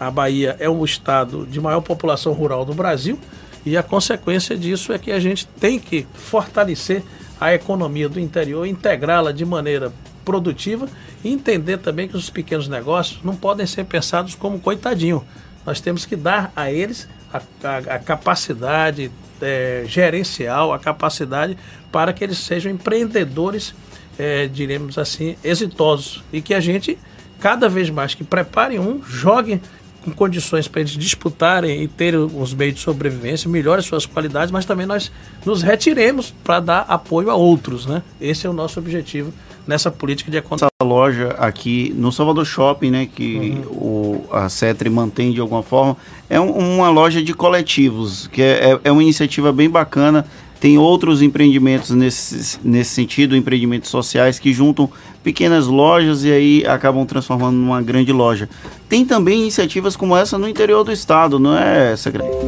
[0.00, 3.18] A Bahia é o estado de maior população rural do Brasil
[3.66, 7.02] e a consequência disso é que a gente tem que fortalecer
[7.38, 9.92] a economia do interior, integrá-la de maneira
[10.24, 10.88] produtiva
[11.22, 15.22] e entender também que os pequenos negócios não podem ser pensados como coitadinho.
[15.66, 21.56] Nós temos que dar a eles a, a, a capacidade é, gerencial, a capacidade
[21.90, 23.74] para que eles sejam empreendedores,
[24.18, 26.98] é, diremos assim, exitosos e que a gente
[27.38, 29.60] cada vez mais que prepare um, jogue
[30.04, 34.64] com condições para eles disputarem e terem os meios de sobrevivência, melhore suas qualidades, mas
[34.64, 35.10] também nós
[35.44, 38.02] nos retiremos para dar apoio a outros, né?
[38.20, 39.32] Esse é o nosso objetivo
[39.66, 40.66] nessa política de economia.
[40.66, 43.72] Essa loja aqui no Salvador Shopping, né, que uhum.
[43.72, 45.96] o, a CETRE mantém de alguma forma,
[46.28, 50.26] é um, uma loja de coletivos, que é, é, é uma iniciativa bem bacana
[50.60, 54.90] tem outros empreendimentos nesse, nesse sentido, empreendimentos sociais que juntam
[55.24, 58.46] pequenas lojas e aí acabam transformando numa grande loja.
[58.86, 62.38] Tem também iniciativas como essa no interior do estado, não é, secretário?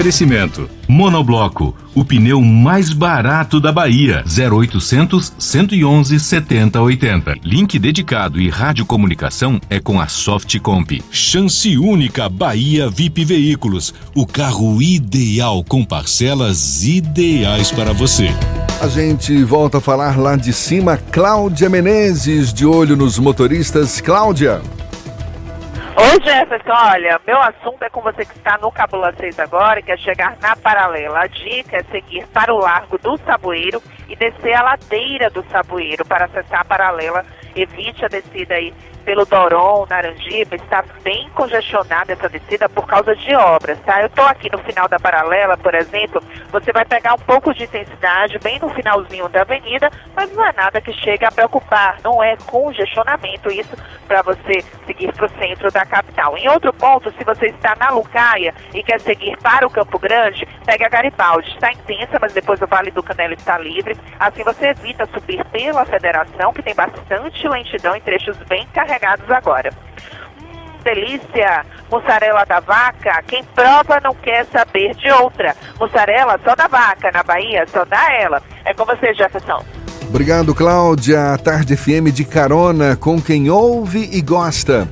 [0.00, 4.24] Oferecimento: Monobloco, o pneu mais barato da Bahia.
[4.26, 7.34] 0800 111 7080.
[7.44, 11.02] Link dedicado e radiocomunicação é com a Softcomp.
[11.10, 18.30] Chance única Bahia VIP Veículos, o carro ideal com parcelas ideais para você.
[18.80, 20.96] A gente volta a falar lá de cima.
[20.96, 24.00] Cláudia Menezes, de olho nos motoristas.
[24.00, 24.62] Cláudia.
[26.00, 29.82] Oi, Jefferson, olha, meu assunto é com você que está no Cabula 6 agora e
[29.82, 31.20] quer chegar na paralela.
[31.20, 36.02] A dica é seguir para o Largo do Saboeiro e descer a ladeira do Saboeiro
[36.06, 37.22] para acessar a paralela.
[37.54, 38.72] Evite a descida aí
[39.04, 44.00] pelo Doron, Naranjiba, está bem congestionada essa descida por causa de obras, tá?
[44.00, 47.64] Eu estou aqui no final da paralela, por exemplo, você vai pegar um pouco de
[47.64, 52.22] intensidade bem no finalzinho da avenida, mas não é nada que chegue a preocupar, não
[52.22, 56.36] é congestionamento isso para você seguir para o centro da capital.
[56.36, 60.46] Em outro ponto, se você está na Lucaia e quer seguir para o Campo Grande,
[60.66, 64.68] pegue a Garibaldi, está intensa, mas depois o Vale do Canela está livre, assim você
[64.68, 69.70] evita subir pela Federação, que tem bastante lentidão em trechos bem carregados carregados agora.
[70.42, 71.64] Hum, delícia!
[71.90, 75.56] Mussarela da vaca, quem prova não quer saber de outra.
[75.78, 78.40] Mussarela só da vaca, na Bahia só dá ela.
[78.64, 79.64] É com você, Jefferson.
[80.08, 81.36] Obrigado, Cláudia.
[81.38, 84.88] Tarde FM de carona com quem ouve e gosta.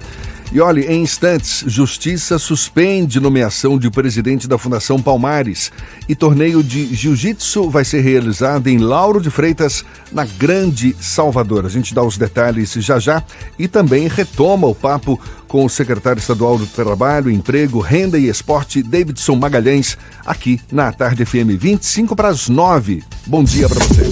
[0.50, 5.70] E olhe, em instantes, Justiça suspende nomeação de presidente da Fundação Palmares
[6.08, 11.66] e torneio de Jiu-Jitsu vai ser realizado em Lauro de Freitas, na Grande Salvador.
[11.66, 13.22] A gente dá os detalhes já já
[13.58, 18.82] e também retoma o papo com o secretário estadual do Trabalho, Emprego, Renda e Esporte,
[18.82, 23.02] Davidson Magalhães, aqui na Tarde FM 25 para as 9.
[23.26, 24.08] Bom dia para você.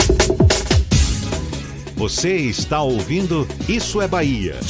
[1.96, 4.60] Você está ouvindo Isso é Bahia.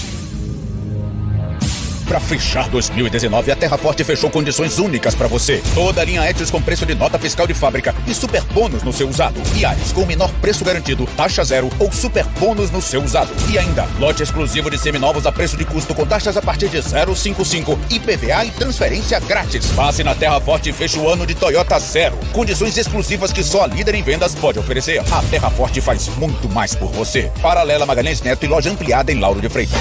[2.07, 5.61] Para fechar 2019, a Terra Forte fechou condições únicas para você.
[5.74, 8.93] Toda a linha Etios com preço de nota fiscal de fábrica e super bônus no
[8.93, 9.41] seu usado.
[9.57, 13.33] E Ares com o menor preço garantido, taxa zero ou super bônus no seu usado.
[13.51, 16.78] E ainda, lote exclusivo de seminovos a preço de custo com taxas a partir de
[16.78, 19.66] 0,55, IPVA e transferência grátis.
[19.73, 22.16] Passe na Terra Forte e feche o ano de Toyota Zero.
[22.33, 25.01] Condições exclusivas que só a líder em vendas pode oferecer.
[25.11, 27.33] A Terra Forte faz muito mais por você.
[27.43, 29.77] Paralela Magalhães Neto e loja ampliada em Lauro de Freitas.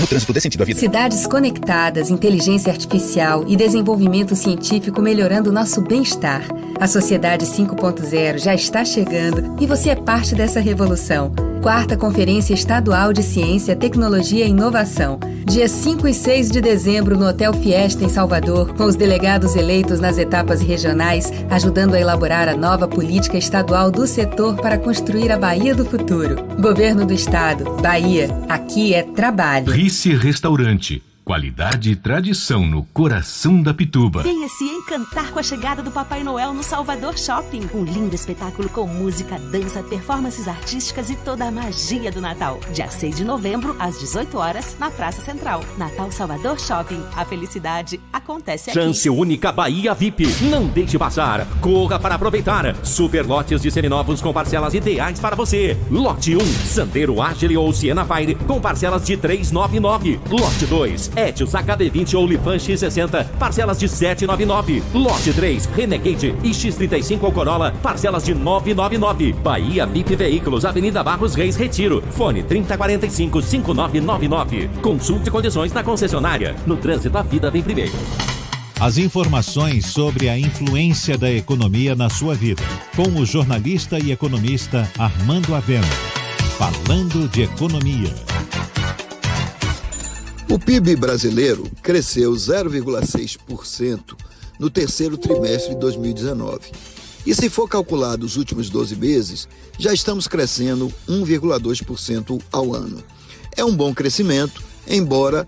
[0.00, 0.77] No trânsito dê sentido à vida.
[0.78, 6.44] Cidades conectadas, inteligência artificial e desenvolvimento científico melhorando nosso bem-estar.
[6.80, 11.32] A Sociedade 5.0 já está chegando e você é parte dessa revolução.
[11.60, 15.18] Quarta Conferência Estadual de Ciência, Tecnologia e Inovação.
[15.44, 19.98] Dia 5 e 6 de dezembro no Hotel Fiesta, em Salvador, com os delegados eleitos
[19.98, 25.38] nas etapas regionais, ajudando a elaborar a nova política estadual do setor para construir a
[25.38, 26.36] Bahia do futuro.
[26.60, 28.28] Governo do Estado, Bahia.
[28.48, 29.72] Aqui é trabalho.
[29.72, 31.07] Rice Restaurante importante.
[31.28, 34.22] Qualidade e tradição no coração da Pituba.
[34.22, 37.68] Venha se encantar com a chegada do Papai Noel no Salvador Shopping.
[37.74, 42.58] Um lindo espetáculo com música, dança, performances artísticas e toda a magia do Natal.
[42.72, 45.62] Dia 6 de novembro, às 18 horas, na Praça Central.
[45.76, 47.02] Natal Salvador Shopping.
[47.14, 48.80] A felicidade acontece aqui.
[48.80, 50.28] Chance única Bahia VIP.
[50.44, 51.46] Não deixe passar.
[51.60, 52.74] Corra para aproveitar.
[52.82, 55.76] Super lotes de seminovos com parcelas ideais para você.
[55.90, 60.18] Lote 1, Sandero Agile ou Siena Fire com parcelas de 399.
[60.30, 64.82] Lote 2, Etios HD20 ou Lifan X60, parcelas de 799.
[64.94, 69.32] Lote 3, Renegade e X35 ou Corolla, parcelas de 999.
[69.32, 72.04] Bahia VIP Veículos, Avenida Barros Reis Retiro.
[72.10, 74.68] Fone 3045-5999.
[74.80, 76.54] Consulte condições na concessionária.
[76.66, 77.92] No trânsito, a vida vem primeiro.
[78.80, 82.62] As informações sobre a influência da economia na sua vida.
[82.94, 85.84] Com o jornalista e economista Armando Avena.
[86.56, 88.14] Falando de economia.
[90.50, 94.16] O PIB brasileiro cresceu 0,6%
[94.58, 96.72] no terceiro trimestre de 2019.
[97.26, 99.46] E se for calculado os últimos 12 meses,
[99.78, 103.04] já estamos crescendo 1,2% ao ano.
[103.54, 105.46] É um bom crescimento, embora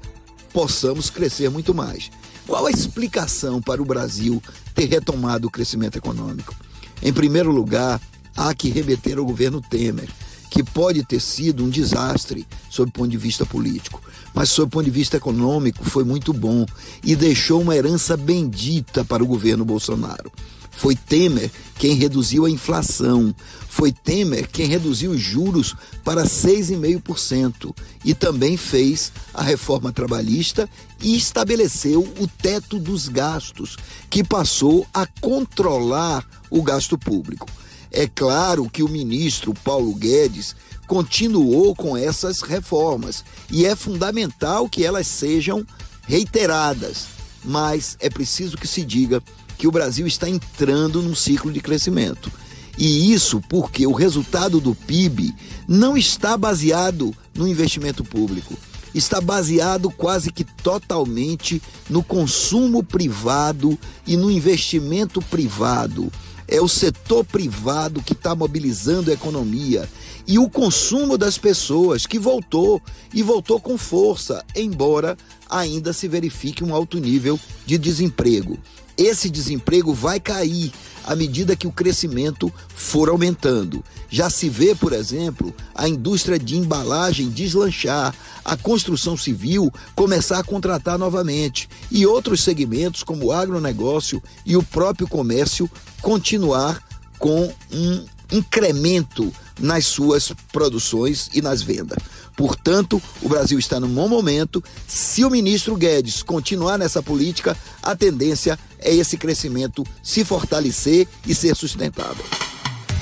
[0.53, 2.11] possamos crescer muito mais.
[2.47, 4.43] Qual a explicação para o Brasil
[4.75, 6.55] ter retomado o crescimento econômico?
[7.03, 7.99] Em primeiro lugar,
[8.37, 10.11] há que remeter ao governo Temer,
[10.51, 14.03] que pode ter sido um desastre sob o ponto de vista político,
[14.35, 16.67] mas sob o ponto de vista econômico foi muito bom
[17.03, 20.31] e deixou uma herança bendita para o governo Bolsonaro.
[20.71, 23.35] Foi Temer quem reduziu a inflação.
[23.69, 30.69] Foi Temer quem reduziu os juros para 6,5% e também fez a reforma trabalhista
[31.03, 33.77] e estabeleceu o teto dos gastos,
[34.09, 37.47] que passou a controlar o gasto público.
[37.93, 40.57] É claro que o ministro Paulo Guedes
[40.91, 45.65] continuou com essas reformas e é fundamental que elas sejam
[46.03, 47.07] reiteradas,
[47.45, 49.23] mas é preciso que se diga
[49.57, 52.29] que o Brasil está entrando num ciclo de crescimento.
[52.77, 55.33] E isso porque o resultado do PIB
[55.69, 58.59] não está baseado no investimento público,
[58.93, 66.11] está baseado quase que totalmente no consumo privado e no investimento privado.
[66.51, 69.89] É o setor privado que está mobilizando a economia
[70.27, 72.83] e o consumo das pessoas que voltou
[73.15, 75.17] e voltou com força, embora
[75.49, 78.59] ainda se verifique um alto nível de desemprego.
[79.01, 80.71] Esse desemprego vai cair
[81.07, 83.83] à medida que o crescimento for aumentando.
[84.11, 88.15] Já se vê, por exemplo, a indústria de embalagem deslanchar,
[88.45, 94.63] a construção civil começar a contratar novamente e outros segmentos, como o agronegócio e o
[94.63, 95.71] próprio comércio,
[96.03, 96.87] continuar
[97.19, 101.97] com um incremento nas suas produções e nas vendas.
[102.41, 104.65] Portanto, o Brasil está num bom momento.
[104.89, 111.35] Se o ministro Guedes continuar nessa política, a tendência é esse crescimento se fortalecer e
[111.35, 112.25] ser sustentável.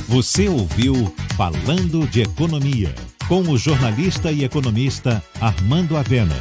[0.08, 2.92] Você ouviu Falando de Economia,
[3.28, 6.34] com o jornalista e economista Armando Avena.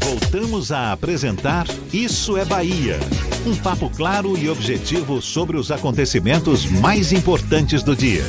[0.00, 3.00] Voltamos a apresentar Isso é Bahia.
[3.44, 8.24] Um papo claro e objetivo sobre os acontecimentos mais importantes do dia.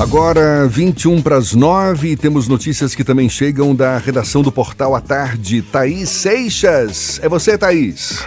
[0.00, 5.00] Agora, 21 para as 9, temos notícias que também chegam da redação do Portal à
[5.00, 5.62] Tarde.
[5.62, 7.20] Thaís Seixas.
[7.22, 8.26] É você, Thaís.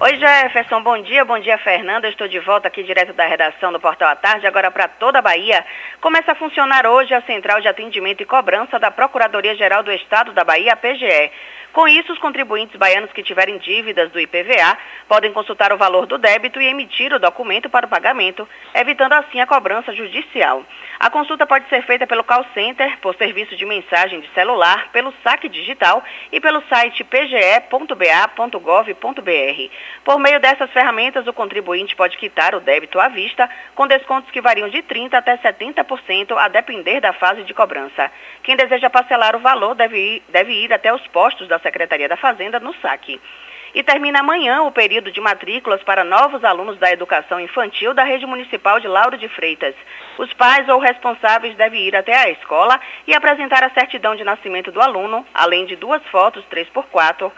[0.00, 0.82] Oi, Jefferson.
[0.82, 1.24] Bom dia.
[1.24, 2.08] Bom dia, Fernanda.
[2.08, 5.22] Estou de volta aqui direto da redação do Portal à Tarde, agora para toda a
[5.22, 5.64] Bahia.
[6.00, 10.44] Começa a funcionar hoje a Central de Atendimento e Cobrança da Procuradoria-Geral do Estado da
[10.44, 11.30] Bahia, PGE.
[11.74, 14.78] Com isso, os contribuintes baianos que tiverem dívidas do IPVA
[15.08, 19.40] podem consultar o valor do débito e emitir o documento para o pagamento, evitando assim
[19.40, 20.64] a cobrança judicial.
[21.00, 25.12] A consulta pode ser feita pelo call center, por serviço de mensagem de celular, pelo
[25.24, 28.54] saque digital e pelo site pge.ba.gov.br.
[30.04, 34.40] Por meio dessas ferramentas, o contribuinte pode quitar o débito à vista, com descontos que
[34.40, 38.12] variam de 30% até 70%, a depender da fase de cobrança.
[38.44, 42.16] Quem deseja parcelar o valor deve ir, deve ir até os postos da Secretaria da
[42.16, 43.18] Fazenda no saque.
[43.74, 48.24] E termina amanhã o período de matrículas para novos alunos da educação infantil da rede
[48.24, 49.74] municipal de Lauro de Freitas.
[50.16, 54.70] Os pais ou responsáveis devem ir até a escola e apresentar a certidão de nascimento
[54.70, 57.32] do aluno, além de duas fotos 3x4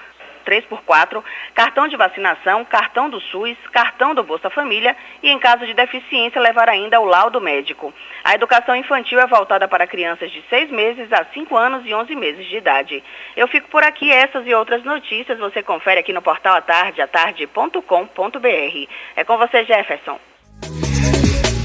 [0.46, 1.22] 3x4,
[1.54, 6.40] cartão de vacinação, cartão do SUS, cartão do Bolsa Família e, em caso de deficiência,
[6.40, 7.92] levar ainda o laudo médico.
[8.24, 12.14] A educação infantil é voltada para crianças de 6 meses a 5 anos e 11
[12.14, 13.02] meses de idade.
[13.36, 18.88] Eu fico por aqui, essas e outras notícias você confere aqui no portal atarde, atarde.com.br.
[19.16, 20.18] É com você, Jefferson.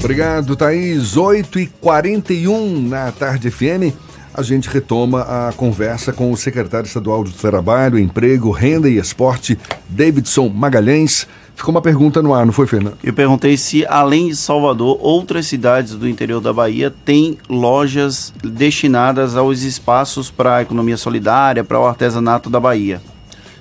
[0.00, 1.16] Obrigado, Thaís.
[1.16, 7.98] 8h41 na Tarde FM a gente retoma a conversa com o secretário estadual do Trabalho,
[7.98, 11.26] Emprego, Renda e Esporte, Davidson Magalhães.
[11.54, 12.96] Ficou uma pergunta no ar, não foi, Fernando?
[13.04, 19.36] Eu perguntei se, além de Salvador, outras cidades do interior da Bahia têm lojas destinadas
[19.36, 23.02] aos espaços para a economia solidária, para o artesanato da Bahia.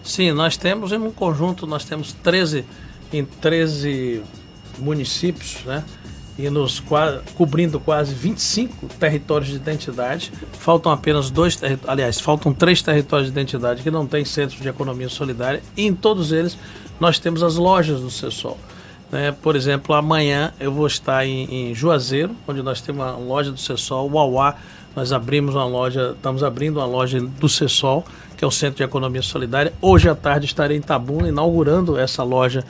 [0.04, 2.66] Sim, nós temos em um conjunto, nós temos 13,
[3.12, 4.22] em 13
[4.80, 5.84] municípios, né?
[6.46, 6.82] E nos
[7.36, 10.32] cobrindo quase 25 territórios de identidade.
[10.54, 15.10] Faltam apenas dois, aliás, faltam três territórios de identidade que não têm centros de economia
[15.10, 16.58] solidária e em todos eles
[17.00, 18.58] nós temos as lojas do CESOL.
[19.12, 19.32] Né?
[19.32, 23.60] Por exemplo, amanhã eu vou estar em, em Juazeiro, onde nós temos uma loja do
[23.60, 24.56] CESOL, Uauá,
[24.96, 28.06] nós abrimos uma loja, estamos abrindo uma loja do CESOL,
[28.42, 29.72] que é o Centro de Economia Solidária.
[29.80, 32.66] Hoje à tarde estarei em Tabuna inaugurando essa loja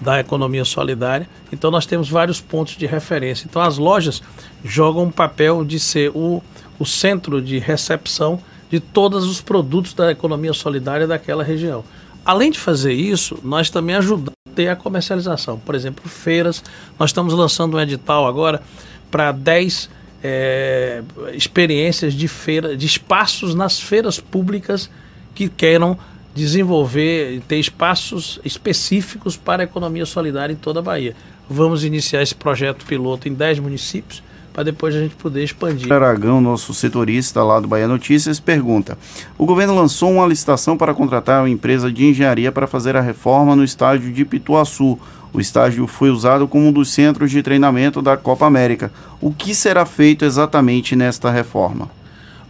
[0.00, 1.28] da Economia Solidária.
[1.52, 3.44] Então nós temos vários pontos de referência.
[3.50, 4.22] Então as lojas
[4.64, 6.40] jogam um papel de ser o,
[6.78, 8.40] o centro de recepção
[8.70, 11.82] de todos os produtos da economia solidária daquela região.
[12.24, 15.58] Além de fazer isso, nós também ajudamos a ter a comercialização.
[15.58, 16.62] Por exemplo, feiras.
[17.00, 18.62] Nós estamos lançando um edital agora
[19.10, 19.90] para 10
[20.22, 24.88] é, experiências de feira, de espaços nas feiras públicas
[25.36, 25.96] que queiram
[26.34, 31.14] desenvolver e ter espaços específicos para a economia solidária em toda a Bahia.
[31.48, 34.22] Vamos iniciar esse projeto piloto em 10 municípios
[34.52, 35.92] para depois a gente poder expandir.
[35.92, 38.96] Aragão, nosso setorista lá do Bahia Notícias, pergunta:
[39.36, 43.54] O governo lançou uma licitação para contratar uma empresa de engenharia para fazer a reforma
[43.54, 44.98] no estádio de Pituaçu.
[45.32, 48.90] O estádio foi usado como um dos centros de treinamento da Copa América.
[49.20, 51.90] O que será feito exatamente nesta reforma?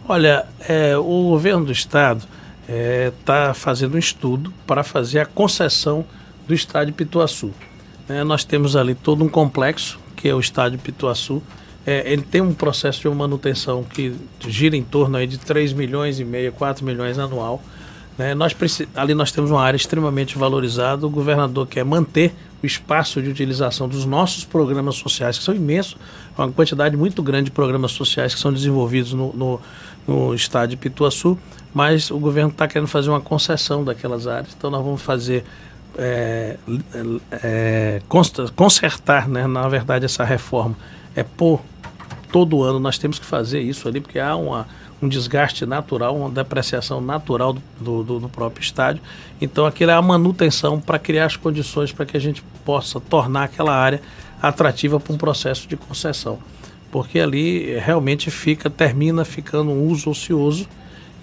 [0.07, 2.23] Olha, é, o governo do estado
[2.67, 6.05] está é, tá fazendo um estudo para fazer a concessão
[6.45, 7.53] do estádio Pituaçu.
[8.09, 11.41] É, nós temos ali todo um complexo, que é o estádio Pituaçu.
[11.85, 14.13] É, ele tem um processo de manutenção que
[14.47, 17.63] gira em torno aí de 3 milhões e meio, 4 milhões anual.
[18.17, 18.35] Né?
[18.35, 18.53] Nós,
[18.95, 21.07] ali nós temos uma área extremamente valorizada.
[21.07, 25.95] O governador quer manter o espaço de utilização dos nossos programas sociais, que são imensos,
[26.37, 29.61] uma quantidade muito grande de programas sociais que são desenvolvidos no, no,
[30.05, 31.37] no estádio Pituaçu
[31.77, 34.55] mas o governo está querendo fazer uma concessão daquelas áreas.
[34.57, 35.43] Então nós vamos fazer
[35.95, 36.57] é,
[37.43, 38.01] é,
[38.55, 40.75] consertar, né, na verdade, essa reforma.
[41.15, 41.61] É por
[42.31, 44.67] todo ano nós temos que fazer isso ali, porque há uma,
[44.99, 49.03] um desgaste natural, uma depreciação natural do, do, do próprio estádio.
[49.39, 53.43] Então aquilo é a manutenção para criar as condições para que a gente possa tornar
[53.43, 54.01] aquela área
[54.41, 56.39] atrativa para um processo de concessão.
[56.91, 60.67] Porque ali realmente fica, termina ficando um uso ocioso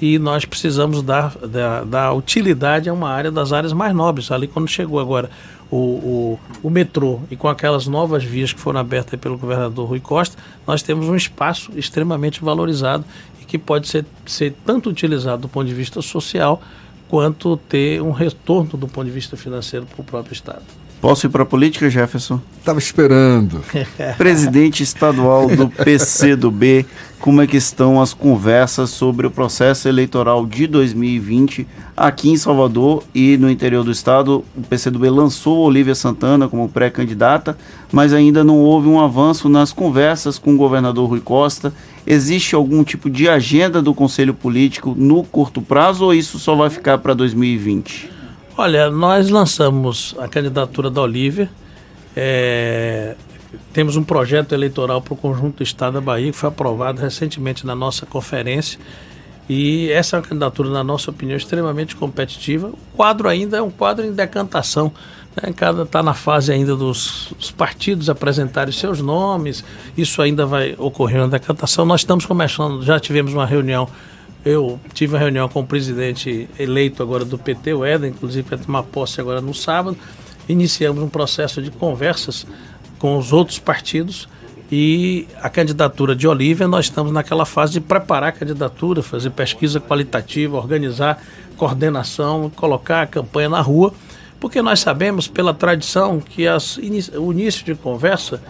[0.01, 4.31] e nós precisamos dar, dar, dar, utilidade a uma área das áreas mais nobres.
[4.31, 5.31] Ali, quando chegou agora
[5.71, 10.01] o, o, o, metrô e com aquelas novas vias que foram abertas pelo governador Rui
[10.01, 13.05] Costa, nós temos um espaço extremamente valorizado
[13.41, 16.61] e que pode ser, ser tanto utilizado do ponto de vista social
[17.09, 20.84] quanto ter um retorno do ponto de vista financeiro para o próprio Estado.
[21.05, 22.41] Posso ir para a política, Jefferson?
[22.65, 23.63] Tava esperando.
[24.17, 26.87] Presidente estadual do PCdoB,
[27.21, 33.05] como é que estão as conversas sobre o processo eleitoral de 2020 aqui em Salvador
[33.15, 34.43] e no interior do estado?
[34.57, 37.55] O PCdoB lançou Olívia Santana como pré-candidata,
[37.93, 41.71] mas ainda não houve um avanço nas conversas com o governador Rui Costa.
[42.07, 46.71] Existe algum tipo de agenda do Conselho Político no curto prazo ou isso só vai
[46.71, 48.24] ficar para 2020?
[48.57, 51.51] Olha, nós lançamos a candidatura da Olívia.
[52.15, 53.17] É,
[53.73, 57.67] temos um projeto eleitoral para o conjunto do Estado da Bahia que foi aprovado recentemente
[57.67, 58.79] na nossa conferência.
[59.49, 62.69] E essa é uma candidatura, na nossa opinião, extremamente competitiva.
[62.69, 64.93] O quadro ainda é um quadro em decantação.
[65.35, 65.53] Né?
[65.53, 69.65] Cada está na fase ainda dos, dos, partidos apresentarem seus nomes.
[69.97, 71.85] Isso ainda vai ocorrer na decantação.
[71.85, 73.89] Nós estamos começando, já tivemos uma reunião
[74.45, 78.59] eu tive uma reunião com o presidente eleito agora do PT, o Éden, inclusive para
[78.59, 79.97] tomar posse agora no sábado.
[80.49, 82.47] Iniciamos um processo de conversas
[82.99, 84.29] com os outros partidos
[84.71, 89.81] e a candidatura de Olívia, nós estamos naquela fase de preparar a candidatura, fazer pesquisa
[89.81, 91.23] qualitativa, organizar
[91.57, 93.95] coordenação, colocar a campanha na rua,
[94.41, 98.43] porque nós sabemos pela tradição que as, o início de conversa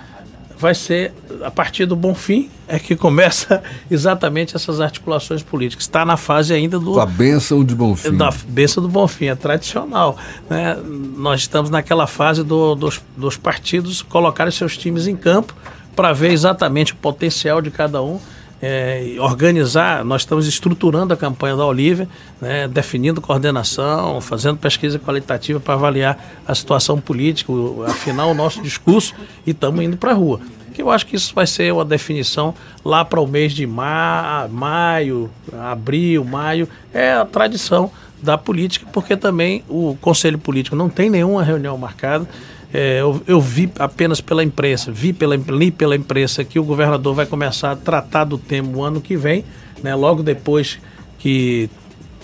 [0.59, 1.13] vai ser
[1.43, 5.85] a partir do Bonfim é que começa exatamente essas articulações políticas.
[5.85, 6.99] Está na fase ainda do.
[6.99, 8.17] A benção de Bonfim.
[8.17, 10.17] Da benção do Bonfim, é tradicional.
[10.49, 10.77] Né?
[11.17, 15.55] Nós estamos naquela fase do, dos, dos partidos colocarem seus times em campo
[15.95, 18.19] para ver exatamente o potencial de cada um.
[18.63, 22.09] É, organizar, nós estamos estruturando a campanha da Olívia,
[22.41, 27.53] né, definindo coordenação, fazendo pesquisa qualitativa para avaliar a situação política,
[27.87, 29.15] afinal o nosso discurso
[29.47, 30.41] e estamos indo para a rua
[30.75, 32.53] que eu acho que isso vai ser uma definição
[32.85, 39.17] lá para o mês de ma maio, abril, maio, é a tradição da política, porque
[39.17, 42.29] também o Conselho Político não tem nenhuma reunião marcada.
[42.77, 47.15] É, eu, eu, vi apenas pela imprensa, vi pela, li pela imprensa que o governador
[47.15, 49.45] vai começar a tratar do tema o ano que vem,
[49.81, 50.81] né, logo depois
[51.21, 51.71] que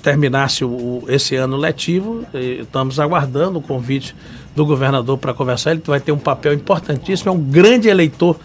[0.02, 2.24] terminasse o, esse ano letivo.
[2.34, 4.12] Estamos aguardando o convite
[4.56, 5.70] do governador para conversar.
[5.70, 8.36] Ele vai ter um papel importantíssimo, é um grande eleitor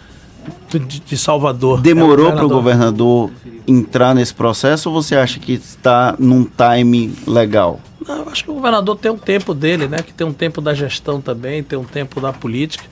[0.68, 1.80] de, de Salvador.
[1.80, 3.32] Demorou é para o governador
[3.66, 7.80] entrar nesse processo ou você acha que está num time legal?
[8.06, 9.98] Não, eu acho que o governador tem um tempo dele, né?
[9.98, 12.84] Que tem um tempo da gestão também, tem um tempo da política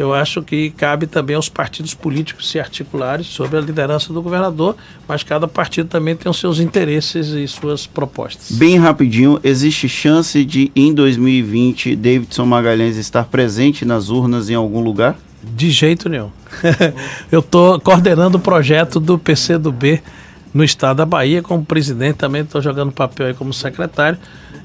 [0.00, 4.74] eu acho que cabe também aos partidos políticos se articularem sobre a liderança do governador,
[5.06, 8.56] mas cada partido também tem os seus interesses e suas propostas.
[8.56, 14.80] Bem rapidinho, existe chance de em 2020 Davidson Magalhães estar presente nas urnas em algum
[14.80, 15.18] lugar?
[15.42, 16.30] De jeito nenhum.
[17.30, 20.02] Eu estou coordenando o projeto do PCdoB
[20.52, 24.18] no estado da Bahia como presidente, também estou jogando papel aí como secretário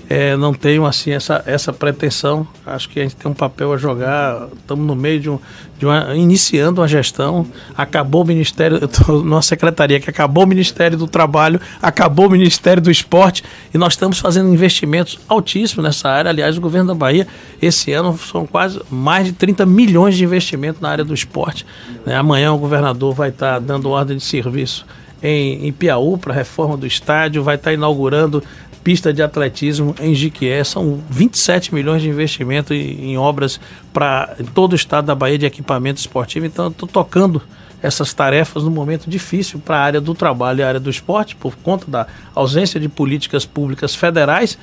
[0.07, 2.47] é, não tenho assim essa, essa pretensão.
[2.65, 4.47] Acho que a gente tem um papel a jogar.
[4.55, 5.39] Estamos no meio de, um,
[5.79, 6.15] de uma.
[6.15, 7.47] iniciando uma gestão.
[7.75, 8.77] Acabou o Ministério.
[8.77, 13.43] Eu estou numa secretaria que acabou o Ministério do Trabalho, acabou o Ministério do Esporte
[13.73, 16.29] e nós estamos fazendo investimentos altíssimos nessa área.
[16.29, 17.27] Aliás, o governo da Bahia,
[17.61, 21.65] esse ano, são quase mais de 30 milhões de investimento na área do esporte.
[22.05, 22.15] Né?
[22.15, 24.85] Amanhã o governador vai estar dando ordem de serviço
[25.26, 28.43] em, em Piauí para a reforma do estádio, vai estar inaugurando
[28.84, 30.64] pista de atletismo em Jiquié.
[30.64, 33.60] São 27 milhões de investimento em, em obras
[33.91, 36.45] para todo o estado da Bahia de equipamento esportivo.
[36.45, 37.41] Então, estou tocando
[37.81, 41.35] essas tarefas num momento difícil para a área do trabalho e a área do esporte,
[41.35, 44.57] por conta da ausência de políticas públicas federais.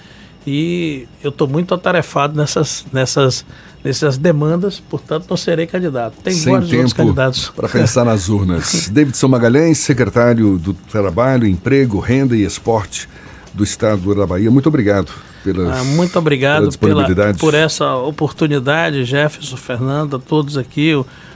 [0.47, 3.45] E eu estou muito atarefado nessas, nessas,
[3.85, 6.15] nessas demandas, portanto, não serei candidato.
[6.23, 7.53] Tem Sem vários outros candidatos.
[7.55, 8.89] Para pensar nas urnas.
[8.93, 13.09] Davidson Magalhães, secretário do Trabalho, Emprego, Renda e Esporte
[13.55, 14.51] do Estado da Bahia.
[14.51, 15.13] Muito obrigado.
[15.45, 20.93] Pelas, ah, muito obrigado pela pela, por essa oportunidade, Jefferson, Fernanda, todos aqui,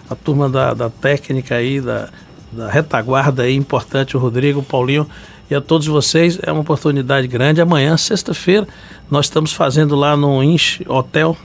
[0.08, 2.08] a turma da, da técnica aí, da,
[2.52, 5.08] da retaguarda aí, importante, o Rodrigo, o Paulinho
[5.50, 6.38] e a todos vocês.
[6.42, 7.60] É uma oportunidade grande.
[7.60, 8.66] Amanhã, sexta-feira,
[9.10, 11.36] nós estamos fazendo lá no Inch Hotel,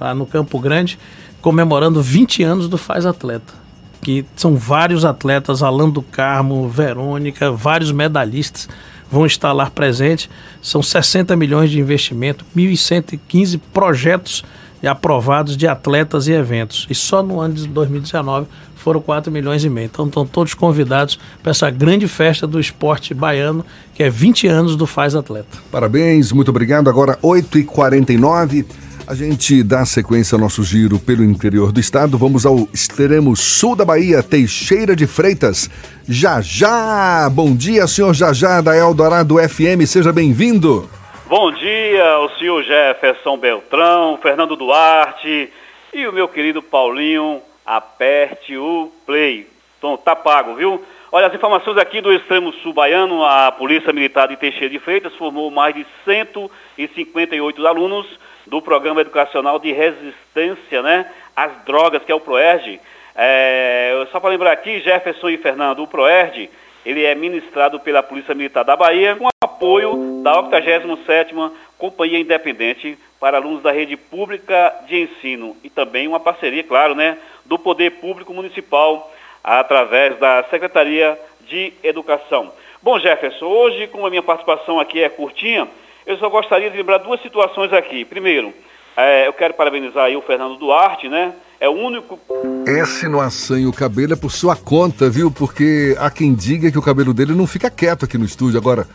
[0.00, 0.98] lá no Campo Grande,
[1.40, 3.54] comemorando 20 anos do Faz Atleta.
[4.02, 8.68] Que são vários atletas, Alan do Carmo, Verônica, vários medalhistas
[9.10, 10.28] vão estar lá presentes.
[10.60, 14.44] São 60 milhões de investimento, 1.115 projetos
[14.84, 16.86] aprovados de atletas e eventos.
[16.90, 19.86] E só no ano de 2019 foram 4 milhões e meio.
[19.86, 24.76] Então estão todos convidados para essa grande festa do esporte baiano, que é 20 anos
[24.76, 25.58] do Faz Atleta.
[25.70, 26.88] Parabéns, muito obrigado.
[26.88, 28.64] Agora 8h49.
[29.06, 32.18] A gente dá sequência ao nosso giro pelo interior do estado.
[32.18, 35.70] Vamos ao extremo sul da Bahia, Teixeira de Freitas.
[36.08, 37.30] Já já!
[37.30, 40.88] Bom dia, senhor Jajá da Eldorado FM, seja bem-vindo.
[41.28, 45.52] Bom dia, o senhor Jefferson Beltrão, Fernando Duarte
[45.92, 49.48] E o meu querido Paulinho, aperte o play.
[49.76, 50.84] Então, tá pago, viu?
[51.10, 55.16] Olha, as informações aqui do extremo sul baiano, a Polícia Militar de Teixeira de Freitas
[55.16, 58.06] formou mais de 158 alunos
[58.46, 62.78] do Programa Educacional de Resistência né, às Drogas, que é o PROERD.
[63.16, 66.48] É, só para lembrar aqui, Jefferson e Fernando, o PROERD,
[66.86, 73.38] ele é ministrado pela Polícia Militar da Bahia com apoio da 87ª Companhia Independente para
[73.38, 78.32] alunos da rede pública de ensino e também uma parceria, claro, né, do Poder Público
[78.32, 81.18] Municipal através da Secretaria
[81.48, 82.52] de Educação.
[82.80, 85.66] Bom, Jefferson, hoje, como a minha participação aqui é curtinha,
[86.06, 88.04] eu só gostaria de lembrar duas situações aqui.
[88.04, 88.54] Primeiro,
[88.96, 91.34] é, eu quero parabenizar aí o Fernando Duarte, né?
[91.60, 92.18] É o único.
[92.66, 95.30] Esse no assanho o cabelo é por sua conta, viu?
[95.30, 98.58] Porque há quem diga que o cabelo dele não fica quieto aqui no estúdio.
[98.58, 98.86] Agora,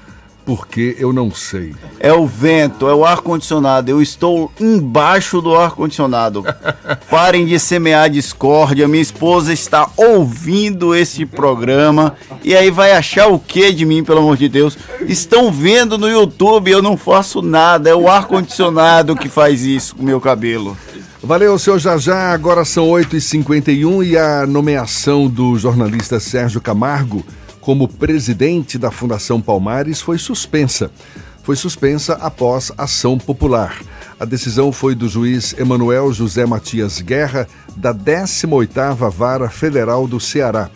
[0.51, 1.73] porque eu não sei.
[1.97, 3.89] É o vento, é o ar-condicionado.
[3.89, 6.43] Eu estou embaixo do ar-condicionado.
[7.09, 8.85] Parem de semear discórdia.
[8.85, 12.17] Minha esposa está ouvindo esse programa.
[12.43, 14.77] E aí vai achar o que de mim, pelo amor de Deus?
[15.07, 17.89] Estão vendo no YouTube, eu não faço nada.
[17.89, 20.75] É o ar-condicionado que faz isso com o meu cabelo.
[21.23, 22.33] Valeu, seu Jajá.
[22.33, 27.23] Agora são 8h51 e a nomeação do jornalista Sérgio Camargo
[27.61, 30.91] como presidente da Fundação Palmares foi suspensa.
[31.43, 33.79] Foi suspensa após ação popular.
[34.19, 37.47] A decisão foi do juiz Emanuel José Matias Guerra,
[37.77, 40.69] da 18ª Vara Federal do Ceará.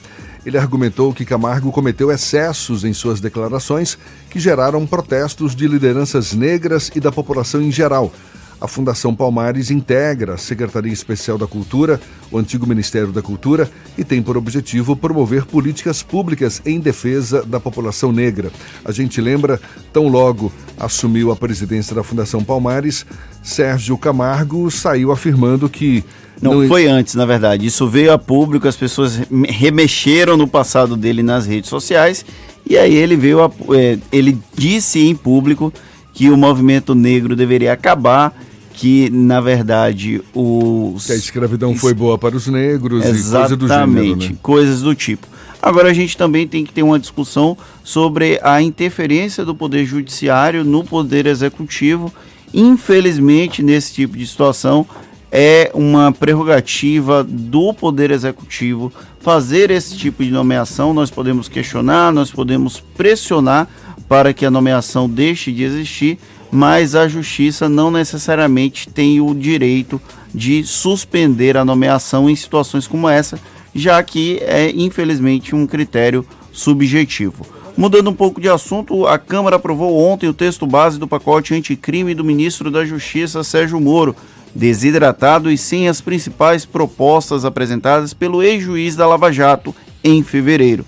[0.45, 3.97] Ele argumentou que Camargo cometeu excessos em suas declarações
[4.29, 8.13] que geraram protestos de lideranças negras e da população em geral,
[8.59, 11.99] a Fundação Palmares integra a Secretaria Especial da Cultura,
[12.31, 17.59] o antigo Ministério da Cultura, e tem por objetivo promover políticas públicas em defesa da
[17.59, 18.51] população negra.
[18.83, 19.59] A gente lembra,
[19.91, 23.05] tão logo assumiu a presidência da Fundação Palmares,
[23.43, 26.03] Sérgio Camargo saiu afirmando que.
[26.41, 27.65] Não, não foi antes, na verdade.
[27.65, 32.25] Isso veio a público, as pessoas remexeram no passado dele nas redes sociais,
[32.67, 35.71] e aí ele veio a, é, ele disse em público
[36.13, 38.33] que o movimento negro deveria acabar,
[38.75, 43.55] que na verdade o que a escravidão foi boa para os negros Exatamente, e coisa
[43.55, 44.37] do gênero, né?
[44.41, 45.27] coisas do tipo.
[45.61, 50.63] Agora a gente também tem que ter uma discussão sobre a interferência do poder judiciário
[50.63, 52.13] no poder executivo.
[52.53, 54.85] Infelizmente, nesse tipo de situação,
[55.31, 60.93] é uma prerrogativa do Poder Executivo fazer esse tipo de nomeação.
[60.93, 63.67] Nós podemos questionar, nós podemos pressionar
[64.07, 66.19] para que a nomeação deixe de existir,
[66.51, 70.01] mas a Justiça não necessariamente tem o direito
[70.33, 73.39] de suspender a nomeação em situações como essa,
[73.73, 77.45] já que é infelizmente um critério subjetivo.
[77.77, 82.15] Mudando um pouco de assunto, a Câmara aprovou ontem o texto base do pacote anticrime
[82.15, 84.15] do ministro da Justiça, Sérgio Moro,
[84.55, 90.85] desidratado e sem as principais propostas apresentadas pelo ex-juiz da Lava Jato em fevereiro.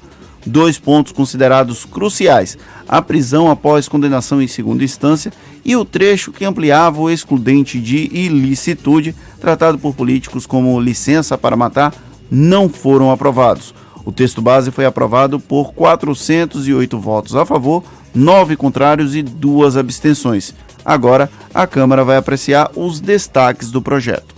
[0.48, 2.58] Dois pontos considerados cruciais:
[2.88, 5.32] a prisão após condenação em segunda instância
[5.64, 11.58] e o trecho que ampliava o excludente de ilicitude, tratado por políticos como licença para
[11.58, 11.94] matar,
[12.32, 13.76] não foram aprovados.
[14.06, 17.84] O texto base foi aprovado por 408 votos a favor,
[18.16, 20.56] nove contrários e duas abstenções.
[20.86, 24.34] Agora, a Câmara vai apreciar os destaques do projeto.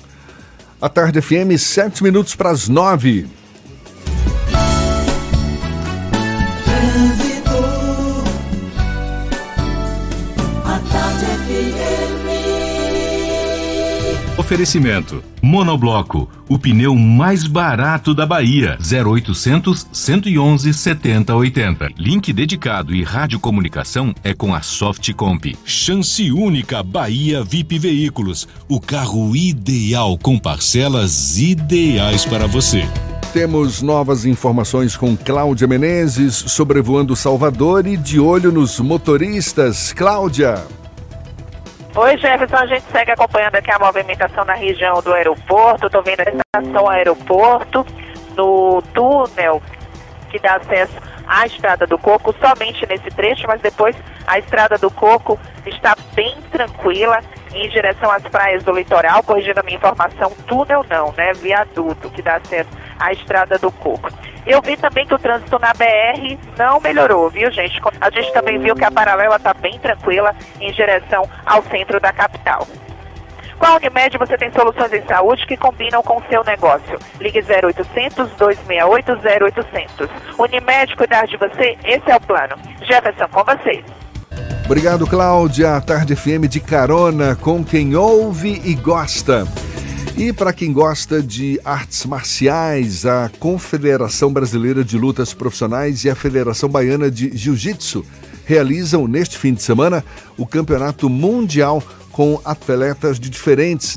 [0.82, 3.28] A tarde FM, sete minutos para as nove.
[14.50, 18.80] Oferecimento: Monobloco, o pneu mais barato da Bahia.
[18.82, 21.90] 0800 111 7080.
[21.96, 25.56] Link dedicado e radiocomunicação é com a Softcomp.
[25.64, 32.90] Chance única Bahia VIP Veículos, o carro ideal com parcelas ideais para você.
[33.32, 39.94] Temos novas informações com Cláudia Menezes, sobrevoando Salvador e de olho nos motoristas.
[39.94, 40.79] Cláudia.
[41.96, 42.56] Oi, Jefferson.
[42.56, 45.88] A gente segue acompanhando aqui a movimentação na região do aeroporto.
[45.88, 47.86] Estou vendo a estação aeroporto,
[48.36, 49.62] no túnel
[50.30, 53.96] que dá acesso à Estrada do Coco, somente nesse trecho, mas depois
[54.26, 57.20] a Estrada do Coco está bem tranquila
[57.54, 61.34] em direção às praias do litoral, corrigindo a minha informação, túnel não, né?
[61.34, 62.70] Viaduto que dá acesso
[63.00, 64.10] à Estrada do Coco.
[64.46, 67.80] Eu vi também que o trânsito na BR não melhorou, viu, gente?
[68.02, 72.12] A gente também viu que a paralela está bem tranquila em direção ao centro da
[72.12, 72.68] capital.
[73.60, 76.98] Com a Unimed você tem soluções em saúde que combinam com o seu negócio.
[77.20, 80.10] Ligue 0800 268 0800.
[80.40, 82.56] Unimed cuidar de você, esse é o plano.
[82.82, 83.84] Jefferson, com vocês.
[84.66, 85.82] Obrigado, Cláudia.
[85.82, 89.46] Tarde FM de carona com quem ouve e gosta.
[90.16, 96.16] E para quem gosta de artes marciais, a Confederação Brasileira de Lutas Profissionais e a
[96.16, 98.06] Federação Baiana de Jiu-Jitsu
[98.50, 100.04] realizam neste fim de semana
[100.36, 103.96] o Campeonato Mundial com atletas de diferentes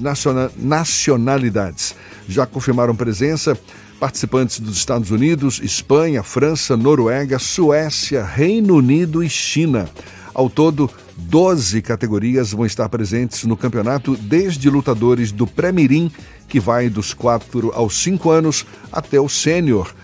[0.58, 1.94] nacionalidades.
[2.28, 3.58] Já confirmaram presença
[3.98, 9.88] participantes dos Estados Unidos, Espanha, França, Noruega, Suécia, Reino Unido e China.
[10.34, 16.12] Ao todo, 12 categorias vão estar presentes no campeonato, desde lutadores do pré-mirim,
[16.46, 19.94] que vai dos 4 aos 5 anos, até o sênior,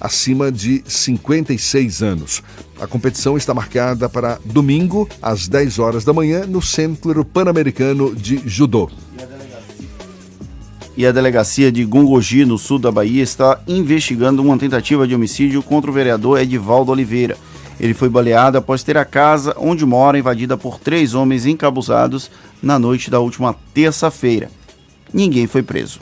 [0.00, 2.42] acima de 56 anos.
[2.80, 8.40] A competição está marcada para domingo, às 10 horas da manhã, no Centro Pan-Americano de
[8.46, 8.90] Judô.
[10.96, 15.62] E a delegacia de Gongogi, no sul da Bahia, está investigando uma tentativa de homicídio
[15.62, 17.36] contra o vereador Edivaldo Oliveira.
[17.78, 22.30] Ele foi baleado após ter a casa onde mora invadida por três homens encabuzados
[22.60, 24.50] na noite da última terça-feira.
[25.12, 26.00] Ninguém foi preso.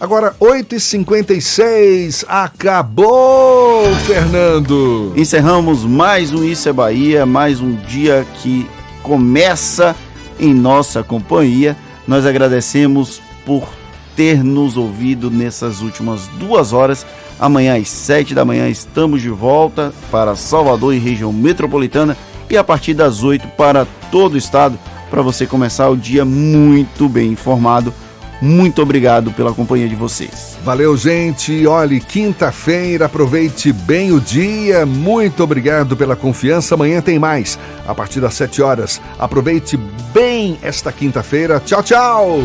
[0.00, 5.12] Agora, 8h56, acabou, Fernando!
[5.16, 8.68] Encerramos mais um Isso é Bahia, mais um dia que
[9.02, 9.94] começa
[10.38, 11.76] em nossa companhia.
[12.08, 13.68] Nós agradecemos por
[14.16, 17.06] ter nos ouvido nessas últimas duas horas.
[17.38, 22.16] Amanhã às 7 da manhã estamos de volta para Salvador e região metropolitana
[22.50, 27.08] e a partir das 8 para todo o estado para você começar o dia muito
[27.08, 27.94] bem informado.
[28.44, 30.58] Muito obrigado pela companhia de vocês.
[30.62, 31.66] Valeu, gente.
[31.66, 34.84] Olhe, quinta-feira, aproveite bem o dia.
[34.84, 36.74] Muito obrigado pela confiança.
[36.74, 37.58] Amanhã tem mais,
[37.88, 39.00] a partir das 7 horas.
[39.18, 39.78] Aproveite
[40.12, 41.58] bem esta quinta-feira.
[41.58, 42.38] Tchau, tchau.